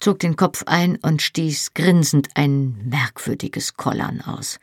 zog 0.01 0.19
den 0.19 0.37
Kopf 0.37 0.65
ein 0.67 0.97
und 0.97 1.23
stieß 1.23 1.75
grinsend 1.75 2.29
ein 2.35 2.89
merkwürdiges 2.89 3.77
Kollern 3.77 4.21
aus. 4.21 4.59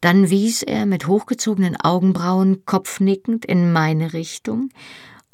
Dann 0.00 0.28
wies 0.30 0.62
er 0.62 0.84
mit 0.84 1.06
hochgezogenen 1.06 1.76
Augenbrauen 1.80 2.64
kopfnickend 2.66 3.44
in 3.44 3.72
meine 3.72 4.12
Richtung, 4.12 4.70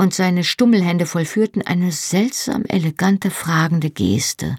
und 0.01 0.15
seine 0.15 0.45
Stummelhände 0.45 1.05
vollführten 1.05 1.61
eine 1.61 1.93
seltsam 1.93 2.65
elegante 2.65 3.31
fragende 3.31 3.91
Geste. 3.91 4.57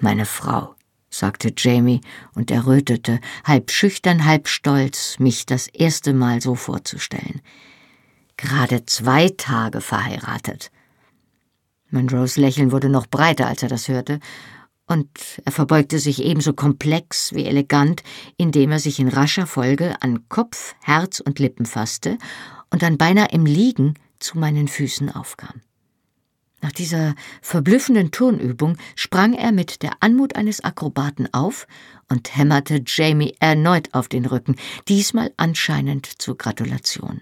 Meine 0.00 0.26
Frau, 0.26 0.74
sagte 1.12 1.52
Jamie 1.56 2.00
und 2.34 2.50
errötete, 2.50 3.20
halb 3.44 3.70
schüchtern, 3.70 4.24
halb 4.24 4.48
stolz, 4.48 5.18
mich 5.18 5.46
das 5.46 5.68
erste 5.68 6.12
Mal 6.14 6.40
so 6.40 6.54
vorzustellen. 6.54 7.40
Gerade 8.36 8.86
zwei 8.86 9.28
Tage 9.28 9.80
verheiratet. 9.80 10.72
Monroes 11.90 12.36
Lächeln 12.36 12.72
wurde 12.72 12.88
noch 12.88 13.06
breiter, 13.06 13.46
als 13.46 13.62
er 13.62 13.68
das 13.68 13.88
hörte, 13.88 14.18
und 14.86 15.08
er 15.44 15.52
verbeugte 15.52 15.98
sich 15.98 16.22
ebenso 16.22 16.52
komplex 16.52 17.32
wie 17.32 17.44
elegant, 17.44 18.02
indem 18.36 18.72
er 18.72 18.78
sich 18.78 18.98
in 18.98 19.08
rascher 19.08 19.46
Folge 19.46 19.94
an 20.02 20.28
Kopf, 20.28 20.74
Herz 20.80 21.20
und 21.20 21.38
Lippen 21.38 21.66
fasste 21.66 22.18
und 22.70 22.82
dann 22.82 22.98
beinahe 22.98 23.28
im 23.30 23.46
Liegen 23.46 23.94
zu 24.18 24.38
meinen 24.38 24.68
Füßen 24.68 25.10
aufkam. 25.10 25.60
Nach 26.62 26.72
dieser 26.72 27.16
verblüffenden 27.42 28.12
Turnübung 28.12 28.78
sprang 28.94 29.34
er 29.34 29.50
mit 29.50 29.82
der 29.82 29.94
Anmut 29.98 30.36
eines 30.36 30.62
Akrobaten 30.62 31.28
auf 31.34 31.66
und 32.08 32.36
hämmerte 32.36 32.82
Jamie 32.86 33.34
erneut 33.40 33.88
auf 33.92 34.08
den 34.08 34.24
Rücken, 34.24 34.54
diesmal 34.86 35.32
anscheinend 35.36 36.06
zur 36.06 36.38
Gratulation. 36.38 37.20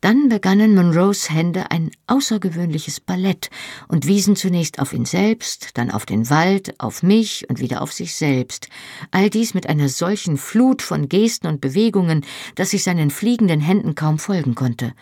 Dann 0.00 0.28
begannen 0.28 0.74
Monroes 0.74 1.30
Hände 1.30 1.70
ein 1.70 1.90
außergewöhnliches 2.06 3.00
Ballett 3.00 3.50
und 3.88 4.06
wiesen 4.06 4.36
zunächst 4.36 4.80
auf 4.80 4.92
ihn 4.92 5.04
selbst, 5.04 5.78
dann 5.78 5.90
auf 5.90 6.04
den 6.04 6.28
Wald, 6.28 6.78
auf 6.78 7.02
mich 7.02 7.48
und 7.48 7.58
wieder 7.60 7.80
auf 7.80 7.92
sich 7.92 8.14
selbst. 8.14 8.68
All 9.10 9.30
dies 9.30 9.54
mit 9.54 9.66
einer 9.66 9.88
solchen 9.88 10.36
Flut 10.36 10.82
von 10.82 11.08
Gesten 11.08 11.46
und 11.46 11.60
Bewegungen, 11.60 12.24
dass 12.54 12.72
ich 12.72 12.82
seinen 12.82 13.10
fliegenden 13.10 13.60
Händen 13.60 13.94
kaum 13.94 14.18
folgen 14.18 14.54
konnte. 14.54 14.92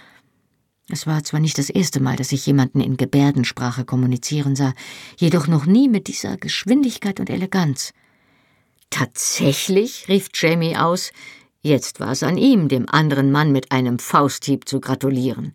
Es 0.91 1.07
war 1.07 1.23
zwar 1.23 1.41
nicht 1.41 1.59
das 1.59 1.69
erste 1.69 2.01
Mal, 2.01 2.17
dass 2.17 2.33
ich 2.33 2.47
jemanden 2.47 2.81
in 2.81 2.97
Gebärdensprache 2.97 3.85
kommunizieren 3.85 4.57
sah, 4.57 4.73
jedoch 5.19 5.47
noch 5.47 5.67
nie 5.67 5.89
mit 5.89 6.09
dieser 6.09 6.37
Geschwindigkeit 6.39 7.21
und 7.21 7.29
Eleganz. 7.29 7.93
Tatsächlich, 8.89 10.09
rief 10.09 10.29
Jamie 10.33 10.77
aus, 10.77 11.13
jetzt 11.61 12.01
war 12.01 12.13
es 12.13 12.23
an 12.23 12.39
ihm, 12.39 12.69
dem 12.69 12.89
anderen 12.89 13.31
Mann 13.31 13.53
mit 13.53 13.71
einem 13.71 13.99
Fausthieb 13.99 14.67
zu 14.67 14.81
gratulieren. 14.81 15.53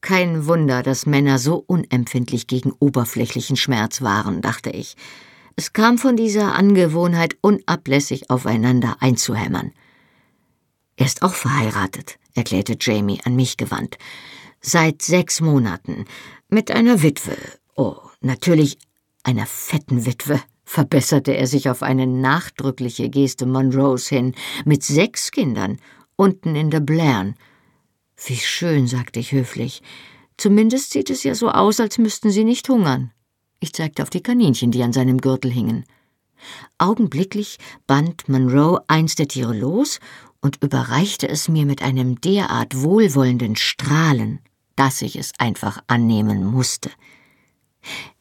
Kein 0.00 0.46
Wunder, 0.46 0.82
dass 0.82 1.04
Männer 1.04 1.38
so 1.38 1.62
unempfindlich 1.66 2.46
gegen 2.46 2.72
oberflächlichen 2.78 3.56
Schmerz 3.56 4.00
waren, 4.00 4.40
dachte 4.40 4.70
ich. 4.70 4.96
Es 5.54 5.72
kam 5.72 5.98
von 5.98 6.16
dieser 6.16 6.54
Angewohnheit 6.54 7.36
unablässig 7.40 8.30
aufeinander 8.30 8.96
einzuhämmern. 9.00 9.72
Er 10.96 11.06
ist 11.06 11.22
auch 11.22 11.34
verheiratet, 11.34 12.18
erklärte 12.34 12.76
Jamie 12.80 13.20
an 13.24 13.36
mich 13.36 13.56
gewandt. 13.56 13.98
Seit 14.68 15.00
sechs 15.00 15.40
Monaten. 15.40 16.06
Mit 16.48 16.72
einer 16.72 17.00
Witwe. 17.00 17.36
Oh, 17.76 17.98
natürlich 18.20 18.78
einer 19.22 19.46
fetten 19.46 20.06
Witwe, 20.06 20.40
verbesserte 20.64 21.36
er 21.36 21.46
sich 21.46 21.70
auf 21.70 21.84
eine 21.84 22.08
nachdrückliche 22.08 23.08
Geste 23.08 23.46
Monroes 23.46 24.08
hin. 24.08 24.34
Mit 24.64 24.82
sechs 24.82 25.30
Kindern. 25.30 25.78
Unten 26.16 26.56
in 26.56 26.70
der 26.70 26.80
Blairn. 26.80 27.36
Wie 28.26 28.34
schön, 28.34 28.88
sagte 28.88 29.20
ich 29.20 29.30
höflich. 29.30 29.82
Zumindest 30.36 30.90
sieht 30.90 31.10
es 31.10 31.22
ja 31.22 31.36
so 31.36 31.48
aus, 31.48 31.78
als 31.78 31.98
müssten 31.98 32.30
sie 32.30 32.42
nicht 32.42 32.68
hungern. 32.68 33.12
Ich 33.60 33.72
zeigte 33.72 34.02
auf 34.02 34.10
die 34.10 34.22
Kaninchen, 34.22 34.72
die 34.72 34.82
an 34.82 34.92
seinem 34.92 35.20
Gürtel 35.20 35.52
hingen. 35.52 35.84
Augenblicklich 36.78 37.58
band 37.86 38.28
Monroe 38.28 38.80
eins 38.88 39.14
der 39.14 39.28
Tiere 39.28 39.56
los 39.56 40.00
und 40.40 40.60
überreichte 40.60 41.28
es 41.28 41.46
mir 41.46 41.66
mit 41.66 41.82
einem 41.82 42.20
derart 42.20 42.82
wohlwollenden 42.82 43.54
Strahlen, 43.54 44.40
dass 44.76 45.02
ich 45.02 45.16
es 45.16 45.32
einfach 45.38 45.82
annehmen 45.86 46.44
musste. 46.44 46.90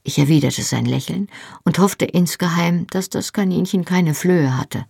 Ich 0.03 0.19
erwiderte 0.19 0.61
sein 0.61 0.85
Lächeln 0.85 1.27
und 1.63 1.79
hoffte 1.79 2.05
insgeheim, 2.05 2.87
dass 2.87 3.09
das 3.09 3.33
Kaninchen 3.33 3.85
keine 3.85 4.13
Flöhe 4.13 4.57
hatte. 4.57 4.85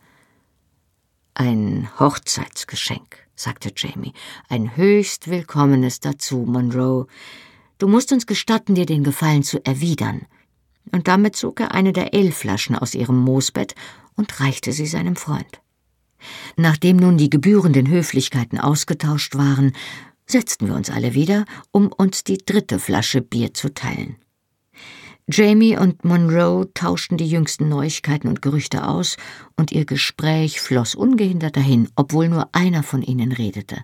Ein 1.34 1.90
Hochzeitsgeschenk, 2.00 3.18
sagte 3.36 3.72
Jamie, 3.76 4.14
ein 4.50 4.76
höchst 4.78 5.30
willkommenes 5.30 6.00
dazu, 6.00 6.46
Monroe. 6.48 7.08
Du 7.78 7.88
musst 7.88 8.12
uns 8.12 8.26
gestatten, 8.26 8.76
dir 8.76 8.86
den 8.86 9.04
Gefallen 9.04 9.44
zu 9.44 9.66
erwidern. 9.66 10.28
Und 10.92 11.08
damit 11.08 11.36
zog 11.36 11.60
er 11.60 11.74
eine 11.74 11.94
der 11.94 12.14
Elflaschen 12.14 12.76
aus 12.76 12.94
ihrem 12.94 13.18
Moosbett 13.18 13.76
und 14.16 14.40
reichte 14.40 14.72
sie 14.72 14.86
seinem 14.86 15.16
Freund. 15.16 15.62
Nachdem 16.56 16.98
nun 16.98 17.18
die 17.18 17.30
gebührenden 17.30 17.90
Höflichkeiten 17.90 18.60
ausgetauscht 18.60 19.36
waren, 19.36 19.74
setzten 20.26 20.68
wir 20.68 20.76
uns 20.76 20.90
alle 20.90 21.14
wieder, 21.14 21.46
um 21.72 21.88
uns 21.88 22.24
die 22.24 22.38
dritte 22.38 22.80
Flasche 22.80 23.22
Bier 23.22 23.54
zu 23.54 23.74
teilen. 23.74 24.18
Jamie 25.28 25.76
und 25.76 26.06
Monroe 26.06 26.70
tauschten 26.76 27.18
die 27.18 27.28
jüngsten 27.28 27.68
Neuigkeiten 27.68 28.28
und 28.28 28.44
Gerüchte 28.44 28.88
aus, 28.88 29.18
und 29.58 29.72
ihr 29.72 29.86
Gespräch 29.86 30.62
floss 30.62 30.94
ungehindert 30.94 31.56
dahin, 31.56 31.90
obwohl 31.96 32.30
nur 32.30 32.50
einer 32.52 32.84
von 32.84 33.02
ihnen 33.02 33.32
redete. 33.32 33.84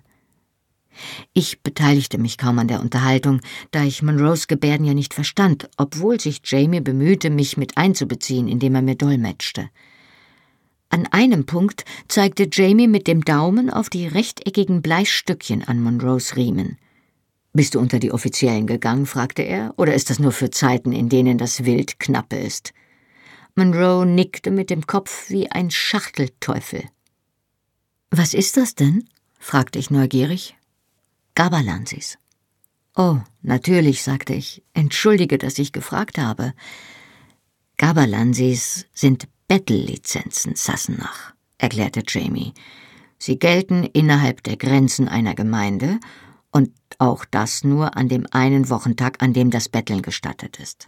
Ich 1.34 1.64
beteiligte 1.64 2.18
mich 2.18 2.38
kaum 2.38 2.60
an 2.60 2.68
der 2.68 2.82
Unterhaltung, 2.82 3.42
da 3.72 3.84
ich 3.84 4.04
Monroes 4.04 4.48
Gebärden 4.48 4.86
ja 4.86 4.94
nicht 4.94 5.14
verstand, 5.14 5.70
obwohl 5.78 6.20
sich 6.20 6.42
Jamie 6.44 6.82
bemühte, 6.82 7.30
mich 7.30 7.58
mit 7.58 7.78
einzubeziehen, 7.78 8.48
indem 8.48 8.76
er 8.76 8.82
mir 8.82 8.96
dolmetschte. 8.96 9.70
An 10.92 11.08
einem 11.08 11.46
Punkt 11.46 11.86
zeigte 12.10 12.50
Jamie 12.52 12.90
mit 12.90 13.08
dem 13.08 13.24
Daumen 13.24 13.70
auf 13.70 13.90
die 13.90 14.08
rechteckigen 14.08 14.82
Bleistückchen 14.82 15.64
an 15.64 15.82
Monroes 15.82 16.36
Riemen. 16.36 16.78
Bist 17.54 17.76
du 17.76 17.80
unter 17.80 17.98
die 17.98 18.12
Offiziellen 18.12 18.68
gegangen? 18.68 19.06
fragte 19.06 19.42
er, 19.42 19.74
oder 19.78 19.94
ist 19.94 20.10
das 20.10 20.20
nur 20.20 20.34
für 20.34 20.50
Zeiten, 20.50 20.92
in 20.92 21.08
denen 21.08 21.38
das 21.38 21.64
Wild 21.64 21.98
knappe 22.02 22.36
ist? 22.36 22.74
Monroe 23.56 24.06
nickte 24.06 24.52
mit 24.52 24.70
dem 24.70 24.86
Kopf 24.86 25.30
wie 25.30 25.50
ein 25.50 25.72
Schachtelteufel. 25.72 26.84
Was 28.10 28.34
ist 28.34 28.58
das 28.58 28.76
denn? 28.76 29.08
fragte 29.40 29.80
ich 29.80 29.92
neugierig. 29.92 30.58
Gabalansis. 31.36 32.18
Oh, 32.98 33.20
natürlich, 33.42 34.04
sagte 34.04 34.34
ich. 34.34 34.62
Entschuldige, 34.74 35.38
dass 35.38 35.58
ich 35.58 35.72
gefragt 35.72 36.18
habe. 36.18 36.54
Gabalansis 37.78 38.88
sind 38.94 39.30
Bettellizenzen, 39.52 40.56
Sassenach, 40.56 41.34
erklärte 41.58 42.04
Jamie. 42.08 42.54
Sie 43.18 43.38
gelten 43.38 43.84
innerhalb 43.84 44.44
der 44.44 44.56
Grenzen 44.56 45.10
einer 45.10 45.36
Gemeinde 45.36 46.00
und 46.54 46.72
auch 47.00 47.26
das 47.26 47.66
nur 47.66 47.98
an 47.98 48.08
dem 48.08 48.26
einen 48.32 48.70
Wochentag, 48.70 49.22
an 49.22 49.34
dem 49.34 49.52
das 49.52 49.68
Betteln 49.68 50.04
gestattet 50.04 50.58
ist. 50.58 50.88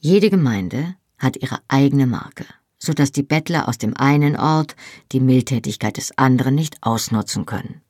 Jede 0.00 0.28
Gemeinde 0.28 0.96
hat 1.18 1.36
ihre 1.36 1.60
eigene 1.68 2.08
Marke, 2.08 2.46
so 2.80 2.94
dass 2.94 3.12
die 3.12 3.22
Bettler 3.22 3.68
aus 3.68 3.78
dem 3.78 3.96
einen 3.96 4.36
Ort 4.36 4.74
die 5.12 5.20
Mildtätigkeit 5.20 5.98
des 5.98 6.18
anderen 6.18 6.56
nicht 6.56 6.78
ausnutzen 6.80 7.46
können. 7.46 7.80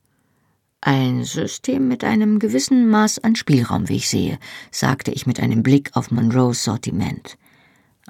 Ein 0.82 1.24
System 1.24 1.88
mit 1.88 2.04
einem 2.04 2.40
gewissen 2.40 2.90
Maß 2.90 3.20
an 3.20 3.36
Spielraum, 3.36 3.88
wie 3.88 3.96
ich 3.96 4.10
sehe, 4.10 4.38
sagte 4.70 5.12
ich 5.12 5.26
mit 5.26 5.40
einem 5.40 5.62
Blick 5.62 5.96
auf 5.96 6.10
Monroes 6.10 6.62
Sortiment. 6.62 7.38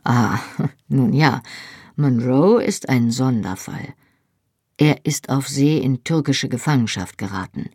Ah, 0.04 0.38
nun 0.88 1.12
ja, 1.12 1.42
Monroe 1.96 2.62
ist 2.62 2.88
ein 2.88 3.10
Sonderfall. 3.10 3.94
Er 4.76 5.04
ist 5.04 5.28
auf 5.28 5.48
See 5.48 5.78
in 5.78 6.04
türkische 6.04 6.48
Gefangenschaft 6.48 7.18
geraten, 7.18 7.68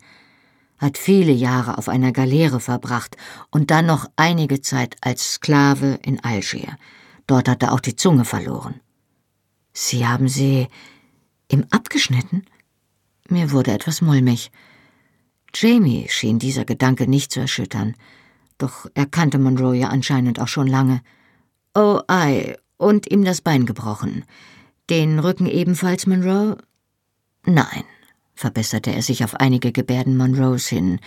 hat 0.79 0.97
viele 0.97 1.31
Jahre 1.31 1.77
auf 1.77 1.87
einer 1.87 2.11
Galeere 2.11 2.59
verbracht 2.59 3.15
und 3.51 3.69
dann 3.69 3.85
noch 3.85 4.09
einige 4.15 4.61
Zeit 4.61 4.97
als 5.01 5.33
Sklave 5.33 5.99
in 6.01 6.23
Algier. 6.23 6.77
Dort 7.27 7.47
hat 7.47 7.61
er 7.61 7.73
auch 7.73 7.79
die 7.79 7.95
Zunge 7.95 8.25
verloren. 8.25 8.81
Sie 9.73 10.07
haben 10.07 10.27
sie 10.27 10.67
ihm 11.51 11.65
abgeschnitten? 11.69 12.45
Mir 13.29 13.51
wurde 13.51 13.71
etwas 13.71 14.01
mulmig. 14.01 14.51
Jamie 15.53 16.07
schien 16.09 16.39
dieser 16.39 16.65
Gedanke 16.65 17.07
nicht 17.07 17.31
zu 17.31 17.39
erschüttern, 17.39 17.95
doch 18.57 18.87
er 18.93 19.05
kannte 19.05 19.37
Monroe 19.37 19.75
ja 19.75 19.89
anscheinend 19.89 20.39
auch 20.39 20.47
schon 20.47 20.67
lange. 20.67 21.01
Oh, 21.75 21.99
ei, 22.07 22.55
und 22.77 23.11
ihm 23.11 23.25
das 23.25 23.41
Bein 23.41 23.65
gebrochen. 23.65 24.23
Den 24.89 25.19
Rücken 25.19 25.45
ebenfalls, 25.45 26.07
Monroe? 26.07 26.57
Nein, 27.45 27.83
verbesserte 28.33 28.93
er 28.93 29.01
sich 29.01 29.25
auf 29.25 29.35
einige 29.35 29.73
Gebärden 29.73 30.15
Monroes 30.15 30.67
hin. 30.67 30.99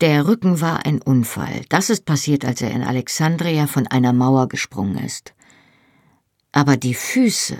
Der 0.00 0.26
Rücken 0.26 0.62
war 0.62 0.86
ein 0.86 1.02
Unfall. 1.02 1.66
Das 1.68 1.90
ist 1.90 2.06
passiert, 2.06 2.46
als 2.46 2.62
er 2.62 2.70
in 2.70 2.82
Alexandria 2.82 3.66
von 3.66 3.86
einer 3.86 4.14
Mauer 4.14 4.48
gesprungen 4.48 4.96
ist. 4.96 5.34
Aber 6.52 6.78
die 6.78 6.94
Füße, 6.94 7.58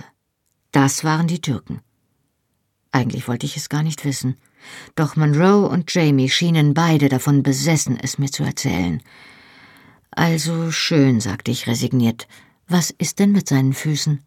das 0.73 1.05
waren 1.05 1.27
die 1.27 1.43
Türken. 1.43 1.83
Eigentlich 2.93 3.29
wollte 3.29 3.45
ich 3.45 3.59
es 3.59 3.69
gar 3.69 3.83
nicht 3.83 4.07
wissen. 4.07 4.37
Doch 4.95 5.17
Monroe 5.17 5.69
und 5.69 5.93
Jamie 5.93 6.31
schienen 6.31 6.73
beide 6.73 7.11
davon 7.11 7.43
besessen, 7.43 7.99
es 8.01 8.19
mir 8.19 8.31
zu 8.31 8.43
erzählen. 8.43 9.03
Also 10.13 10.71
schön, 10.71 11.21
sagte 11.21 11.51
ich 11.51 11.67
resigniert. 11.67 12.29
Was 12.67 12.91
ist 12.91 13.19
denn 13.19 13.33
mit 13.33 13.49
seinen 13.49 13.75
Füßen? 13.75 14.23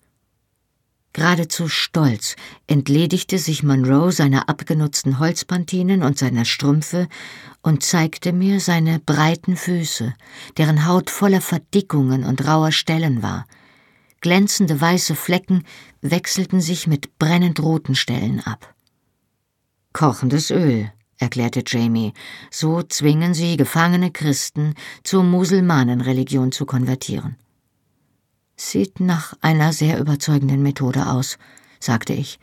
Geradezu 1.14 1.68
stolz 1.68 2.36
entledigte 2.68 3.40
sich 3.40 3.64
Monroe 3.64 4.12
seiner 4.12 4.50
abgenutzten 4.50 5.18
Holzpantinen 5.18 6.04
und 6.04 6.20
seiner 6.20 6.46
Strümpfe 6.46 7.08
und 7.64 7.82
zeigte 7.82 8.34
mir 8.34 8.60
seine 8.60 9.00
breiten 9.00 9.56
Füße, 9.56 10.14
deren 10.58 10.86
Haut 10.86 11.10
voller 11.10 11.42
Verdickungen 11.42 12.24
und 12.24 12.46
rauer 12.48 12.72
Stellen 12.72 13.24
war. 13.24 13.48
Glänzende 14.22 14.80
weiße 14.80 15.16
Flecken 15.16 15.64
wechselten 16.02 16.62
sich 16.62 16.86
mit 16.86 17.18
brennend 17.18 17.60
roten 17.62 17.96
Stellen 17.96 18.42
ab. 18.42 18.76
Kochendes 19.94 20.52
Öl, 20.52 20.92
erklärte 21.18 21.64
Jamie, 21.66 22.14
so 22.52 22.84
zwingen 22.84 23.34
sie 23.34 23.58
gefangene 23.58 24.12
Christen 24.12 24.76
zur 25.04 25.24
Musulmanenreligion 25.24 26.52
zu 26.52 26.68
konvertieren. 26.68 27.38
Sieht 28.60 29.00
nach 29.00 29.36
einer 29.42 29.72
sehr 29.72 30.00
überzeugenden 30.00 30.64
Methode 30.64 31.06
aus, 31.08 31.38
sagte 31.80 32.14
ich. 32.14 32.40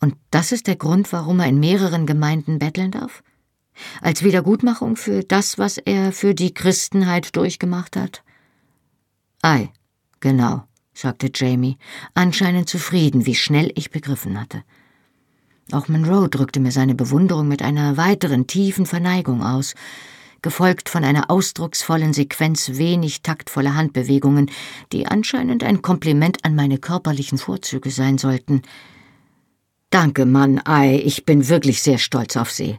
Und 0.00 0.16
das 0.30 0.50
ist 0.50 0.66
der 0.66 0.76
Grund, 0.76 1.12
warum 1.12 1.38
er 1.38 1.46
in 1.46 1.60
mehreren 1.60 2.06
Gemeinden 2.06 2.58
betteln 2.58 2.90
darf? 2.90 3.22
Als 4.00 4.22
Wiedergutmachung 4.22 4.96
für 4.96 5.22
das, 5.22 5.56
was 5.56 5.78
er 5.78 6.12
für 6.12 6.34
die 6.34 6.52
Christenheit 6.52 7.36
durchgemacht 7.36 7.96
hat? 7.96 8.22
Ei, 9.42 9.70
genau, 10.20 10.64
sagte 10.92 11.30
Jamie, 11.32 11.78
anscheinend 12.14 12.68
zufrieden, 12.68 13.24
wie 13.24 13.34
schnell 13.34 13.70
ich 13.76 13.90
begriffen 13.90 14.40
hatte. 14.40 14.64
Auch 15.72 15.88
Monroe 15.88 16.28
drückte 16.28 16.60
mir 16.60 16.72
seine 16.72 16.94
Bewunderung 16.94 17.48
mit 17.48 17.62
einer 17.62 17.96
weiteren 17.96 18.46
tiefen 18.46 18.86
Verneigung 18.86 19.42
aus, 19.42 19.74
gefolgt 20.44 20.90
von 20.90 21.04
einer 21.04 21.30
ausdrucksvollen 21.30 22.12
Sequenz 22.12 22.72
wenig 22.74 23.22
taktvoller 23.22 23.74
Handbewegungen, 23.74 24.50
die 24.92 25.06
anscheinend 25.06 25.64
ein 25.64 25.80
Kompliment 25.80 26.44
an 26.44 26.54
meine 26.54 26.76
körperlichen 26.76 27.38
Vorzüge 27.38 27.90
sein 27.90 28.18
sollten. 28.18 28.60
Danke, 29.88 30.26
Mann, 30.26 30.60
ei, 30.66 31.00
ich 31.02 31.24
bin 31.24 31.48
wirklich 31.48 31.82
sehr 31.82 31.96
stolz 31.96 32.36
auf 32.36 32.50
Sie. 32.50 32.78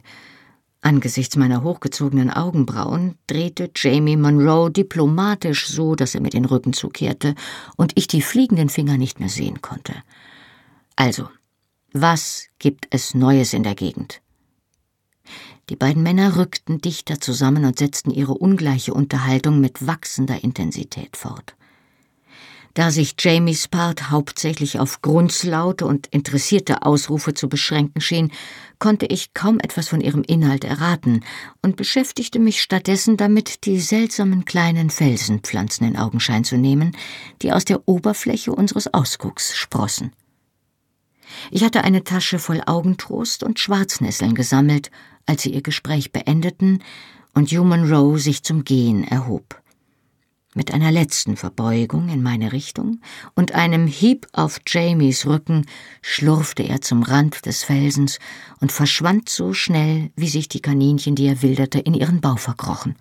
Angesichts 0.80 1.34
meiner 1.34 1.64
hochgezogenen 1.64 2.30
Augenbrauen 2.30 3.16
drehte 3.26 3.68
Jamie 3.74 4.16
Monroe 4.16 4.70
diplomatisch 4.70 5.66
so, 5.66 5.96
dass 5.96 6.14
er 6.14 6.20
mir 6.20 6.30
den 6.30 6.44
Rücken 6.44 6.72
zukehrte 6.72 7.34
und 7.76 7.92
ich 7.96 8.06
die 8.06 8.22
fliegenden 8.22 8.68
Finger 8.68 8.96
nicht 8.96 9.18
mehr 9.18 9.28
sehen 9.28 9.60
konnte. 9.60 9.92
Also, 10.94 11.28
was 11.92 12.46
gibt 12.60 12.86
es 12.90 13.14
Neues 13.14 13.54
in 13.54 13.64
der 13.64 13.74
Gegend? 13.74 14.20
Die 15.68 15.76
beiden 15.76 16.02
Männer 16.02 16.36
rückten 16.36 16.80
dichter 16.80 17.20
zusammen 17.20 17.64
und 17.64 17.78
setzten 17.78 18.12
ihre 18.12 18.34
ungleiche 18.34 18.94
Unterhaltung 18.94 19.60
mit 19.60 19.84
wachsender 19.86 20.44
Intensität 20.44 21.16
fort. 21.16 21.56
Da 22.74 22.90
sich 22.90 23.14
Jamies 23.18 23.68
Part 23.68 24.10
hauptsächlich 24.10 24.78
auf 24.78 25.00
Grunzlaute 25.00 25.86
und 25.86 26.08
interessierte 26.08 26.82
Ausrufe 26.82 27.32
zu 27.32 27.48
beschränken 27.48 28.02
schien, 28.02 28.30
konnte 28.78 29.06
ich 29.06 29.32
kaum 29.32 29.58
etwas 29.60 29.88
von 29.88 30.02
ihrem 30.02 30.22
Inhalt 30.22 30.62
erraten 30.62 31.24
und 31.62 31.76
beschäftigte 31.76 32.38
mich 32.38 32.60
stattdessen 32.60 33.16
damit, 33.16 33.64
die 33.64 33.80
seltsamen 33.80 34.44
kleinen 34.44 34.90
Felsenpflanzen 34.90 35.86
in 35.86 35.96
Augenschein 35.96 36.44
zu 36.44 36.58
nehmen, 36.58 36.94
die 37.40 37.50
aus 37.50 37.64
der 37.64 37.88
Oberfläche 37.88 38.52
unseres 38.52 38.92
Ausgucks 38.92 39.56
sprossen. 39.56 40.12
Ich 41.50 41.64
hatte 41.64 41.82
eine 41.82 42.04
Tasche 42.04 42.38
voll 42.38 42.62
Augentrost 42.66 43.42
und 43.42 43.58
Schwarznässeln 43.58 44.34
gesammelt, 44.34 44.90
als 45.26 45.42
sie 45.42 45.52
ihr 45.52 45.62
Gespräch 45.62 46.12
beendeten 46.12 46.82
und 47.34 47.50
Human 47.50 47.92
Rowe 47.92 48.18
sich 48.18 48.42
zum 48.42 48.64
Gehen 48.64 49.04
erhob. 49.04 49.60
Mit 50.54 50.72
einer 50.72 50.90
letzten 50.90 51.36
Verbeugung 51.36 52.08
in 52.08 52.22
meine 52.22 52.52
Richtung 52.52 53.02
und 53.34 53.52
einem 53.52 53.86
Hieb 53.86 54.26
auf 54.32 54.58
Jamies 54.66 55.26
Rücken 55.26 55.66
schlurfte 56.00 56.62
er 56.62 56.80
zum 56.80 57.02
Rand 57.02 57.44
des 57.44 57.62
Felsens 57.62 58.18
und 58.60 58.72
verschwand 58.72 59.28
so 59.28 59.52
schnell, 59.52 60.10
wie 60.16 60.30
sich 60.30 60.48
die 60.48 60.62
Kaninchen, 60.62 61.14
die 61.14 61.26
er 61.26 61.42
wilderte, 61.42 61.78
in 61.78 61.92
ihren 61.92 62.22
Bau 62.22 62.36
verkrochen. 62.36 62.96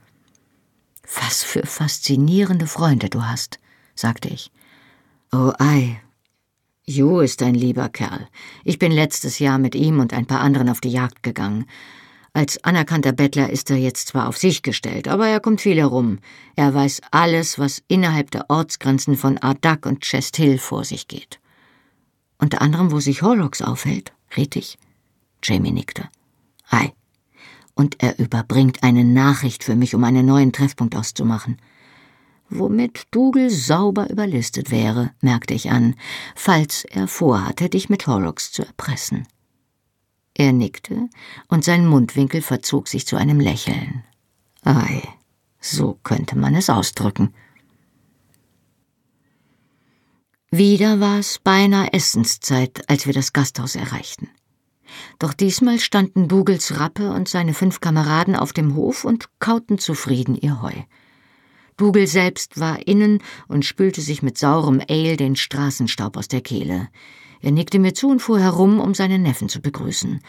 Was 1.23 1.43
für 1.43 1.65
faszinierende 1.65 2.67
Freunde 2.67 3.09
du 3.09 3.23
hast, 3.23 3.59
sagte 3.95 4.27
ich. 4.27 4.51
Oh 5.31 5.53
ei. 5.57 6.01
Jo 6.85 7.21
ist 7.21 7.41
ein 7.41 7.55
lieber 7.55 7.87
Kerl. 7.87 8.27
Ich 8.65 8.79
bin 8.79 8.91
letztes 8.91 9.39
Jahr 9.39 9.59
mit 9.59 9.75
ihm 9.75 10.01
und 10.01 10.13
ein 10.13 10.25
paar 10.25 10.41
anderen 10.41 10.67
auf 10.67 10.81
die 10.81 10.91
Jagd 10.91 11.23
gegangen. 11.23 11.65
Als 12.35 12.61
anerkannter 12.65 13.13
Bettler 13.13 13.49
ist 13.49 13.69
er 13.69 13.77
jetzt 13.77 14.09
zwar 14.09 14.27
auf 14.27 14.35
sich 14.35 14.61
gestellt, 14.61 15.07
aber 15.07 15.25
er 15.25 15.39
kommt 15.39 15.61
viel 15.61 15.77
herum. 15.77 16.19
Er 16.57 16.73
weiß 16.73 16.99
alles, 17.11 17.57
was 17.57 17.81
innerhalb 17.87 18.29
der 18.31 18.49
Ortsgrenzen 18.49 19.15
von 19.15 19.37
Ardak 19.37 19.85
und 19.85 20.01
Chest 20.01 20.35
Hill 20.35 20.57
vor 20.57 20.83
sich 20.83 21.07
geht. 21.07 21.39
Unter 22.37 22.61
anderem, 22.61 22.91
wo 22.91 22.99
sich 22.99 23.21
Horrocks 23.21 23.61
aufhält, 23.61 24.11
ich. 24.35 24.77
Jamie 25.41 25.71
nickte. 25.71 26.09
Ei. 26.69 26.91
Und 27.73 28.03
er 28.03 28.19
überbringt 28.19 28.83
eine 28.83 29.05
Nachricht 29.05 29.63
für 29.63 29.77
mich, 29.77 29.95
um 29.95 30.03
einen 30.03 30.25
neuen 30.25 30.51
Treffpunkt 30.51 30.97
auszumachen. 30.97 31.55
Womit 32.49 33.03
Dougal 33.11 33.49
sauber 33.49 34.09
überlistet 34.09 34.71
wäre, 34.71 35.11
merkte 35.21 35.53
ich 35.53 35.71
an, 35.71 35.95
falls 36.35 36.83
er 36.83 37.07
vorhatte, 37.07 37.69
dich 37.69 37.87
mit 37.87 38.07
Horrocks 38.07 38.51
zu 38.51 38.65
erpressen. 38.65 39.25
Er 40.37 40.51
nickte, 40.51 41.09
und 41.47 41.63
sein 41.63 41.87
Mundwinkel 41.87 42.41
verzog 42.41 42.89
sich 42.89 43.07
zu 43.07 43.15
einem 43.15 43.39
Lächeln. 43.39 44.03
Ei, 44.63 45.01
so 45.61 45.97
könnte 46.03 46.37
man 46.37 46.55
es 46.55 46.69
ausdrücken. 46.69 47.33
Wieder 50.51 50.99
war 50.99 51.19
es 51.19 51.39
beinahe 51.39 51.91
Essenszeit, 51.93 52.89
als 52.89 53.05
wir 53.05 53.13
das 53.13 53.33
Gasthaus 53.33 53.75
erreichten. 53.75 54.29
Doch 55.19 55.33
diesmal 55.33 55.79
standen 55.79 56.27
Bugels 56.27 56.79
Rappe 56.79 57.11
und 57.11 57.27
seine 57.27 57.53
fünf 57.53 57.79
Kameraden 57.79 58.35
auf 58.35 58.53
dem 58.53 58.75
Hof 58.75 59.05
und 59.05 59.29
kauten 59.39 59.77
zufrieden 59.79 60.35
ihr 60.35 60.61
Heu. 60.61 60.73
Dougal 61.77 62.07
selbst 62.07 62.59
war 62.59 62.87
innen 62.87 63.21
und 63.47 63.65
spülte 63.65 64.01
sich 64.01 64.21
mit 64.21 64.37
saurem 64.37 64.81
Ale 64.87 65.17
den 65.17 65.35
Straßenstaub 65.35 66.15
aus 66.17 66.27
der 66.27 66.41
Kehle. 66.41 66.89
Er 67.41 67.51
nickte 67.51 67.79
mir 67.79 67.93
zu 67.93 68.09
und 68.09 68.21
fuhr 68.21 68.39
herum, 68.39 68.79
um 68.79 68.93
seinen 68.93 69.23
Neffen 69.23 69.49
zu 69.49 69.61
begrüßen. 69.61 70.21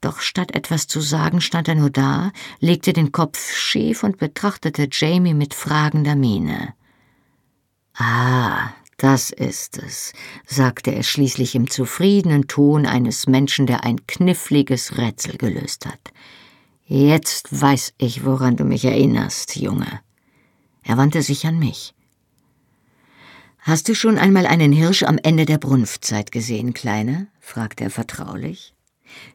Doch 0.00 0.20
statt 0.20 0.54
etwas 0.54 0.86
zu 0.86 1.00
sagen, 1.00 1.40
stand 1.40 1.68
er 1.68 1.74
nur 1.74 1.90
da, 1.90 2.32
legte 2.60 2.92
den 2.92 3.10
Kopf 3.10 3.52
schief 3.52 4.04
und 4.04 4.18
betrachtete 4.18 4.88
Jamie 4.90 5.34
mit 5.34 5.54
fragender 5.54 6.14
Miene. 6.14 6.74
Ah, 7.94 8.70
das 8.96 9.30
ist 9.30 9.78
es, 9.78 10.12
sagte 10.46 10.92
er 10.92 11.02
schließlich 11.02 11.54
im 11.54 11.68
zufriedenen 11.68 12.46
Ton 12.46 12.86
eines 12.86 13.26
Menschen, 13.26 13.66
der 13.66 13.84
ein 13.84 14.06
kniffliges 14.06 14.98
Rätsel 14.98 15.36
gelöst 15.36 15.86
hat. 15.86 16.12
Jetzt 16.84 17.60
weiß 17.60 17.94
ich, 17.98 18.24
woran 18.24 18.56
du 18.56 18.64
mich 18.64 18.84
erinnerst, 18.84 19.56
Junge. 19.56 20.00
Er 20.82 20.96
wandte 20.96 21.22
sich 21.22 21.46
an 21.46 21.58
mich. 21.58 21.94
Hast 23.68 23.86
du 23.86 23.94
schon 23.94 24.16
einmal 24.16 24.46
einen 24.46 24.72
Hirsch 24.72 25.02
am 25.02 25.18
Ende 25.22 25.44
der 25.44 25.58
Brunftzeit 25.58 26.32
gesehen, 26.32 26.72
Kleine? 26.72 27.26
fragte 27.38 27.84
er 27.84 27.90
vertraulich. 27.90 28.72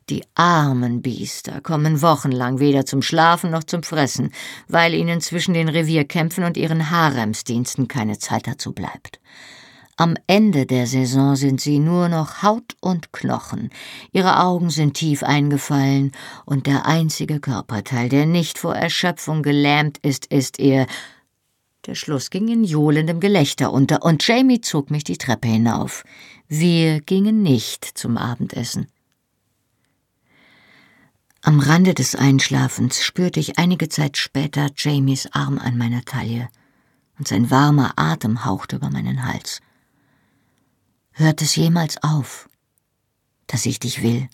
Die 0.09 0.23
armen 0.33 1.03
Biester 1.03 1.61
kommen 1.61 2.01
wochenlang 2.01 2.57
weder 2.57 2.83
zum 2.83 3.03
Schlafen 3.03 3.51
noch 3.51 3.63
zum 3.63 3.83
Fressen, 3.83 4.31
weil 4.67 4.95
ihnen 4.95 5.21
zwischen 5.21 5.53
den 5.53 5.69
Revierkämpfen 5.69 6.45
und 6.45 6.57
ihren 6.57 6.89
Haremsdiensten 6.89 7.87
keine 7.87 8.17
Zeit 8.17 8.47
dazu 8.47 8.73
bleibt. 8.73 9.19
Am 9.97 10.15
Ende 10.25 10.65
der 10.65 10.87
Saison 10.87 11.35
sind 11.35 11.61
sie 11.61 11.77
nur 11.77 12.09
noch 12.09 12.41
Haut 12.41 12.75
und 12.79 13.13
Knochen, 13.13 13.69
ihre 14.13 14.39
Augen 14.39 14.71
sind 14.71 14.95
tief 14.95 15.21
eingefallen, 15.21 16.11
und 16.45 16.65
der 16.65 16.87
einzige 16.87 17.39
Körperteil, 17.39 18.09
der 18.09 18.25
nicht 18.25 18.57
vor 18.57 18.75
Erschöpfung 18.75 19.43
gelähmt 19.43 19.99
ist, 19.99 20.25
ist 20.25 20.57
ihr 20.57 20.87
der 21.85 21.95
Schluss 21.95 22.29
ging 22.29 22.47
in 22.47 22.63
johlendem 22.63 23.19
Gelächter 23.19 23.71
unter, 23.73 24.03
und 24.03 24.25
Jamie 24.25 24.61
zog 24.61 24.89
mich 24.89 25.03
die 25.03 25.17
Treppe 25.17 25.47
hinauf. 25.47 26.03
Wir 26.47 27.01
gingen 27.01 27.41
nicht 27.41 27.85
zum 27.85 28.17
Abendessen. 28.17 28.87
Am 31.41 31.59
Rande 31.59 31.93
des 31.93 32.15
Einschlafens 32.15 33.03
spürte 33.03 33.39
ich 33.39 33.59
einige 33.59 33.89
Zeit 33.89 34.15
später 34.15 34.69
Jamies 34.77 35.27
Arm 35.33 35.57
an 35.57 35.77
meiner 35.77 36.05
Taille, 36.05 36.47
und 37.19 37.27
sein 37.27 37.51
warmer 37.51 37.93
Atem 37.97 38.45
hauchte 38.45 38.77
über 38.77 38.89
meinen 38.89 39.25
Hals. 39.25 39.59
Hört 41.11 41.41
es 41.41 41.55
jemals 41.55 42.01
auf, 42.01 42.49
dass 43.47 43.65
ich 43.65 43.79
dich 43.79 44.01
will? 44.01 44.29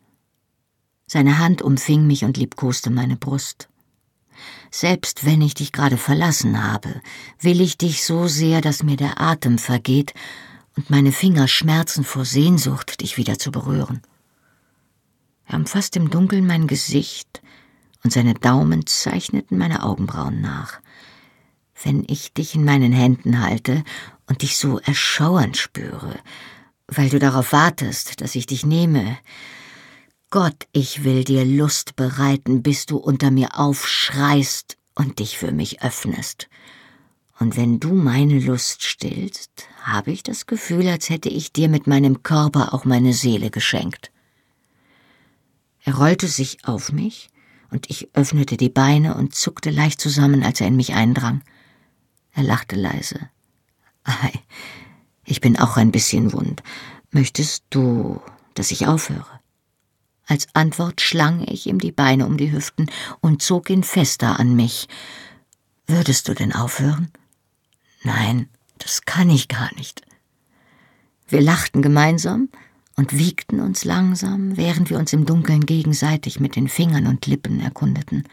Seine 1.08 1.40
Hand 1.40 1.64
umfing 1.64 2.06
mich 2.06 2.24
und 2.24 2.38
liebkoste 2.38 2.92
meine 2.92 3.18
Brust. 3.18 3.69
Selbst 4.72 5.26
wenn 5.26 5.42
ich 5.42 5.56
dich 5.56 5.72
gerade 5.72 5.98
verlassen 5.98 6.64
habe, 6.64 7.02
will 7.40 7.62
ich 7.62 7.78
dich 7.78 8.04
so 8.04 8.28
sehr, 8.28 8.62
dass 8.62 8.84
mir 8.84 8.98
der 8.98 9.20
Atem 9.20 9.58
vergeht 9.58 10.14
und 10.76 10.90
meine 10.90 11.12
Finger 11.12 11.48
schmerzen 11.48 12.04
vor 12.04 12.26
Sehnsucht, 12.26 13.02
dich 13.02 13.18
wieder 13.18 13.40
zu 13.40 13.52
berühren. 13.52 14.02
Er 15.46 15.58
umfasst 15.58 15.96
im 15.96 16.12
Dunkeln 16.12 16.46
mein 16.46 16.68
Gesicht 16.68 17.42
und 18.04 18.14
seine 18.14 18.36
Daumen 18.36 18.86
zeichneten 18.86 19.58
meine 19.58 19.84
Augenbrauen 19.84 20.42
nach. 20.42 20.80
Wenn 21.84 22.04
ich 22.08 22.34
dich 22.34 22.56
in 22.56 22.64
meinen 22.64 22.92
Händen 22.92 23.42
halte 23.42 23.84
und 24.28 24.44
dich 24.44 24.58
so 24.58 24.80
erschauernd 24.80 25.58
spüre, 25.58 26.20
weil 26.88 27.10
du 27.10 27.20
darauf 27.20 27.52
wartest, 27.52 28.22
dass 28.22 28.36
ich 28.36 28.46
dich 28.46 28.66
nehme, 28.66 29.18
Gott, 30.32 30.68
ich 30.74 31.04
will 31.04 31.24
dir 31.24 31.44
Lust 31.44 31.96
bereiten, 31.96 32.62
bis 32.62 32.86
du 32.86 32.98
unter 32.98 33.32
mir 33.32 33.58
aufschreist 33.58 34.78
und 34.94 35.18
dich 35.18 35.40
für 35.40 35.52
mich 35.52 35.82
öffnest. 35.82 36.50
Und 37.40 37.58
wenn 37.58 37.80
du 37.80 37.96
meine 37.96 38.40
Lust 38.40 38.84
stillst, 38.84 39.68
habe 39.82 40.12
ich 40.12 40.22
das 40.22 40.46
Gefühl, 40.46 40.88
als 40.88 41.10
hätte 41.10 41.30
ich 41.30 41.52
dir 41.52 41.68
mit 41.68 41.88
meinem 41.88 42.22
Körper 42.22 42.76
auch 42.76 42.86
meine 42.86 43.14
Seele 43.14 43.50
geschenkt. 43.50 44.12
Er 45.84 45.96
rollte 45.96 46.28
sich 46.28 46.60
auf 46.64 46.92
mich, 46.92 47.30
und 47.72 47.90
ich 47.90 48.10
öffnete 48.14 48.56
die 48.56 48.70
Beine 48.70 49.16
und 49.16 49.34
zuckte 49.34 49.72
leicht 49.72 50.00
zusammen, 50.00 50.44
als 50.44 50.62
er 50.62 50.68
in 50.68 50.76
mich 50.76 50.94
eindrang. 50.94 51.42
Er 52.34 52.44
lachte 52.44 52.76
leise. 52.76 53.30
Ei, 54.04 54.32
ich 55.24 55.42
bin 55.42 55.58
auch 55.58 55.76
ein 55.76 55.92
bisschen 55.92 56.34
wund. 56.34 56.62
Möchtest 57.10 57.64
du, 57.72 58.22
dass 58.54 58.70
ich 58.70 58.86
aufhöre? 58.86 59.39
Als 60.30 60.48
Antwort 60.54 61.02
schlang 61.02 61.44
ich 61.48 61.66
ihm 61.66 61.80
die 61.80 61.92
Beine 61.92 62.28
um 62.28 62.38
die 62.38 62.52
Hüften 62.52 62.90
und 63.20 63.42
zog 63.42 63.72
ihn 63.72 63.84
fester 63.84 64.40
an 64.40 64.56
mich. 64.56 64.88
Würdest 65.88 66.28
du 66.28 66.36
denn 66.36 66.54
aufhören? 66.54 67.12
Nein, 68.04 68.48
das 68.78 69.06
kann 69.06 69.32
ich 69.32 69.48
gar 69.48 69.74
nicht. 69.74 70.04
Wir 71.28 71.42
lachten 71.42 71.82
gemeinsam 71.82 72.50
und 72.96 73.18
wiegten 73.18 73.60
uns 73.60 73.86
langsam, 73.86 74.56
während 74.56 74.92
wir 74.92 75.00
uns 75.00 75.14
im 75.14 75.26
Dunkeln 75.26 75.66
gegenseitig 75.66 76.40
mit 76.40 76.56
den 76.56 76.68
Fingern 76.68 77.08
und 77.08 77.26
Lippen 77.26 77.60
erkundeten. 77.60 78.24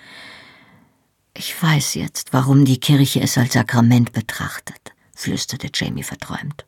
Ich 1.33 1.61
weiß 1.61 1.95
jetzt, 1.95 2.35
warum 2.35 2.67
die 2.67 2.79
Kirche 2.79 3.23
es 3.23 3.39
als 3.39 3.55
Sakrament 3.55 4.13
betrachtet, 4.13 4.93
flüsterte 5.15 5.71
Jamie 5.73 6.03
verträumt. 6.03 6.67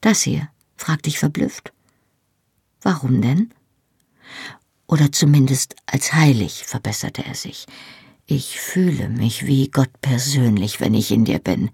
Das 0.00 0.22
hier? 0.22 0.48
fragte 0.76 1.08
ich 1.08 1.18
verblüfft. 1.18 1.72
Warum 2.80 3.22
denn? 3.22 3.52
Oder 4.86 5.12
zumindest 5.12 5.76
als 5.86 6.12
heilig, 6.12 6.64
verbesserte 6.66 7.24
er 7.24 7.34
sich. 7.34 7.66
Ich 8.26 8.60
fühle 8.60 9.08
mich 9.08 9.46
wie 9.46 9.68
Gott 9.68 9.90
persönlich, 10.00 10.80
wenn 10.80 10.94
ich 10.94 11.10
in 11.10 11.24
dir 11.24 11.38
bin. 11.38 11.70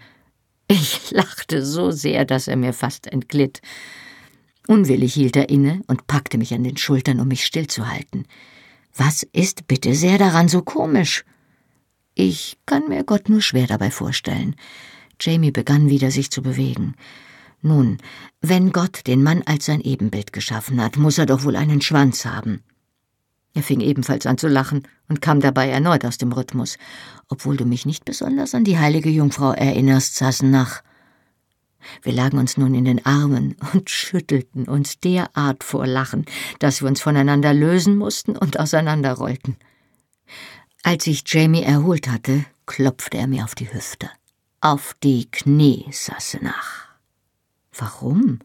Ich 0.68 1.10
lachte 1.10 1.64
so 1.64 1.90
sehr, 1.90 2.24
dass 2.24 2.48
er 2.48 2.56
mir 2.56 2.72
fast 2.72 3.06
entglitt. 3.06 3.60
Unwillig 4.66 5.14
hielt 5.14 5.36
er 5.36 5.48
inne 5.48 5.82
und 5.86 6.06
packte 6.06 6.38
mich 6.38 6.52
an 6.54 6.64
den 6.64 6.76
Schultern, 6.76 7.20
um 7.20 7.28
mich 7.28 7.46
stillzuhalten. 7.46 8.26
Was 8.94 9.22
ist 9.32 9.68
bitte 9.68 9.94
sehr 9.94 10.18
daran 10.18 10.48
so 10.48 10.62
komisch? 10.62 11.24
Ich 12.14 12.56
kann 12.66 12.88
mir 12.88 13.04
Gott 13.04 13.28
nur 13.28 13.42
schwer 13.42 13.66
dabei 13.66 13.90
vorstellen. 13.90 14.56
Jamie 15.20 15.50
begann 15.50 15.88
wieder 15.88 16.10
sich 16.10 16.30
zu 16.30 16.42
bewegen. 16.42 16.94
Nun, 17.66 17.98
wenn 18.40 18.70
Gott 18.70 19.08
den 19.08 19.24
Mann 19.24 19.42
als 19.44 19.66
sein 19.66 19.80
Ebenbild 19.80 20.32
geschaffen 20.32 20.80
hat, 20.80 20.98
muss 20.98 21.18
er 21.18 21.26
doch 21.26 21.42
wohl 21.42 21.56
einen 21.56 21.80
Schwanz 21.80 22.24
haben. 22.24 22.62
Er 23.54 23.64
fing 23.64 23.80
ebenfalls 23.80 24.24
an 24.24 24.38
zu 24.38 24.46
lachen 24.46 24.86
und 25.08 25.20
kam 25.20 25.40
dabei 25.40 25.68
erneut 25.68 26.04
aus 26.04 26.16
dem 26.16 26.30
Rhythmus, 26.30 26.78
obwohl 27.28 27.56
du 27.56 27.64
mich 27.64 27.84
nicht 27.84 28.04
besonders 28.04 28.54
an 28.54 28.62
die 28.62 28.78
heilige 28.78 29.10
Jungfrau 29.10 29.50
erinnerst, 29.50 30.14
Sassenach. 30.14 30.82
Wir 32.02 32.12
lagen 32.12 32.38
uns 32.38 32.56
nun 32.56 32.72
in 32.76 32.84
den 32.84 33.04
Armen 33.04 33.56
und 33.72 33.90
schüttelten 33.90 34.68
uns 34.68 35.00
derart 35.00 35.64
vor 35.64 35.88
Lachen, 35.88 36.24
dass 36.60 36.82
wir 36.82 36.88
uns 36.88 37.00
voneinander 37.00 37.52
lösen 37.52 37.96
mussten 37.96 38.36
und 38.36 38.60
auseinanderrollten. 38.60 39.56
Als 40.84 41.02
sich 41.02 41.24
Jamie 41.26 41.64
erholt 41.64 42.06
hatte, 42.06 42.44
klopfte 42.64 43.18
er 43.18 43.26
mir 43.26 43.42
auf 43.42 43.56
die 43.56 43.72
Hüfte. 43.72 44.08
Auf 44.60 44.94
die 45.02 45.28
Knie, 45.32 45.86
Sassenach. 45.90 46.85
Warum? 47.78 48.40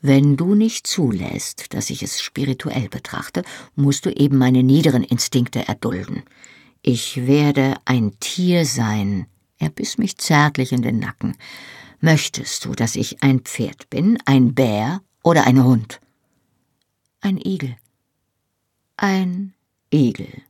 Wenn 0.00 0.36
du 0.36 0.54
nicht 0.54 0.86
zulässt, 0.86 1.74
dass 1.74 1.90
ich 1.90 2.02
es 2.02 2.20
spirituell 2.20 2.88
betrachte, 2.88 3.42
musst 3.74 4.06
du 4.06 4.10
eben 4.10 4.38
meine 4.38 4.62
niederen 4.62 5.02
Instinkte 5.02 5.66
erdulden. 5.66 6.22
Ich 6.82 7.26
werde 7.26 7.74
ein 7.84 8.18
Tier 8.20 8.64
sein. 8.64 9.26
Er 9.58 9.70
biss 9.70 9.98
mich 9.98 10.18
zärtlich 10.18 10.72
in 10.72 10.82
den 10.82 11.00
Nacken. 11.00 11.36
Möchtest 12.00 12.64
du, 12.64 12.74
dass 12.74 12.94
ich 12.94 13.22
ein 13.22 13.40
Pferd 13.40 13.90
bin, 13.90 14.18
ein 14.24 14.54
Bär 14.54 15.02
oder 15.24 15.46
ein 15.46 15.64
Hund? 15.64 16.00
Ein 17.20 17.38
Igel. 17.38 17.76
Ein 18.96 19.54
Igel. 19.92 20.42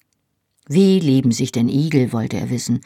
Wie 0.69 1.01
lieben 1.01 1.33
sich 1.33 1.53
denn 1.53 1.71
Igel, 1.71 2.13
wollte 2.13 2.37
er 2.37 2.51
wissen. 2.51 2.81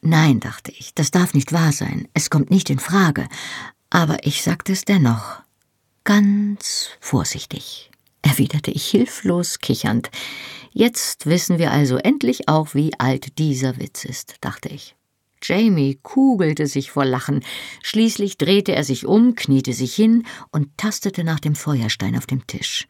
Nein, 0.00 0.40
dachte 0.40 0.72
ich, 0.72 0.94
das 0.94 1.12
darf 1.12 1.32
nicht 1.32 1.52
wahr 1.52 1.70
sein, 1.70 2.08
es 2.12 2.28
kommt 2.28 2.50
nicht 2.50 2.70
in 2.70 2.80
Frage. 2.80 3.28
Aber 3.94 4.24
ich 4.24 4.42
sagte 4.42 4.72
es 4.72 4.86
dennoch. 4.86 5.42
Ganz 6.04 6.88
vorsichtig, 6.98 7.90
erwiderte 8.22 8.70
ich 8.70 8.86
hilflos 8.86 9.58
kichernd. 9.58 10.10
Jetzt 10.72 11.26
wissen 11.26 11.58
wir 11.58 11.72
also 11.72 11.98
endlich 11.98 12.48
auch, 12.48 12.74
wie 12.74 12.98
alt 12.98 13.38
dieser 13.38 13.78
Witz 13.78 14.06
ist, 14.06 14.36
dachte 14.40 14.70
ich. 14.70 14.96
Jamie 15.42 15.98
kugelte 16.02 16.66
sich 16.68 16.90
vor 16.90 17.04
Lachen. 17.04 17.44
Schließlich 17.82 18.38
drehte 18.38 18.74
er 18.74 18.84
sich 18.84 19.04
um, 19.04 19.34
kniete 19.34 19.74
sich 19.74 19.94
hin 19.94 20.24
und 20.52 20.78
tastete 20.78 21.22
nach 21.22 21.38
dem 21.38 21.54
Feuerstein 21.54 22.16
auf 22.16 22.26
dem 22.26 22.46
Tisch. 22.46 22.86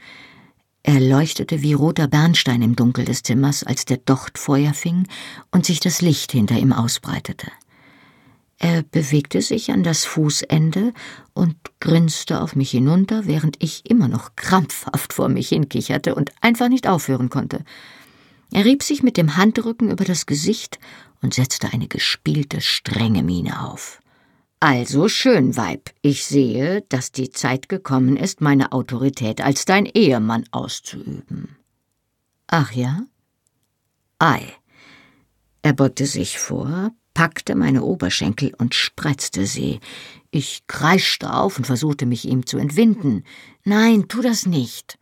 Er 0.85 1.01
leuchtete 1.01 1.63
wie 1.63 1.73
roter 1.73 2.07
Bernstein 2.07 2.63
im 2.63 2.77
Dunkel 2.77 3.07
des 3.07 3.25
Zimmers, 3.25 3.65
als 3.65 3.87
der 3.87 3.97
Docht 3.97 4.39
Feuer 4.39 4.73
fing 4.73 5.09
und 5.51 5.67
sich 5.67 5.81
das 5.81 6.01
Licht 6.01 6.31
hinter 6.31 6.57
ihm 6.57 6.73
ausbreitete. 6.73 7.51
Er 8.63 8.85
bewegte 8.85 9.43
sich 9.43 9.73
an 9.73 9.83
das 9.83 10.05
Fußende 10.05 10.93
und 11.35 11.57
grinste 11.81 12.41
auf 12.41 12.55
mich 12.55 12.71
hinunter, 12.71 13.27
während 13.27 13.61
ich 13.61 13.91
immer 13.91 14.07
noch 14.07 14.37
krampfhaft 14.37 15.13
vor 15.13 15.29
mich 15.29 15.49
hinkicherte 15.49 16.15
und 16.15 16.31
einfach 16.41 16.69
nicht 16.69 16.87
aufhören 16.87 17.29
konnte. 17.29 17.65
Er 18.53 18.65
rieb 18.65 18.85
sich 18.85 19.03
mit 19.03 19.17
dem 19.17 19.37
Handrücken 19.37 19.91
über 19.91 20.05
das 20.05 20.27
Gesicht 20.27 20.79
und 21.23 21.35
setzte 21.35 21.73
eine 21.73 21.89
gespielte, 21.89 22.61
strenge 22.61 23.25
Miene 23.25 23.69
auf. 23.69 24.01
Also 24.61 25.09
schön, 25.09 25.57
Weib, 25.57 25.91
ich 26.01 26.25
sehe, 26.25 26.83
dass 26.83 27.11
die 27.11 27.31
Zeit 27.31 27.69
gekommen 27.69 28.17
ist, 28.17 28.41
meine 28.41 28.71
Autorität 28.71 29.41
als 29.41 29.65
dein 29.65 29.87
Ehemann 29.87 30.45
auszuüben. 30.53 31.57
Ach 32.47 32.71
ja? 32.71 33.01
Ei. 34.21 34.55
Er 35.63 35.73
beugte 35.73 36.07
sich 36.07 36.39
vor, 36.39 36.93
packte 37.15 37.55
meine 37.55 37.83
Oberschenkel 37.83 38.55
und 38.59 38.75
spreizte 38.75 39.47
sie. 39.47 39.81
Ich 40.31 40.67
kreischte 40.67 41.33
auf 41.33 41.59
und 41.59 41.67
versuchte 41.67 42.07
mich 42.07 42.25
ihm 42.25 42.47
zu 42.47 42.59
entwinden. 42.59 43.25
Nein, 43.65 44.09
tu 44.09 44.23
das 44.23 44.47
nicht. 44.47 44.99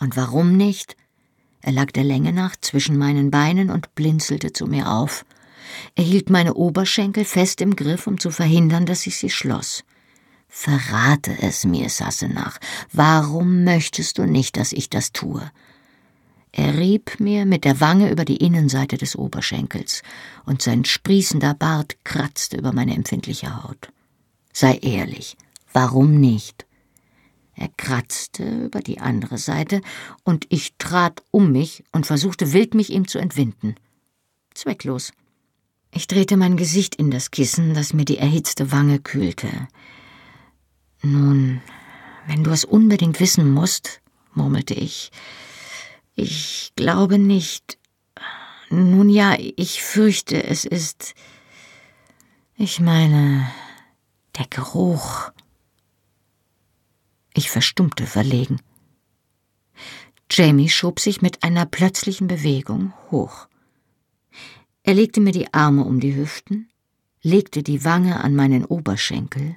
Und 0.00 0.16
warum 0.16 0.56
nicht? 0.56 0.96
Er 1.62 1.72
lag 1.72 1.90
der 1.90 2.04
Länge 2.04 2.32
nach 2.32 2.56
zwischen 2.60 2.98
meinen 2.98 3.30
Beinen 3.30 3.70
und 3.70 3.94
blinzelte 3.94 4.52
zu 4.52 4.66
mir 4.66 4.90
auf. 4.90 5.24
Er 5.94 6.04
hielt 6.04 6.30
meine 6.30 6.54
Oberschenkel 6.54 7.24
fest 7.24 7.60
im 7.60 7.74
Griff, 7.74 8.06
um 8.06 8.20
zu 8.20 8.30
verhindern, 8.30 8.86
dass 8.86 9.06
ich 9.06 9.16
sie 9.16 9.30
schloss. 9.30 9.82
Verrate 10.48 11.36
es 11.42 11.64
mir, 11.64 11.90
Sassenach. 11.90 12.58
Warum 12.92 13.64
möchtest 13.64 14.18
du 14.18 14.26
nicht, 14.26 14.56
dass 14.56 14.72
ich 14.72 14.88
das 14.90 15.12
tue? 15.12 15.50
Er 16.58 16.78
rieb 16.78 17.20
mir 17.20 17.44
mit 17.44 17.66
der 17.66 17.80
Wange 17.80 18.10
über 18.10 18.24
die 18.24 18.38
Innenseite 18.38 18.96
des 18.96 19.14
Oberschenkels, 19.14 20.02
und 20.46 20.62
sein 20.62 20.86
sprießender 20.86 21.52
Bart 21.52 22.02
kratzte 22.02 22.56
über 22.56 22.72
meine 22.72 22.94
empfindliche 22.94 23.62
Haut. 23.62 23.92
Sei 24.54 24.78
ehrlich, 24.78 25.36
warum 25.74 26.18
nicht? 26.18 26.64
Er 27.56 27.68
kratzte 27.76 28.42
über 28.64 28.80
die 28.80 29.00
andere 29.00 29.36
Seite, 29.36 29.82
und 30.24 30.46
ich 30.48 30.72
trat 30.78 31.22
um 31.30 31.52
mich 31.52 31.84
und 31.92 32.06
versuchte 32.06 32.54
wild, 32.54 32.72
mich 32.72 32.88
ihm 32.88 33.06
zu 33.06 33.18
entwinden. 33.18 33.74
Zwecklos. 34.54 35.12
Ich 35.90 36.06
drehte 36.06 36.38
mein 36.38 36.56
Gesicht 36.56 36.94
in 36.94 37.10
das 37.10 37.30
Kissen, 37.30 37.74
das 37.74 37.92
mir 37.92 38.06
die 38.06 38.16
erhitzte 38.16 38.72
Wange 38.72 38.98
kühlte. 38.98 39.50
Nun, 41.02 41.60
wenn 42.26 42.44
du 42.44 42.50
es 42.50 42.64
unbedingt 42.64 43.20
wissen 43.20 43.52
musst, 43.52 44.00
murmelte 44.32 44.72
ich, 44.72 45.10
ich 46.16 46.72
glaube 46.74 47.18
nicht. 47.18 47.78
Nun 48.70 49.08
ja, 49.08 49.36
ich 49.38 49.82
fürchte, 49.82 50.42
es 50.42 50.64
ist. 50.64 51.14
Ich 52.56 52.80
meine, 52.80 53.46
der 54.36 54.46
Geruch. 54.48 55.30
Ich 57.34 57.50
verstummte 57.50 58.06
verlegen. 58.06 58.60
Jamie 60.30 60.70
schob 60.70 60.98
sich 61.00 61.22
mit 61.22 61.42
einer 61.42 61.66
plötzlichen 61.66 62.26
Bewegung 62.26 62.92
hoch. 63.10 63.46
Er 64.82 64.94
legte 64.94 65.20
mir 65.20 65.32
die 65.32 65.52
Arme 65.52 65.84
um 65.84 66.00
die 66.00 66.16
Hüften, 66.16 66.70
legte 67.22 67.62
die 67.62 67.84
Wange 67.84 68.22
an 68.22 68.34
meinen 68.34 68.64
Oberschenkel 68.64 69.56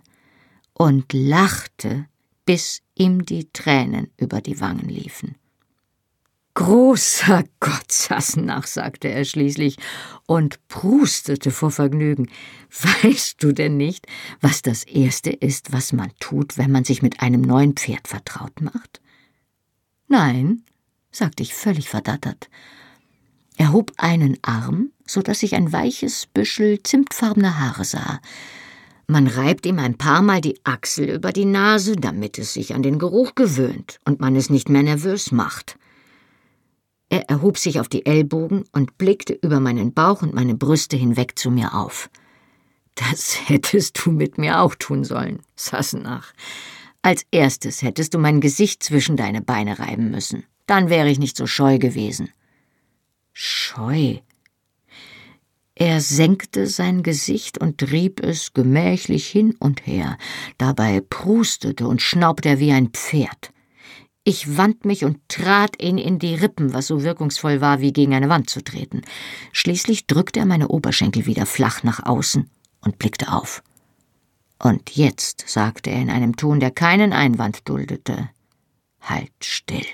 und 0.74 1.14
lachte, 1.14 2.08
bis 2.46 2.82
ihm 2.96 3.26
die 3.26 3.50
Tränen 3.52 4.12
über 4.18 4.42
die 4.42 4.60
Wangen 4.60 4.90
liefen. 4.90 5.36
Großer 6.56 7.44
Gott, 7.60 7.92
Sassenach, 7.92 8.68
sagte 8.68 9.08
er 9.08 9.24
schließlich 9.24 9.78
und 10.26 10.60
prustete 10.68 11.52
vor 11.52 11.72
Vergnügen. 11.72 12.30
Weißt 13.04 13.42
du 13.42 13.54
denn 13.54 13.78
nicht, 13.78 14.08
was 14.42 14.62
das 14.62 14.84
Erste 14.84 15.30
ist, 15.30 15.72
was 15.72 15.94
man 15.94 16.12
tut, 16.20 16.58
wenn 16.58 16.72
man 16.72 16.84
sich 16.84 17.02
mit 17.02 17.22
einem 17.22 17.42
neuen 17.42 17.74
Pferd 17.74 18.08
vertraut 18.08 18.62
macht? 18.62 19.00
Nein, 20.08 20.64
sagte 21.12 21.44
ich 21.44 21.54
völlig 21.54 21.88
verdattert. 21.88 22.50
Er 23.58 23.74
hob 23.74 23.92
einen 23.98 24.38
Arm, 24.42 24.92
so 25.06 25.22
dass 25.22 25.44
ich 25.44 25.56
ein 25.56 25.72
weiches 25.72 26.28
Büschel 26.28 26.82
zimtfarbener 26.82 27.60
Haare 27.60 27.84
sah. 27.84 28.20
Man 29.08 29.28
reibt 29.28 29.66
ihm 29.66 29.80
ein 29.80 29.98
paar 29.98 30.22
Mal 30.22 30.40
die 30.40 30.60
Achsel 30.64 31.10
über 31.10 31.32
die 31.32 31.46
Nase, 31.46 31.96
damit 31.96 32.38
es 32.38 32.54
sich 32.54 32.74
an 32.74 32.84
den 32.84 33.00
Geruch 33.00 33.36
gewöhnt 33.36 34.00
und 34.06 34.20
man 34.20 34.36
es 34.36 34.50
nicht 34.50 34.70
mehr 34.70 34.84
nervös 34.84 35.32
macht. 35.32 35.78
Er 37.10 37.28
erhob 37.30 37.58
sich 37.58 37.80
auf 37.80 37.90
die 37.90 38.06
Ellbogen 38.06 38.66
und 38.72 38.98
blickte 38.98 39.34
über 39.34 39.60
meinen 39.60 39.94
Bauch 39.94 40.22
und 40.22 40.34
meine 40.34 40.56
Brüste 40.56 40.96
hinweg 40.96 41.38
zu 41.38 41.50
mir 41.50 41.74
auf. 41.74 42.10
Das 42.96 43.38
hättest 43.48 44.06
du 44.06 44.12
mit 44.12 44.38
mir 44.38 44.62
auch 44.62 44.76
tun 44.76 45.04
sollen, 45.04 45.40
Sassenach. 45.56 46.34
Als 47.02 47.26
erstes 47.32 47.82
hättest 47.82 48.14
du 48.14 48.20
mein 48.20 48.42
Gesicht 48.42 48.84
zwischen 48.84 49.18
deine 49.18 49.42
Beine 49.42 49.80
reiben 49.80 50.12
müssen. 50.12 50.44
Dann 50.68 50.90
wäre 50.90 51.10
ich 51.10 51.18
nicht 51.18 51.38
so 51.38 51.48
scheu 51.48 51.80
gewesen. 51.80 52.30
Scheu? 53.34 54.18
Er 55.74 56.02
senkte 56.02 56.68
sein 56.68 57.04
Gesicht 57.04 57.58
und 57.58 57.90
rieb 57.90 58.20
es 58.22 58.54
gemächlich 58.54 59.28
hin 59.28 59.56
und 59.60 59.88
her. 59.88 60.18
Dabei 60.58 61.00
prustete 61.00 61.88
und 61.88 62.02
schnaubte 62.02 62.50
er 62.50 62.60
wie 62.60 62.74
ein 62.74 62.90
Pferd. 62.90 63.52
Ich 64.24 64.58
wand 64.58 64.86
mich 64.86 65.06
und 65.06 65.18
trat 65.28 65.82
ihn 65.82 65.98
in 65.98 66.20
die 66.20 66.36
Rippen, 66.36 66.74
was 66.74 66.88
so 66.88 67.04
wirkungsvoll 67.04 67.62
war, 67.62 67.80
wie 67.80 67.94
gegen 67.94 68.14
eine 68.14 68.30
Wand 68.30 68.50
zu 68.50 68.64
treten. 68.64 69.02
Schließlich 69.52 70.08
drückte 70.08 70.42
er 70.42 70.46
meine 70.46 70.68
Oberschenkel 70.68 71.26
wieder 71.26 71.46
flach 71.46 71.84
nach 71.84 72.06
außen 72.06 72.50
und 72.82 73.00
blickte 73.00 73.32
auf. 73.32 73.64
Und 74.62 74.96
jetzt, 74.96 75.46
sagte 75.48 75.90
er 75.90 76.02
in 76.02 76.10
einem 76.10 76.36
Ton, 76.36 76.60
der 76.60 76.72
keinen 76.72 77.14
Einwand 77.14 77.68
duldete, 77.68 78.30
halt 79.02 79.32
still. 79.42 79.86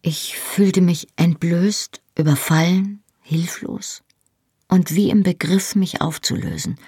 Ich 0.00 0.38
fühlte 0.38 0.80
mich 0.80 1.08
entblößt, 1.16 2.00
überfallen, 2.16 3.02
hilflos 3.20 4.02
und 4.68 4.94
wie 4.94 5.10
im 5.10 5.22
Begriff, 5.22 5.74
mich 5.74 6.00
aufzulösen. 6.00 6.78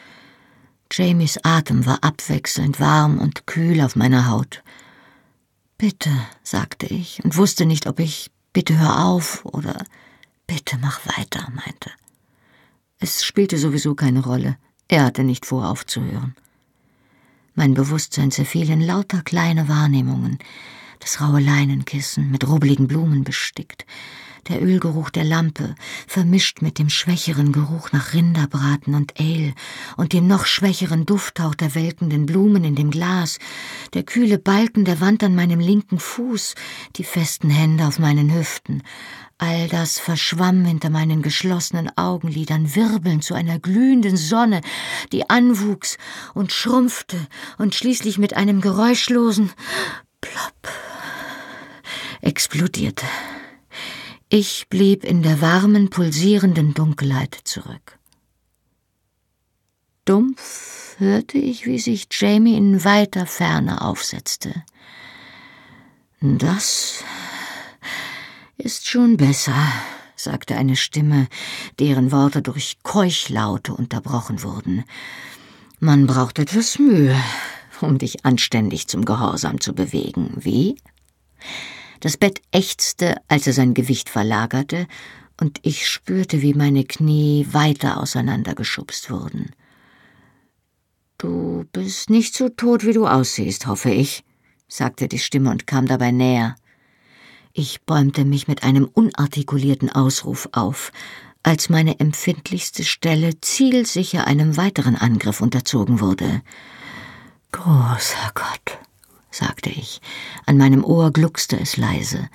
Jamies 0.91 1.39
Atem 1.43 1.85
war 1.87 2.03
abwechselnd 2.03 2.81
warm 2.81 3.19
und 3.19 3.47
kühl 3.47 3.81
auf 3.81 3.95
meiner 3.95 4.31
Haut. 4.31 4.63
Bitte, 5.79 6.11
sagte 6.43 6.87
ich 6.87 7.23
und 7.25 7.37
wusste 7.37 7.67
nicht, 7.67 7.87
ob 7.87 7.99
ich 8.01 8.31
bitte 8.53 8.79
hör 8.79 9.05
auf 9.07 9.45
oder 9.45 9.85
bitte 10.47 10.79
mach 10.79 11.01
weiter 11.07 11.49
meinte. 11.55 11.91
Es 13.01 13.25
spielte 13.25 13.59
sowieso 13.59 13.95
keine 13.95 14.23
Rolle. 14.23 14.57
Er 14.89 15.05
hatte 15.05 15.25
nicht 15.25 15.47
vor, 15.47 15.69
aufzuhören. 15.69 16.35
Mein 17.55 17.75
Bewusstsein 17.75 18.31
zerfiel 18.31 18.71
in 18.71 18.81
lauter 18.81 19.23
kleine 19.23 19.69
Wahrnehmungen. 19.69 20.39
Das 21.01 21.21
raue 21.21 21.41
Leinenkissen 21.41 22.31
mit 22.31 22.49
rubbligen 22.49 22.89
Blumen 22.89 23.25
bestickt, 23.25 23.85
der 24.49 24.63
Ölgeruch 24.63 25.11
der 25.11 25.25
Lampe, 25.25 25.75
vermischt 26.07 26.63
mit 26.63 26.79
dem 26.79 26.89
schwächeren 26.89 27.53
Geruch 27.53 27.93
nach 27.93 28.15
Rinderbraten 28.15 28.95
und 28.95 29.19
Ale 29.19 29.55
und 29.97 30.13
dem 30.13 30.27
noch 30.27 30.47
schwächeren 30.47 31.07
Dufthauch 31.07 31.55
der 31.55 31.75
welkenden 31.75 32.27
Blumen 32.27 32.65
in 32.65 32.75
dem 32.75 32.91
Glas, 32.91 33.39
der 33.95 34.03
kühle 34.03 34.39
Balken 34.39 34.85
der 34.85 35.01
Wand 35.01 35.23
an 35.25 35.35
meinem 35.35 35.61
linken 35.61 35.99
Fuß, 35.99 36.55
die 36.97 37.05
festen 37.05 37.51
Hände 37.51 37.87
auf 37.87 37.99
meinen 37.99 38.35
Hüften. 38.35 38.83
All 39.39 39.69
das 39.69 39.99
verschwamm 39.99 40.65
hinter 40.65 40.91
meinen 40.91 41.21
geschlossenen 41.21 41.91
Augenlidern, 41.97 42.75
wirbelnd 42.75 43.25
zu 43.25 43.35
einer 43.35 43.59
glühenden 43.59 44.17
Sonne, 44.17 44.61
die 45.13 45.29
anwuchs 45.29 45.99
und 46.35 46.53
schrumpfte 46.53 47.17
und 47.59 47.75
schließlich 47.75 48.19
mit 48.19 48.35
einem 48.37 48.61
geräuschlosen 48.61 49.51
Plopp 50.21 50.69
explodierte. 52.23 53.05
Ich 54.37 54.67
blieb 54.69 55.05
in 55.05 55.23
der 55.23 55.41
warmen, 55.41 55.91
pulsierenden 55.91 56.75
Dunkelheit 56.75 57.39
zurück. 57.45 58.01
Dumpf 60.05 60.97
hörte 60.99 61.39
ich, 61.39 61.67
wie 61.67 61.79
sich 61.79 62.09
Jamie 62.11 62.57
in 62.57 62.83
weiter 62.83 63.27
Ferne 63.27 63.83
aufsetzte. 63.83 64.65
Das 66.21 67.05
ist 68.57 68.89
schon 68.89 69.17
besser, 69.19 69.55
sagte 70.17 70.57
eine 70.57 70.75
Stimme, 70.75 71.29
deren 71.79 72.11
Worte 72.11 72.43
durch 72.43 72.79
Keuchlaute 72.83 73.73
unterbrochen 73.73 74.43
wurden. 74.43 74.83
Man 75.79 76.09
braucht 76.09 76.41
etwas 76.41 76.81
Mühe, 76.81 77.15
um 77.81 77.99
dich 77.99 78.25
anständig 78.25 78.89
zum 78.89 79.05
Gehorsam 79.05 79.61
zu 79.61 79.75
bewegen. 79.75 80.33
Wie? 80.35 80.75
Das 82.05 82.19
Bett 82.19 82.43
ächzte, 82.53 83.17
als 83.29 83.47
er 83.47 83.55
sein 83.55 83.73
Gewicht 83.73 84.11
verlagerte, 84.11 84.87
und 85.41 85.59
ich 85.63 85.89
spürte, 85.89 86.43
wie 86.43 86.53
meine 86.53 86.85
Knie 86.85 87.47
weiter 87.51 87.99
auseinandergeschubst 87.99 89.09
wurden. 89.09 89.53
Du 91.17 91.65
bist 91.73 92.11
nicht 92.11 92.37
so 92.37 92.51
tot, 92.51 92.85
wie 92.85 92.93
du 92.93 93.07
aussiehst, 93.07 93.67
hoffe 93.67 93.91
ich, 93.91 94.23
sagte 94.69 95.09
die 95.09 95.19
Stimme 95.19 95.51
und 95.51 95.67
kam 95.67 95.87
dabei 95.87 96.11
näher. 96.11 96.57
Ich 97.55 97.81
bäumte 97.81 98.27
mich 98.27 98.49
mit 98.49 98.65
einem 98.65 98.85
unartikulierten 98.85 99.89
Ausruf 99.89 100.47
auf, 100.53 100.93
als 101.43 101.71
meine 101.71 102.01
empfindlichste 102.01 102.85
Stelle 102.85 103.41
zielsicher 103.41 104.27
einem 104.27 104.59
weiteren 104.59 104.97
Angriff 104.97 105.41
unterzogen 105.41 106.01
wurde. 106.01 106.43
Großer 107.51 108.31
Gott, 108.35 108.79
sagte 109.35 109.71
ich. 109.71 110.01
An 110.47 110.57
meinem 110.57 110.85
Ohr 110.85 111.11
gluckste 111.11 111.59
es 111.59 111.77
leise. 111.77 112.29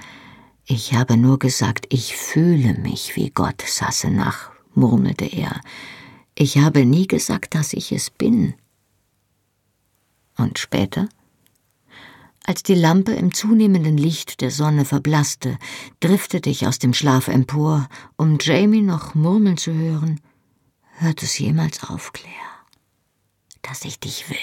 Ich 0.65 0.93
habe 0.93 1.17
nur 1.17 1.39
gesagt, 1.39 1.87
ich 1.89 2.15
fühle 2.15 2.75
mich 2.75 3.15
wie 3.15 3.31
Gott, 3.31 3.63
Sassenach, 3.65 4.51
murmelte 4.75 5.25
er. 5.25 5.61
Ich 6.35 6.57
habe 6.57 6.85
nie 6.85 7.07
gesagt, 7.07 7.55
dass 7.55 7.73
ich 7.73 7.91
es 7.91 8.09
bin. 8.09 8.53
Und 10.37 10.59
später? 10.59 11.09
Als 12.45 12.63
die 12.63 12.75
Lampe 12.75 13.11
im 13.13 13.33
zunehmenden 13.33 13.97
Licht 13.97 14.41
der 14.41 14.51
Sonne 14.51 14.85
verblasste, 14.85 15.57
driftete 15.99 16.49
ich 16.49 16.65
aus 16.65 16.79
dem 16.79 16.93
Schlaf 16.93 17.27
empor, 17.27 17.89
um 18.15 18.37
Jamie 18.39 18.81
noch 18.81 19.15
murmeln 19.15 19.57
zu 19.57 19.73
hören. 19.73 20.19
Hört 20.97 21.23
es 21.23 21.37
jemals 21.37 21.83
auf, 21.83 22.13
Claire, 22.13 22.35
dass 23.61 23.85
ich 23.85 23.99
dich 23.99 24.29
will? 24.29 24.37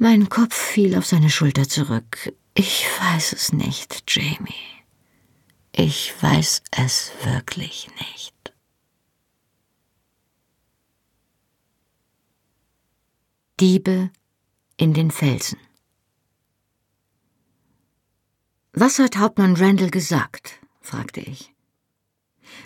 Mein 0.00 0.28
Kopf 0.28 0.54
fiel 0.54 0.96
auf 0.96 1.06
seine 1.06 1.28
Schulter 1.28 1.68
zurück. 1.68 2.32
Ich 2.54 2.86
weiß 3.00 3.32
es 3.32 3.52
nicht, 3.52 4.04
Jamie. 4.06 4.54
Ich 5.72 6.14
weiß 6.22 6.62
es 6.70 7.10
wirklich 7.24 7.88
nicht. 7.98 8.54
Diebe 13.58 14.10
in 14.76 14.94
den 14.94 15.10
Felsen. 15.10 15.58
Was 18.72 19.00
hat 19.00 19.16
Hauptmann 19.16 19.56
Randall 19.56 19.90
gesagt? 19.90 20.60
fragte 20.80 21.20
ich. 21.20 21.52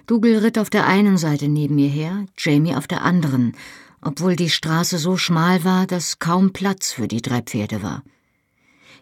Dougal 0.06 0.36
ritt 0.36 0.58
auf 0.58 0.68
der 0.68 0.86
einen 0.86 1.16
Seite 1.16 1.48
neben 1.48 1.76
mir 1.76 1.88
her, 1.88 2.26
Jamie 2.36 2.76
auf 2.76 2.86
der 2.86 3.00
anderen, 3.02 3.56
obwohl 4.02 4.36
die 4.36 4.50
Straße 4.50 4.98
so 4.98 5.16
schmal 5.16 5.64
war, 5.64 5.86
dass 5.86 6.18
kaum 6.18 6.52
Platz 6.52 6.92
für 6.92 7.08
die 7.08 7.22
drei 7.22 7.40
Pferde 7.40 7.82
war. 7.82 8.02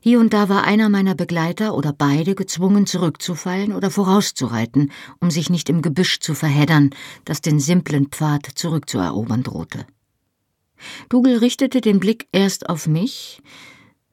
Hier 0.02 0.18
und 0.18 0.32
da 0.32 0.48
war 0.48 0.64
einer 0.64 0.88
meiner 0.88 1.14
Begleiter 1.14 1.74
oder 1.74 1.92
beide 1.92 2.34
gezwungen 2.34 2.86
zurückzufallen 2.86 3.72
oder 3.72 3.90
vorauszureiten, 3.90 4.92
um 5.20 5.30
sich 5.30 5.50
nicht 5.50 5.68
im 5.68 5.82
Gebüsch 5.82 6.20
zu 6.20 6.34
verheddern, 6.34 6.90
das 7.24 7.42
den 7.42 7.60
simplen 7.60 8.06
Pfad 8.06 8.46
zurückzuerobern 8.54 9.42
drohte. 9.42 9.86
Dougal 11.10 11.36
richtete 11.36 11.82
den 11.82 12.00
Blick 12.00 12.28
erst 12.32 12.70
auf 12.70 12.86
mich, 12.86 13.42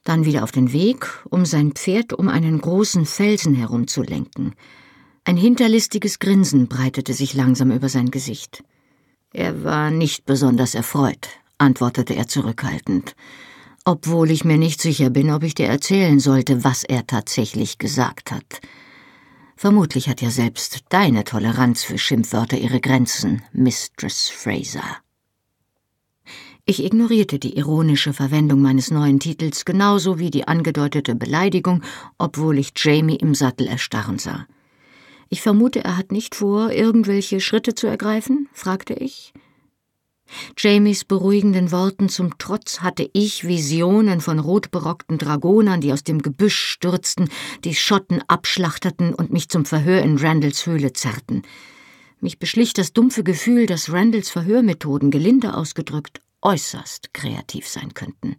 dann 0.04 0.26
wieder 0.26 0.44
auf 0.44 0.52
den 0.52 0.74
Weg, 0.74 1.08
um 1.30 1.46
sein 1.46 1.72
Pferd 1.72 2.12
um 2.12 2.28
einen 2.28 2.60
großen 2.60 3.06
Felsen 3.06 3.56
herumzulenken. 3.56 4.56
Ein 5.24 5.38
hinterlistiges 5.38 6.20
Grinsen 6.20 6.68
breitete 6.68 7.14
sich 7.14 7.34
langsam 7.34 7.72
über 7.72 7.88
sein 7.88 8.12
Gesicht. 8.12 8.64
Er 9.34 9.64
war 9.64 9.92
nicht 9.92 10.26
besonders 10.26 10.74
erfreut, 10.74 11.28
antwortete 11.58 12.16
er 12.16 12.28
zurückhaltend, 12.28 13.16
obwohl 13.84 14.32
ich 14.32 14.46
mir 14.46 14.58
nicht 14.58 14.82
sicher 14.82 15.10
bin, 15.10 15.32
ob 15.32 15.44
ich 15.44 15.56
dir 15.56 15.68
erzählen 15.68 16.20
sollte, 16.20 16.64
was 16.64 16.84
er 16.84 17.06
tatsächlich 17.08 17.78
gesagt 17.78 18.32
hat. 18.32 18.62
Vermutlich 19.56 20.08
hat 20.08 20.22
ja 20.22 20.30
selbst 20.30 20.86
deine 20.90 21.24
Toleranz 21.24 21.84
für 21.84 21.98
Schimpfwörter 21.98 22.58
ihre 22.58 22.80
Grenzen, 22.80 23.42
Mistress 23.54 24.30
Fraser. 24.30 24.98
Ich 26.66 26.84
ignorierte 26.84 27.40
die 27.40 27.58
ironische 27.58 28.14
Verwendung 28.14 28.62
meines 28.62 28.92
neuen 28.92 29.20
Titels 29.20 29.66
genauso 29.66 30.20
wie 30.20 30.30
die 30.30 30.48
angedeutete 30.48 31.16
Beleidigung, 31.16 31.82
obwohl 32.18 32.60
ich 32.60 32.74
Jamie 32.76 33.16
im 33.16 33.34
Sattel 33.34 33.68
erstarren 33.68 34.20
sah. 34.20 34.46
Ich 35.30 35.42
vermute, 35.42 35.84
er 35.84 35.98
hat 35.98 36.12
nicht 36.12 36.36
vor, 36.36 36.72
irgendwelche 36.72 37.40
Schritte 37.42 37.76
zu 37.76 37.88
ergreifen? 37.88 38.48
fragte 38.54 38.94
ich. 38.94 39.34
Jamies 40.58 41.06
beruhigenden 41.06 41.72
Worten 41.72 42.10
zum 42.10 42.38
Trotz 42.38 42.82
hatte 42.82 43.10
ich 43.14 43.48
Visionen 43.48 44.20
von 44.20 44.40
rotberockten 44.40 45.18
Dragonern, 45.18 45.82
die 45.82 45.94
aus 45.94 46.04
dem 46.04 46.22
Gebüsch 46.22 46.60
stürzten, 46.60 47.30
die 47.64 47.76
Schotten 47.76 48.22
abschlachteten 48.28 49.14
und 49.14 49.32
mich 49.32 49.50
zum 49.50 49.66
Verhör 49.66 50.02
in 50.02 50.18
Randalls 50.18 50.66
Höhle 50.66 50.94
zerrten. 50.94 51.44
Mich 52.20 52.40
beschlich 52.40 52.74
das 52.74 52.94
dumpfe 52.94 53.24
Gefühl, 53.24 53.68
dass 53.68 53.92
Randalls 53.92 54.30
Verhörmethoden, 54.30 55.12
gelinde 55.12 55.56
ausgedrückt, 55.56 56.22
äußerst 56.42 57.14
kreativ 57.14 57.68
sein 57.68 57.94
könnten. 57.94 58.38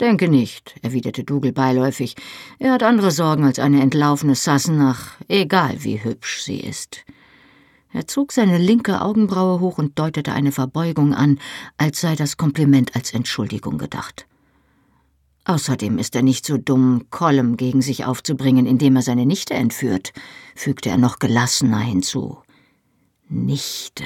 Denke 0.00 0.28
nicht, 0.28 0.76
erwiderte 0.82 1.24
Dougal 1.24 1.52
beiläufig. 1.52 2.14
Er 2.60 2.72
hat 2.72 2.84
andere 2.84 3.10
Sorgen 3.10 3.44
als 3.44 3.58
eine 3.58 3.82
entlaufene 3.82 4.36
Sassenach, 4.36 5.16
egal 5.26 5.82
wie 5.82 6.02
hübsch 6.02 6.42
sie 6.42 6.60
ist. 6.60 7.04
Er 7.92 8.06
zog 8.06 8.32
seine 8.32 8.58
linke 8.58 9.00
Augenbraue 9.00 9.60
hoch 9.60 9.78
und 9.78 9.98
deutete 9.98 10.32
eine 10.32 10.52
Verbeugung 10.52 11.14
an, 11.14 11.40
als 11.78 12.00
sei 12.00 12.14
das 12.14 12.36
Kompliment 12.36 12.94
als 12.94 13.12
Entschuldigung 13.12 13.78
gedacht. 13.78 14.26
Außerdem 15.44 15.98
ist 15.98 16.14
er 16.14 16.22
nicht 16.22 16.44
so 16.44 16.58
dumm, 16.58 17.06
Colm 17.10 17.56
gegen 17.56 17.80
sich 17.80 18.04
aufzubringen, 18.04 18.66
indem 18.66 18.96
er 18.96 19.02
seine 19.02 19.24
Nichte 19.24 19.54
entführt, 19.54 20.12
fügte 20.54 20.90
er 20.90 20.98
noch 20.98 21.18
gelassener 21.18 21.80
hinzu. 21.80 22.38
Nichte. 23.30 24.04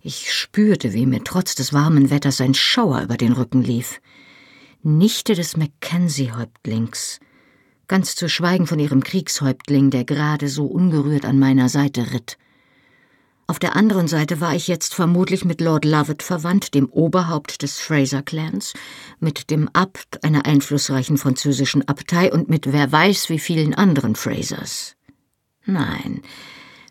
Ich 0.00 0.32
spürte, 0.32 0.92
wie 0.92 1.06
mir 1.06 1.22
trotz 1.22 1.54
des 1.54 1.72
warmen 1.72 2.10
Wetters 2.10 2.40
ein 2.40 2.54
Schauer 2.54 3.02
über 3.02 3.16
den 3.16 3.32
Rücken 3.32 3.62
lief. 3.62 4.00
Nichte 4.84 5.34
des 5.34 5.56
Mackenzie-Häuptlings, 5.56 7.20
ganz 7.86 8.16
zu 8.16 8.28
schweigen 8.28 8.66
von 8.66 8.80
ihrem 8.80 9.04
Kriegshäuptling, 9.04 9.90
der 9.90 10.02
gerade 10.02 10.48
so 10.48 10.66
ungerührt 10.66 11.24
an 11.24 11.38
meiner 11.38 11.68
Seite 11.68 12.12
ritt. 12.12 12.36
Auf 13.46 13.60
der 13.60 13.76
anderen 13.76 14.08
Seite 14.08 14.40
war 14.40 14.56
ich 14.56 14.66
jetzt 14.66 14.92
vermutlich 14.92 15.44
mit 15.44 15.60
Lord 15.60 15.84
Lovett 15.84 16.24
verwandt, 16.24 16.74
dem 16.74 16.86
Oberhaupt 16.86 17.62
des 17.62 17.78
Fraser-Clans, 17.78 18.72
mit 19.20 19.50
dem 19.50 19.68
Abt 19.72 20.24
einer 20.24 20.46
einflussreichen 20.46 21.16
französischen 21.16 21.86
Abtei 21.86 22.32
und 22.32 22.48
mit 22.48 22.72
wer 22.72 22.90
weiß 22.90 23.28
wie 23.28 23.38
vielen 23.38 23.74
anderen 23.74 24.16
Frasers. 24.16 24.96
Nein, 25.64 26.22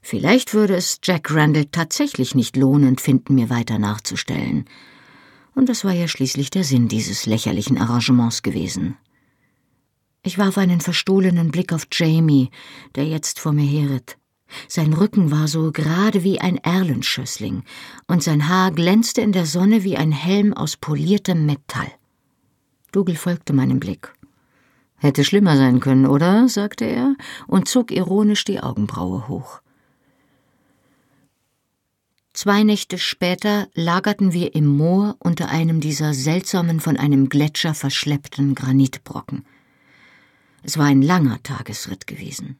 vielleicht 0.01 0.53
würde 0.53 0.75
es 0.75 0.99
Jack 1.03 1.29
Randall 1.33 1.65
tatsächlich 1.65 2.35
nicht 2.35 2.55
lohnend 2.55 3.01
finden, 3.01 3.35
mir 3.35 3.49
weiter 3.49 3.79
nachzustellen 3.79 4.63
und 5.55 5.69
das 5.69 5.83
war 5.83 5.93
ja 5.93 6.07
schließlich 6.07 6.49
der 6.49 6.63
Sinn 6.63 6.87
dieses 6.87 7.25
lächerlichen 7.25 7.77
Arrangements 7.77 8.41
gewesen. 8.41 8.97
Ich 10.23 10.37
warf 10.37 10.57
einen 10.57 10.81
verstohlenen 10.81 11.51
Blick 11.51 11.73
auf 11.73 11.87
Jamie, 11.91 12.51
der 12.95 13.05
jetzt 13.05 13.39
vor 13.39 13.53
mir 13.53 13.65
herritt. 13.65 14.17
Sein 14.67 14.93
Rücken 14.93 15.31
war 15.31 15.47
so 15.47 15.71
gerade 15.71 16.23
wie 16.23 16.39
ein 16.39 16.57
Erlenschössling, 16.57 17.63
und 18.07 18.21
sein 18.21 18.47
Haar 18.47 18.71
glänzte 18.71 19.21
in 19.21 19.31
der 19.31 19.45
Sonne 19.45 19.83
wie 19.83 19.97
ein 19.97 20.11
Helm 20.11 20.53
aus 20.53 20.77
poliertem 20.77 21.45
Metall. 21.45 21.91
Dougal 22.91 23.15
folgte 23.15 23.53
meinem 23.53 23.79
Blick. 23.79 24.13
Hätte 24.97 25.23
schlimmer 25.23 25.57
sein 25.57 25.79
können, 25.79 26.05
oder? 26.05 26.47
sagte 26.47 26.85
er 26.85 27.15
und 27.47 27.67
zog 27.67 27.91
ironisch 27.91 28.43
die 28.43 28.59
Augenbraue 28.59 29.27
hoch. 29.27 29.60
Zwei 32.33 32.63
Nächte 32.63 32.97
später 32.97 33.67
lagerten 33.73 34.31
wir 34.31 34.55
im 34.55 34.65
Moor 34.65 35.17
unter 35.19 35.49
einem 35.49 35.81
dieser 35.81 36.13
seltsamen, 36.13 36.79
von 36.79 36.95
einem 36.95 37.27
Gletscher 37.27 37.73
verschleppten 37.73 38.55
Granitbrocken. 38.55 39.45
Es 40.63 40.77
war 40.77 40.85
ein 40.85 41.01
langer 41.01 41.43
Tagesritt 41.43 42.07
gewesen. 42.07 42.57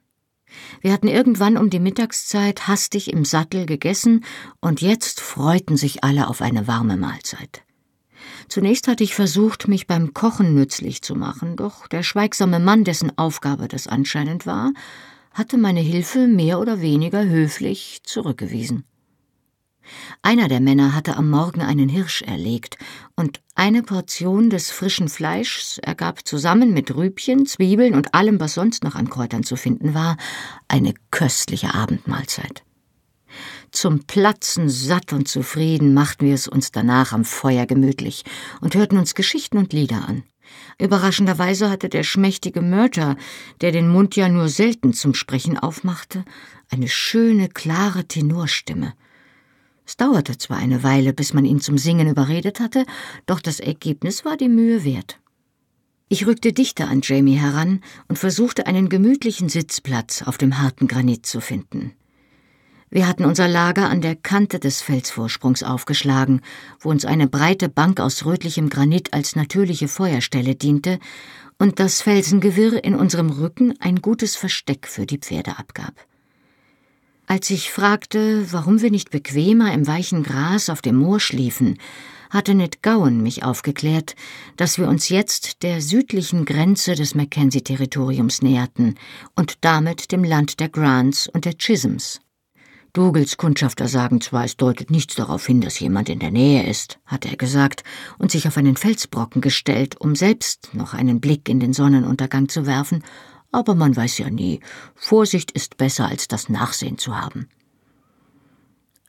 Wir 0.82 0.92
hatten 0.92 1.08
irgendwann 1.08 1.58
um 1.58 1.70
die 1.70 1.80
Mittagszeit 1.80 2.68
hastig 2.68 3.14
im 3.14 3.24
Sattel 3.24 3.66
gegessen, 3.66 4.26
und 4.60 4.82
jetzt 4.82 5.22
freuten 5.22 5.78
sich 5.78 6.04
alle 6.04 6.28
auf 6.28 6.42
eine 6.42 6.68
warme 6.68 6.98
Mahlzeit. 6.98 7.64
Zunächst 8.50 8.90
hatte 8.90 9.06
ich 9.06 9.16
versucht, 9.16 9.70
mich 9.70 9.88
beim 9.88 10.14
Kochen 10.14 10.54
nützlich 10.54 11.02
zu 11.02 11.16
machen, 11.16 11.56
doch 11.56 11.88
der 11.88 12.04
schweigsame 12.04 12.60
Mann, 12.60 12.84
dessen 12.84 13.18
Aufgabe 13.18 13.70
das 13.70 13.88
anscheinend 13.88 14.46
war, 14.46 14.74
hatte 15.32 15.58
meine 15.58 15.80
Hilfe 15.80 16.28
mehr 16.28 16.60
oder 16.60 16.82
weniger 16.82 17.24
höflich 17.24 18.02
zurückgewiesen. 18.04 18.84
Einer 20.22 20.48
der 20.48 20.60
Männer 20.60 20.94
hatte 20.94 21.18
am 21.18 21.30
Morgen 21.30 21.62
einen 21.62 21.90
Hirsch 21.90 22.22
erlegt, 22.22 22.78
und 23.16 23.42
eine 23.56 23.84
Portion 23.84 24.50
des 24.50 24.72
frischen 24.72 25.10
Fleischs 25.10 25.78
ergab 25.80 26.28
zusammen 26.28 26.74
mit 26.74 26.96
Rübchen, 26.96 27.46
Zwiebeln 27.46 27.96
und 27.96 28.14
allem, 28.14 28.40
was 28.40 28.54
sonst 28.54 28.84
noch 28.84 28.96
an 28.96 29.10
Kräutern 29.10 29.44
zu 29.44 29.56
finden 29.56 29.94
war, 29.94 30.18
eine 30.68 30.94
köstliche 31.12 31.74
Abendmahlzeit. 31.74 32.64
Zum 33.72 34.04
Platzen 34.06 34.70
satt 34.70 35.14
und 35.14 35.28
zufrieden 35.28 35.94
machten 35.94 36.26
wir 36.26 36.34
es 36.34 36.48
uns 36.48 36.72
danach 36.72 37.14
am 37.14 37.24
Feuer 37.24 37.66
gemütlich 37.66 38.26
und 38.60 38.76
hörten 38.76 38.98
uns 38.98 39.16
Geschichten 39.16 39.58
und 39.58 39.72
Lieder 39.72 40.08
an. 40.08 40.24
Überraschenderweise 40.78 41.70
hatte 41.70 41.88
der 41.88 42.04
schmächtige 42.04 42.62
Mörter, 42.62 43.16
der 43.62 43.72
den 43.72 43.88
Mund 43.88 44.16
ja 44.16 44.28
nur 44.28 44.50
selten 44.50 44.94
zum 44.94 45.14
Sprechen 45.14 45.58
aufmachte, 45.58 46.26
eine 46.70 46.90
schöne, 46.90 47.48
klare 47.48 48.06
Tenorstimme. 48.06 48.94
Es 49.92 49.98
dauerte 49.98 50.38
zwar 50.38 50.56
eine 50.56 50.84
Weile, 50.84 51.12
bis 51.12 51.34
man 51.34 51.44
ihn 51.44 51.60
zum 51.60 51.78
Singen 51.78 52.08
überredet 52.08 52.62
hatte, 52.62 52.86
doch 53.26 53.42
das 53.42 53.60
Ergebnis 53.60 54.24
war 54.24 54.38
die 54.38 54.48
Mühe 54.48 54.86
wert. 54.86 55.20
Ich 56.08 56.26
rückte 56.26 56.54
dichter 56.54 56.88
an 56.88 57.02
Jamie 57.04 57.36
heran 57.36 57.82
und 58.08 58.18
versuchte 58.18 58.68
einen 58.68 58.88
gemütlichen 58.88 59.50
Sitzplatz 59.50 60.22
auf 60.22 60.38
dem 60.38 60.60
harten 60.60 60.88
Granit 60.88 61.26
zu 61.26 61.42
finden. 61.42 61.92
Wir 62.90 63.06
hatten 63.06 63.26
unser 63.26 63.50
Lager 63.50 63.90
an 63.90 64.00
der 64.00 64.16
Kante 64.16 64.60
des 64.60 64.82
Felsvorsprungs 64.82 65.62
aufgeschlagen, 65.62 66.40
wo 66.80 66.90
uns 66.90 67.04
eine 67.04 67.28
breite 67.28 67.68
Bank 67.68 68.00
aus 68.00 68.24
rötlichem 68.26 68.70
Granit 68.70 69.14
als 69.14 69.36
natürliche 69.36 69.90
Feuerstelle 69.90 70.56
diente 70.56 71.00
und 71.60 71.82
das 71.82 72.02
Felsengewirr 72.02 72.82
in 72.82 72.96
unserem 72.96 73.30
Rücken 73.30 73.74
ein 73.82 73.98
gutes 73.98 74.38
Versteck 74.38 74.88
für 74.88 75.06
die 75.06 75.18
Pferde 75.18 75.60
abgab. 75.60 75.96
Als 77.32 77.50
ich 77.50 77.72
fragte, 77.72 78.52
warum 78.52 78.82
wir 78.82 78.92
nicht 78.92 79.10
bequemer 79.10 79.74
im 79.74 79.88
weichen 79.88 80.22
Gras 80.22 80.70
auf 80.70 80.82
dem 80.82 80.98
Moor 80.98 81.22
schliefen, 81.22 81.78
hatte 82.30 82.54
Ned 82.54 82.84
Gowan 82.84 83.24
mich 83.24 83.46
aufgeklärt, 83.46 84.16
dass 84.58 84.78
wir 84.78 84.90
uns 84.90 85.08
jetzt 85.08 85.64
der 85.64 85.80
südlichen 85.80 86.44
Grenze 86.44 86.94
des 86.94 87.16
Mackenzie-Territoriums 87.16 88.42
näherten 88.42 88.96
und 89.34 89.60
damit 89.62 90.12
dem 90.12 90.26
Land 90.26 90.60
der 90.60 90.68
Grants 90.68 91.30
und 91.30 91.46
der 91.46 91.58
Chisholms. 91.58 92.20
Dougals 92.92 93.38
Kundschafter 93.38 93.88
sagen 93.88 94.20
zwar, 94.20 94.44
es 94.44 94.58
deutet 94.58 94.92
nichts 94.92 95.16
darauf 95.16 95.48
hin, 95.48 95.62
dass 95.62 95.80
jemand 95.80 96.10
in 96.10 96.20
der 96.20 96.32
Nähe 96.32 96.70
ist, 96.70 97.00
hatte 97.06 97.30
er 97.30 97.38
gesagt 97.38 97.86
und 98.18 98.30
sich 98.30 98.46
auf 98.46 98.58
einen 98.58 98.76
Felsbrocken 98.76 99.40
gestellt, 99.40 99.96
um 100.02 100.18
selbst 100.18 100.72
noch 100.74 100.94
einen 100.94 101.22
Blick 101.22 101.48
in 101.48 101.62
den 101.62 101.72
Sonnenuntergang 101.72 102.50
zu 102.50 102.66
werfen 102.66 103.06
aber 103.52 103.76
man 103.76 103.96
weiß 103.96 104.20
ja 104.20 104.30
nie. 104.30 104.60
Vorsicht 104.96 105.52
ist 105.52 105.78
besser, 105.78 106.08
als 106.08 106.28
das 106.28 106.50
Nachsehen 106.50 106.98
zu 106.98 107.20
haben. 107.20 107.50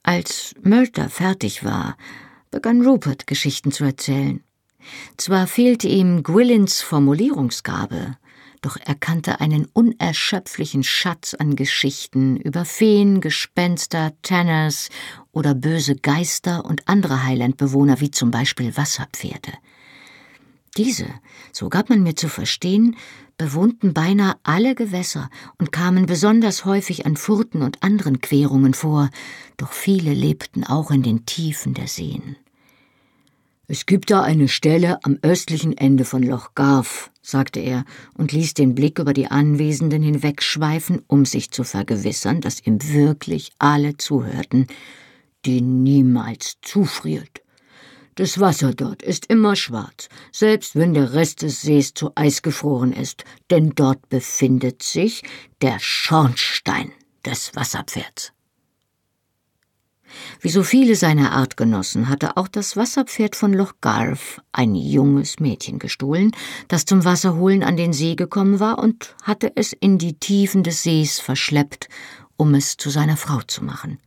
Als 0.03 0.55
Mölter 0.63 1.09
fertig 1.09 1.65
war, 1.65 1.97
begann 2.51 2.85
Rupert 2.85 3.27
Geschichten 3.27 3.71
zu 3.71 3.85
erzählen. 3.85 4.43
Zwar 5.17 5.47
fehlte 5.47 5.87
ihm 5.87 6.25
Gwillins 6.25 6.81
Formulierungsgabe, 6.81 8.17
doch 8.63 8.77
er 8.85 8.95
kannte 8.95 9.41
einen 9.41 9.67
unerschöpflichen 9.73 10.85
Schatz 10.85 11.35
an 11.35 11.57
Geschichten 11.57 12.37
über 12.37 12.65
Feen, 12.65 13.21
Gespenster, 13.21 14.13
Tanners 14.23 14.89
oder 15.33 15.55
böse 15.55 15.97
Geister 15.97 16.65
und 16.65 16.89
andere 16.89 17.25
Highlandbewohner 17.25 18.01
wie 18.01 18.11
zum 18.11 18.31
Beispiel 18.31 18.77
Wasserpferde. 18.77 19.53
Diese, 20.77 21.07
so 21.53 21.69
gab 21.69 21.91
man 21.91 22.03
mir 22.03 22.17
zu 22.17 22.29
verstehen, 22.29 22.97
bewohnten 23.43 23.93
beinahe 23.93 24.37
alle 24.45 24.77
Gewässer 24.77 25.29
und 25.59 25.73
kamen 25.73 26.07
besonders 26.07 26.65
häufig 26.65 27.07
an 27.07 27.17
Furten 27.17 27.63
und 27.63 27.83
anderen 27.83 28.21
Querungen 28.21 28.73
vor, 28.73 29.11
doch 29.57 29.73
viele 29.73 30.15
lebten 30.15 30.63
auch 30.63 30.93
in 30.93 31.03
den 31.03 31.27
Tiefen 31.27 31.75
der 31.75 31.89
Seen. 31.89 32.37
Es 33.67 33.85
gibt 33.85 34.13
da 34.13 34.23
eine 34.23 34.47
Stelle 34.47 35.03
am 35.03 35.19
östlichen 35.23 35.77
Ende 35.77 36.05
von 36.05 36.23
Loch 36.23 36.55
Garf, 36.55 37.11
sagte 37.21 37.59
er 37.59 37.85
und 38.15 38.31
ließ 38.31 38.55
den 38.55 38.77
Blick 38.77 39.01
über 39.01 39.13
die 39.13 39.27
Anwesenden 39.27 40.03
hinwegschweifen, 40.03 41.03
um 41.09 41.25
sich 41.25 41.51
zu 41.51 41.65
vergewissern, 41.65 42.41
dass 42.41 42.65
ihm 42.65 42.79
wirklich 42.93 43.51
alle 43.59 43.97
zuhörten, 43.97 44.69
die 45.45 45.63
niemals 45.63 46.59
zufriert. 46.63 47.42
Das 48.15 48.39
Wasser 48.39 48.75
dort 48.75 49.03
ist 49.03 49.27
immer 49.27 49.57
schwarz, 49.57 50.09
selbst 50.33 50.77
wenn 50.77 50.93
der 50.93 51.15
Rest 51.15 51.43
des 51.43 51.63
Sees 51.63 51.95
zu 51.95 52.13
Eis 52.15 52.43
gefroren 52.43 52.93
ist, 52.93 53.25
denn 53.51 53.71
dort 53.75 54.09
befindet 54.11 54.83
sich 54.83 55.23
der 55.63 55.79
Schornstein 55.81 56.93
des 57.25 57.55
Wasserpferds. 57.55 58.33
Wie 60.41 60.51
so 60.51 60.63
viele 60.63 60.95
seiner 60.95 61.33
Artgenossen 61.33 62.11
hatte 62.11 62.37
auch 62.37 62.49
das 62.49 62.77
Wasserpferd 62.77 63.35
von 63.35 63.55
Loch 63.55 63.75
Garf 63.81 64.43
ein 64.53 64.75
junges 64.75 65.41
Mädchen 65.41 65.79
gestohlen, 65.79 66.33
das 66.69 66.85
zum 66.85 67.07
Wasserholen 67.07 67.63
an 67.63 67.79
den 67.79 67.95
See 67.95 68.15
gekommen 68.15 68.61
war 68.61 68.79
und 68.79 69.15
hatte 69.23 69.53
es 69.55 69.73
in 69.73 69.97
die 69.97 70.19
Tiefen 70.19 70.65
des 70.65 70.83
Sees 70.83 71.19
verschleppt, 71.19 71.89
um 72.37 72.55
es 72.55 72.77
zu 72.77 72.91
seiner 72.91 73.17
Frau 73.17 73.41
zu 73.41 73.65
machen. 73.65 73.99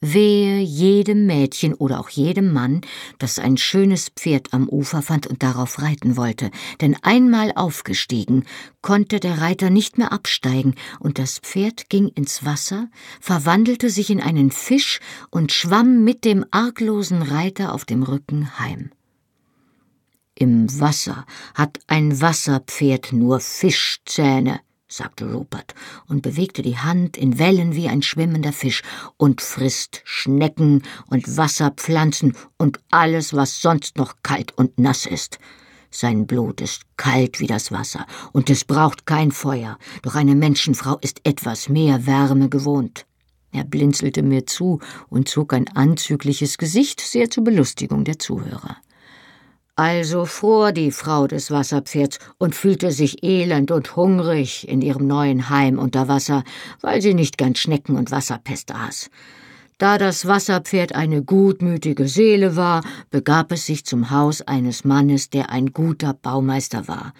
Wehe 0.00 0.60
jedem 0.60 1.26
Mädchen 1.26 1.72
oder 1.72 2.00
auch 2.00 2.10
jedem 2.10 2.52
Mann, 2.52 2.82
das 3.18 3.38
ein 3.38 3.56
schönes 3.56 4.10
Pferd 4.10 4.52
am 4.52 4.68
Ufer 4.68 5.00
fand 5.00 5.26
und 5.26 5.42
darauf 5.42 5.80
reiten 5.80 6.16
wollte, 6.16 6.50
denn 6.80 6.96
einmal 7.02 7.52
aufgestiegen, 7.54 8.44
konnte 8.82 9.20
der 9.20 9.40
Reiter 9.40 9.70
nicht 9.70 9.96
mehr 9.96 10.12
absteigen, 10.12 10.74
und 11.00 11.18
das 11.18 11.38
Pferd 11.38 11.88
ging 11.88 12.08
ins 12.08 12.44
Wasser, 12.44 12.88
verwandelte 13.20 13.88
sich 13.88 14.10
in 14.10 14.20
einen 14.20 14.50
Fisch 14.50 15.00
und 15.30 15.50
schwamm 15.50 16.04
mit 16.04 16.24
dem 16.24 16.44
arglosen 16.50 17.22
Reiter 17.22 17.72
auf 17.72 17.84
dem 17.84 18.02
Rücken 18.02 18.58
heim. 18.58 18.90
Im 20.38 20.68
Wasser 20.78 21.24
hat 21.54 21.78
ein 21.86 22.20
Wasserpferd 22.20 23.14
nur 23.14 23.40
Fischzähne, 23.40 24.60
sagte 24.88 25.32
Rupert 25.32 25.74
und 26.08 26.22
bewegte 26.22 26.62
die 26.62 26.78
Hand 26.78 27.16
in 27.16 27.38
Wellen 27.38 27.74
wie 27.74 27.88
ein 27.88 28.02
schwimmender 28.02 28.52
Fisch 28.52 28.82
und 29.16 29.40
frisst 29.40 30.02
Schnecken 30.04 30.82
und 31.08 31.36
Wasserpflanzen 31.36 32.36
und 32.56 32.80
alles, 32.90 33.34
was 33.34 33.60
sonst 33.60 33.96
noch 33.96 34.16
kalt 34.22 34.56
und 34.56 34.78
nass 34.78 35.06
ist. 35.06 35.38
Sein 35.90 36.26
Blut 36.26 36.60
ist 36.60 36.82
kalt 36.96 37.40
wie 37.40 37.46
das 37.46 37.72
Wasser, 37.72 38.06
und 38.32 38.50
es 38.50 38.64
braucht 38.64 39.06
kein 39.06 39.32
Feuer, 39.32 39.78
doch 40.02 40.14
eine 40.14 40.34
Menschenfrau 40.34 40.98
ist 41.00 41.20
etwas 41.24 41.68
mehr 41.68 42.06
Wärme 42.06 42.48
gewohnt. 42.48 43.06
Er 43.52 43.64
blinzelte 43.64 44.22
mir 44.22 44.46
zu 44.46 44.80
und 45.08 45.28
zog 45.28 45.54
ein 45.54 45.68
anzügliches 45.68 46.58
Gesicht, 46.58 47.00
sehr 47.00 47.30
zur 47.30 47.44
Belustigung 47.44 48.04
der 48.04 48.18
Zuhörer. 48.18 48.76
Also 49.78 50.24
fror 50.24 50.72
die 50.72 50.90
Frau 50.90 51.26
des 51.26 51.50
Wasserpferds 51.50 52.18
und 52.38 52.54
fühlte 52.54 52.90
sich 52.90 53.22
elend 53.22 53.70
und 53.70 53.94
hungrig 53.94 54.66
in 54.66 54.80
ihrem 54.80 55.06
neuen 55.06 55.50
Heim 55.50 55.78
unter 55.78 56.08
Wasser, 56.08 56.44
weil 56.80 57.02
sie 57.02 57.12
nicht 57.12 57.36
gern 57.36 57.54
Schnecken 57.54 57.94
und 57.94 58.10
Wasserpest 58.10 58.74
aß. 58.74 59.10
Da 59.76 59.98
das 59.98 60.26
Wasserpferd 60.26 60.94
eine 60.94 61.22
gutmütige 61.22 62.08
Seele 62.08 62.56
war, 62.56 62.82
begab 63.10 63.52
es 63.52 63.66
sich 63.66 63.84
zum 63.84 64.10
Haus 64.10 64.40
eines 64.40 64.86
Mannes, 64.86 65.28
der 65.28 65.50
ein 65.50 65.74
guter 65.74 66.14
Baumeister 66.14 66.88
war. 66.88 67.12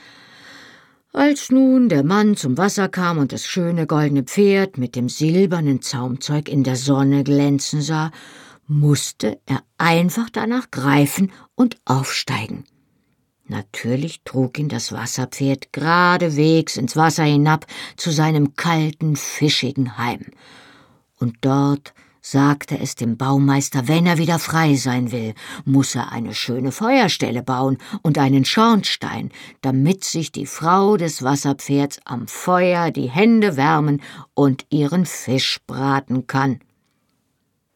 Als 1.13 1.51
nun 1.51 1.91
der 1.91 2.05
Mann 2.05 2.37
zum 2.37 2.57
Wasser 2.57 2.89
kam 2.89 3.19
und 3.19 3.33
das 3.33 3.45
schöne 3.45 3.87
goldene 3.87 4.23
Pferd 4.23 4.79
mit 4.79 4.97
dem 4.97 5.11
silbernen 5.11 5.83
Zaumzeug 5.83 6.49
in 6.49 6.65
der 6.65 6.77
Sonne 6.77 7.23
glänzen 7.23 7.83
sah, 7.83 8.11
musste 8.67 9.41
er 9.47 9.63
einfach 9.79 10.31
danach 10.31 10.71
greifen 10.71 11.33
und 11.55 11.77
aufsteigen. 11.85 12.65
Natürlich 13.49 14.23
trug 14.25 14.59
ihn 14.59 14.69
das 14.69 14.91
Wasserpferd 14.91 15.73
geradewegs 15.73 16.77
ins 16.77 16.97
Wasser 16.97 17.25
hinab 17.25 17.67
zu 17.97 18.11
seinem 18.11 18.57
kalten, 18.57 19.15
fischigen 19.15 19.99
Heim. 19.99 20.23
Und 21.19 21.37
dort 21.43 21.95
sagte 22.21 22.77
es 22.77 22.97
dem 22.97 23.17
Baumeister, 23.17 23.87
wenn 23.87 24.05
er 24.05 24.19
wieder 24.19 24.41
frei 24.41 24.75
sein 24.75 25.13
will, 25.13 25.35
muss 25.65 25.95
er 25.95 26.11
eine 26.11 26.35
schöne 26.35 26.73
Feuerstelle 26.73 27.45
bauen 27.45 27.79
und 28.03 28.19
einen 28.19 28.45
Schornstein, 28.45 29.31
damit 29.61 30.03
sich 30.03 30.33
die 30.33 30.47
Frau 30.47 30.97
des 30.97 31.23
Wasserpferds 31.23 32.01
am 32.05 32.27
Feuer 32.27 32.91
die 32.91 33.09
Hände 33.09 33.57
wärmen 33.57 34.03
und 34.35 34.67
ihren 34.71 35.07
Fisch 35.07 35.61
braten 35.69 36.27
kann. 36.27 36.59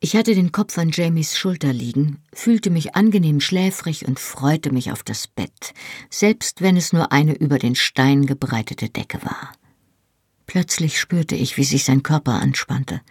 Ich 0.03 0.17
hatte 0.17 0.35
den 0.35 0.51
Kopf 0.51 0.79
an 0.79 0.89
Jamies 0.91 1.37
Schulter 1.37 1.75
liegen, 1.75 2.23
fühlte 2.33 2.71
mich 2.71 2.95
angenehm 2.95 3.39
schläfrig 3.39 4.09
und 4.09 4.19
freute 4.19 4.73
mich 4.73 4.93
auf 4.93 5.03
das 5.03 5.27
Bett, 5.27 5.75
selbst 6.09 6.63
wenn 6.63 6.79
es 6.79 6.95
nur 6.95 7.13
eine 7.13 7.35
über 7.35 7.59
den 7.59 7.75
Stein 7.75 8.25
gebreitete 8.25 8.89
Decke 8.89 9.23
war. 9.23 9.53
Plötzlich 10.47 10.99
spürte 10.99 11.35
ich, 11.37 11.59
wie 11.59 11.65
sich 11.65 11.85
sein 11.85 12.03
Körper 12.03 12.41
anspannte. 12.41 13.03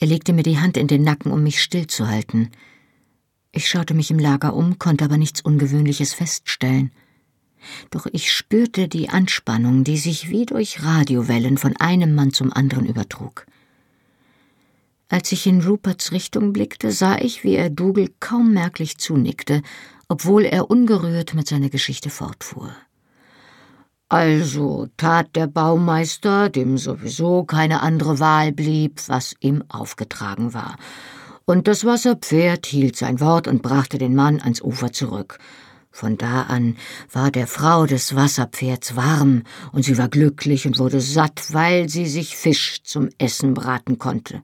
Er 0.00 0.08
legte 0.08 0.32
mir 0.32 0.42
die 0.42 0.58
Hand 0.58 0.76
in 0.76 0.88
den 0.88 1.04
Nacken, 1.04 1.30
um 1.30 1.44
mich 1.44 1.62
stillzuhalten. 1.62 2.50
Ich 3.52 3.68
schaute 3.68 3.94
mich 3.94 4.10
im 4.10 4.18
Lager 4.18 4.54
um, 4.54 4.80
konnte 4.80 5.04
aber 5.04 5.18
nichts 5.18 5.40
Ungewöhnliches 5.40 6.14
feststellen. 6.14 6.90
Doch 7.90 8.06
ich 8.10 8.32
spürte 8.32 8.88
die 8.88 9.08
Anspannung, 9.08 9.84
die 9.84 9.98
sich 9.98 10.30
wie 10.30 10.46
durch 10.46 10.82
Radiowellen 10.82 11.58
von 11.58 11.76
einem 11.76 12.12
Mann 12.16 12.32
zum 12.32 12.52
anderen 12.52 12.86
übertrug. 12.86 13.46
Als 15.08 15.30
ich 15.30 15.46
in 15.46 15.60
Ruperts 15.60 16.10
Richtung 16.10 16.52
blickte, 16.52 16.90
sah 16.90 17.16
ich, 17.18 17.44
wie 17.44 17.54
er 17.54 17.70
Dougal 17.70 18.08
kaum 18.18 18.52
merklich 18.52 18.98
zunickte, 18.98 19.62
obwohl 20.08 20.44
er 20.44 20.68
ungerührt 20.68 21.34
mit 21.34 21.46
seiner 21.46 21.68
Geschichte 21.68 22.10
fortfuhr. 22.10 22.74
Also 24.08 24.88
tat 24.96 25.34
der 25.36 25.46
Baumeister, 25.46 26.48
dem 26.48 26.76
sowieso 26.76 27.44
keine 27.44 27.82
andere 27.82 28.18
Wahl 28.18 28.52
blieb, 28.52 29.00
was 29.06 29.34
ihm 29.40 29.62
aufgetragen 29.68 30.54
war. 30.54 30.76
Und 31.44 31.68
das 31.68 31.84
Wasserpferd 31.84 32.66
hielt 32.66 32.96
sein 32.96 33.20
Wort 33.20 33.46
und 33.46 33.62
brachte 33.62 33.98
den 33.98 34.16
Mann 34.16 34.40
ans 34.40 34.60
Ufer 34.60 34.92
zurück. 34.92 35.38
Von 35.92 36.18
da 36.18 36.42
an 36.42 36.76
war 37.12 37.30
der 37.30 37.46
Frau 37.46 37.86
des 37.86 38.14
Wasserpferds 38.14 38.96
warm, 38.96 39.44
und 39.70 39.84
sie 39.84 39.98
war 39.98 40.08
glücklich 40.08 40.66
und 40.66 40.78
wurde 40.78 41.00
satt, 41.00 41.52
weil 41.52 41.88
sie 41.88 42.06
sich 42.06 42.36
Fisch 42.36 42.82
zum 42.82 43.08
Essen 43.18 43.54
braten 43.54 43.98
konnte. 43.98 44.42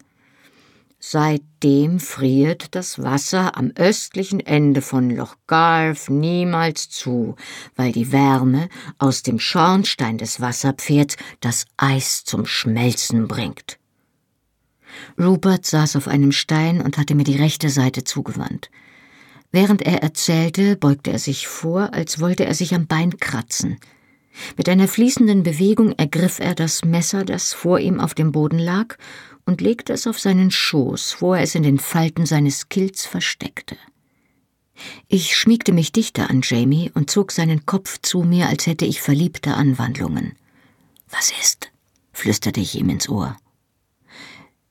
Seitdem 1.04 1.98
friert 1.98 2.76
das 2.76 3.02
Wasser 3.02 3.56
am 3.56 3.72
östlichen 3.74 4.38
Ende 4.38 4.80
von 4.80 5.10
Loch 5.10 5.34
Garth 5.48 6.08
niemals 6.08 6.90
zu, 6.90 7.34
weil 7.74 7.90
die 7.90 8.12
Wärme 8.12 8.68
aus 8.98 9.24
dem 9.24 9.40
Schornstein 9.40 10.16
des 10.16 10.40
Wasserpferds 10.40 11.16
das 11.40 11.64
Eis 11.76 12.22
zum 12.22 12.46
Schmelzen 12.46 13.26
bringt. 13.26 13.80
Rupert 15.18 15.66
saß 15.66 15.96
auf 15.96 16.06
einem 16.06 16.30
Stein 16.30 16.80
und 16.80 16.98
hatte 16.98 17.16
mir 17.16 17.24
die 17.24 17.36
rechte 17.36 17.68
Seite 17.68 18.04
zugewandt. 18.04 18.70
Während 19.50 19.82
er 19.82 20.04
erzählte, 20.04 20.76
beugte 20.76 21.10
er 21.10 21.18
sich 21.18 21.48
vor, 21.48 21.92
als 21.94 22.20
wollte 22.20 22.44
er 22.44 22.54
sich 22.54 22.76
am 22.76 22.86
Bein 22.86 23.18
kratzen. 23.18 23.80
Mit 24.56 24.68
einer 24.68 24.88
fließenden 24.88 25.42
Bewegung 25.42 25.92
ergriff 25.92 26.38
er 26.38 26.54
das 26.54 26.84
Messer, 26.84 27.24
das 27.24 27.52
vor 27.52 27.78
ihm 27.78 28.00
auf 28.00 28.14
dem 28.14 28.32
Boden 28.32 28.58
lag, 28.58 28.96
und 29.46 29.60
legte 29.60 29.92
es 29.92 30.06
auf 30.06 30.18
seinen 30.18 30.50
Schoß, 30.50 31.16
wo 31.20 31.34
er 31.34 31.42
es 31.42 31.54
in 31.54 31.62
den 31.62 31.78
Falten 31.78 32.26
seines 32.26 32.68
Kilts 32.68 33.06
versteckte. 33.06 33.76
Ich 35.08 35.36
schmiegte 35.36 35.72
mich 35.72 35.92
dichter 35.92 36.30
an 36.30 36.40
Jamie 36.42 36.90
und 36.94 37.10
zog 37.10 37.32
seinen 37.32 37.66
Kopf 37.66 37.98
zu 38.02 38.22
mir, 38.22 38.48
als 38.48 38.66
hätte 38.66 38.84
ich 38.84 39.00
verliebte 39.00 39.54
Anwandlungen. 39.54 40.36
Was 41.08 41.32
ist? 41.40 41.70
flüsterte 42.12 42.60
ich 42.60 42.74
ihm 42.74 42.88
ins 42.88 43.08
Ohr. 43.08 43.36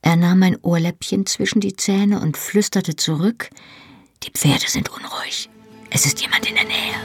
Er 0.02 0.16
nahm 0.16 0.40
mein 0.40 0.58
Ohrläppchen 0.62 1.26
zwischen 1.26 1.60
die 1.60 1.76
Zähne 1.76 2.22
und 2.22 2.38
flüsterte 2.38 2.96
zurück 2.96 3.50
Die 4.24 4.32
Pferde 4.32 4.68
sind 4.68 4.90
unruhig. 4.90 5.50
Es 5.90 6.06
ist 6.06 6.22
jemand 6.22 6.48
in 6.48 6.56
der 6.56 6.66
Nähe. 6.66 6.96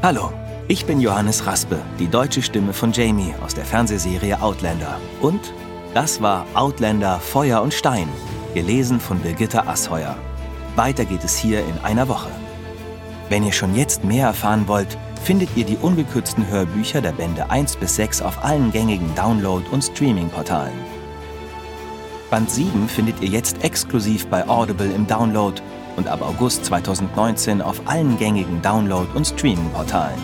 Hallo, 0.00 0.32
ich 0.68 0.86
bin 0.86 1.00
Johannes 1.00 1.44
Raspe, 1.44 1.76
die 1.98 2.06
deutsche 2.06 2.40
Stimme 2.40 2.72
von 2.72 2.92
Jamie 2.92 3.34
aus 3.44 3.52
der 3.52 3.64
Fernsehserie 3.64 4.40
Outlander. 4.40 5.00
Und 5.20 5.52
das 5.92 6.22
war 6.22 6.46
Outlander 6.54 7.18
Feuer 7.18 7.60
und 7.60 7.74
Stein, 7.74 8.08
gelesen 8.54 9.00
von 9.00 9.18
Birgitta 9.18 9.66
Asheuer. 9.66 10.14
Weiter 10.76 11.04
geht 11.04 11.24
es 11.24 11.36
hier 11.36 11.62
in 11.62 11.78
einer 11.82 12.06
Woche. 12.06 12.30
Wenn 13.28 13.42
ihr 13.42 13.50
schon 13.50 13.74
jetzt 13.74 14.04
mehr 14.04 14.28
erfahren 14.28 14.68
wollt, 14.68 14.96
findet 15.24 15.48
ihr 15.56 15.64
die 15.64 15.76
ungekürzten 15.76 16.46
Hörbücher 16.46 17.00
der 17.00 17.12
Bände 17.12 17.50
1 17.50 17.74
bis 17.74 17.96
6 17.96 18.22
auf 18.22 18.44
allen 18.44 18.70
gängigen 18.70 19.12
Download- 19.16 19.68
und 19.72 19.82
Streaming-Portalen. 19.82 20.78
Band 22.30 22.48
7 22.48 22.88
findet 22.88 23.20
ihr 23.20 23.30
jetzt 23.30 23.64
exklusiv 23.64 24.28
bei 24.28 24.46
Audible 24.48 24.92
im 24.92 25.08
Download 25.08 25.60
und 25.98 26.08
ab 26.08 26.22
August 26.22 26.64
2019 26.64 27.60
auf 27.60 27.82
allen 27.84 28.16
gängigen 28.16 28.62
Download- 28.62 29.14
und 29.14 29.26
Streaming-Portalen. 29.26 30.18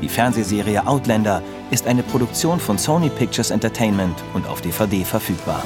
Die 0.00 0.08
Fernsehserie 0.08 0.86
Outlander 0.86 1.42
ist 1.70 1.88
eine 1.88 2.04
Produktion 2.04 2.60
von 2.60 2.78
Sony 2.78 3.08
Pictures 3.08 3.50
Entertainment 3.50 4.22
und 4.34 4.46
auf 4.46 4.60
DVD 4.60 5.04
verfügbar. 5.04 5.64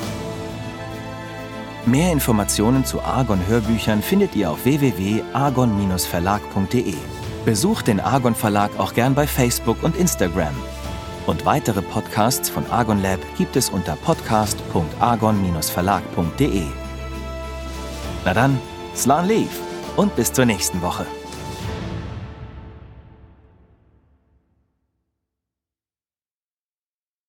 Mehr 1.87 2.13
Informationen 2.13 2.85
zu 2.87 3.03
Argon 3.03 3.47
Hörbüchern 3.47 4.01
findet 4.01 4.35
ihr 4.35 4.51
auf 4.51 4.65
www.argon-verlag.de. 4.65 6.95
Besucht 7.45 7.89
den 7.89 8.01
Argon 8.01 8.35
Verlag 8.35 8.71
auch 8.79 8.95
gern 8.95 9.15
bei 9.15 9.27
Facebook 9.27 9.83
und 9.83 9.95
Instagram. 9.97 10.55
Und 11.27 11.45
weitere 11.45 11.83
Podcasts 11.83 12.49
von 12.49 12.65
Argon 12.71 13.03
Lab 13.03 13.21
gibt 13.37 13.57
es 13.57 13.69
unter 13.69 13.97
podcast.argon-verlag.de. 13.97 16.63
Na 18.25 18.33
dann, 18.33 18.59
Slan 18.97 19.27
Leaf 19.27 19.61
und 19.97 20.15
bis 20.17 20.33
zur 20.33 20.45
nächsten 20.45 20.81
Woche. 20.83 21.07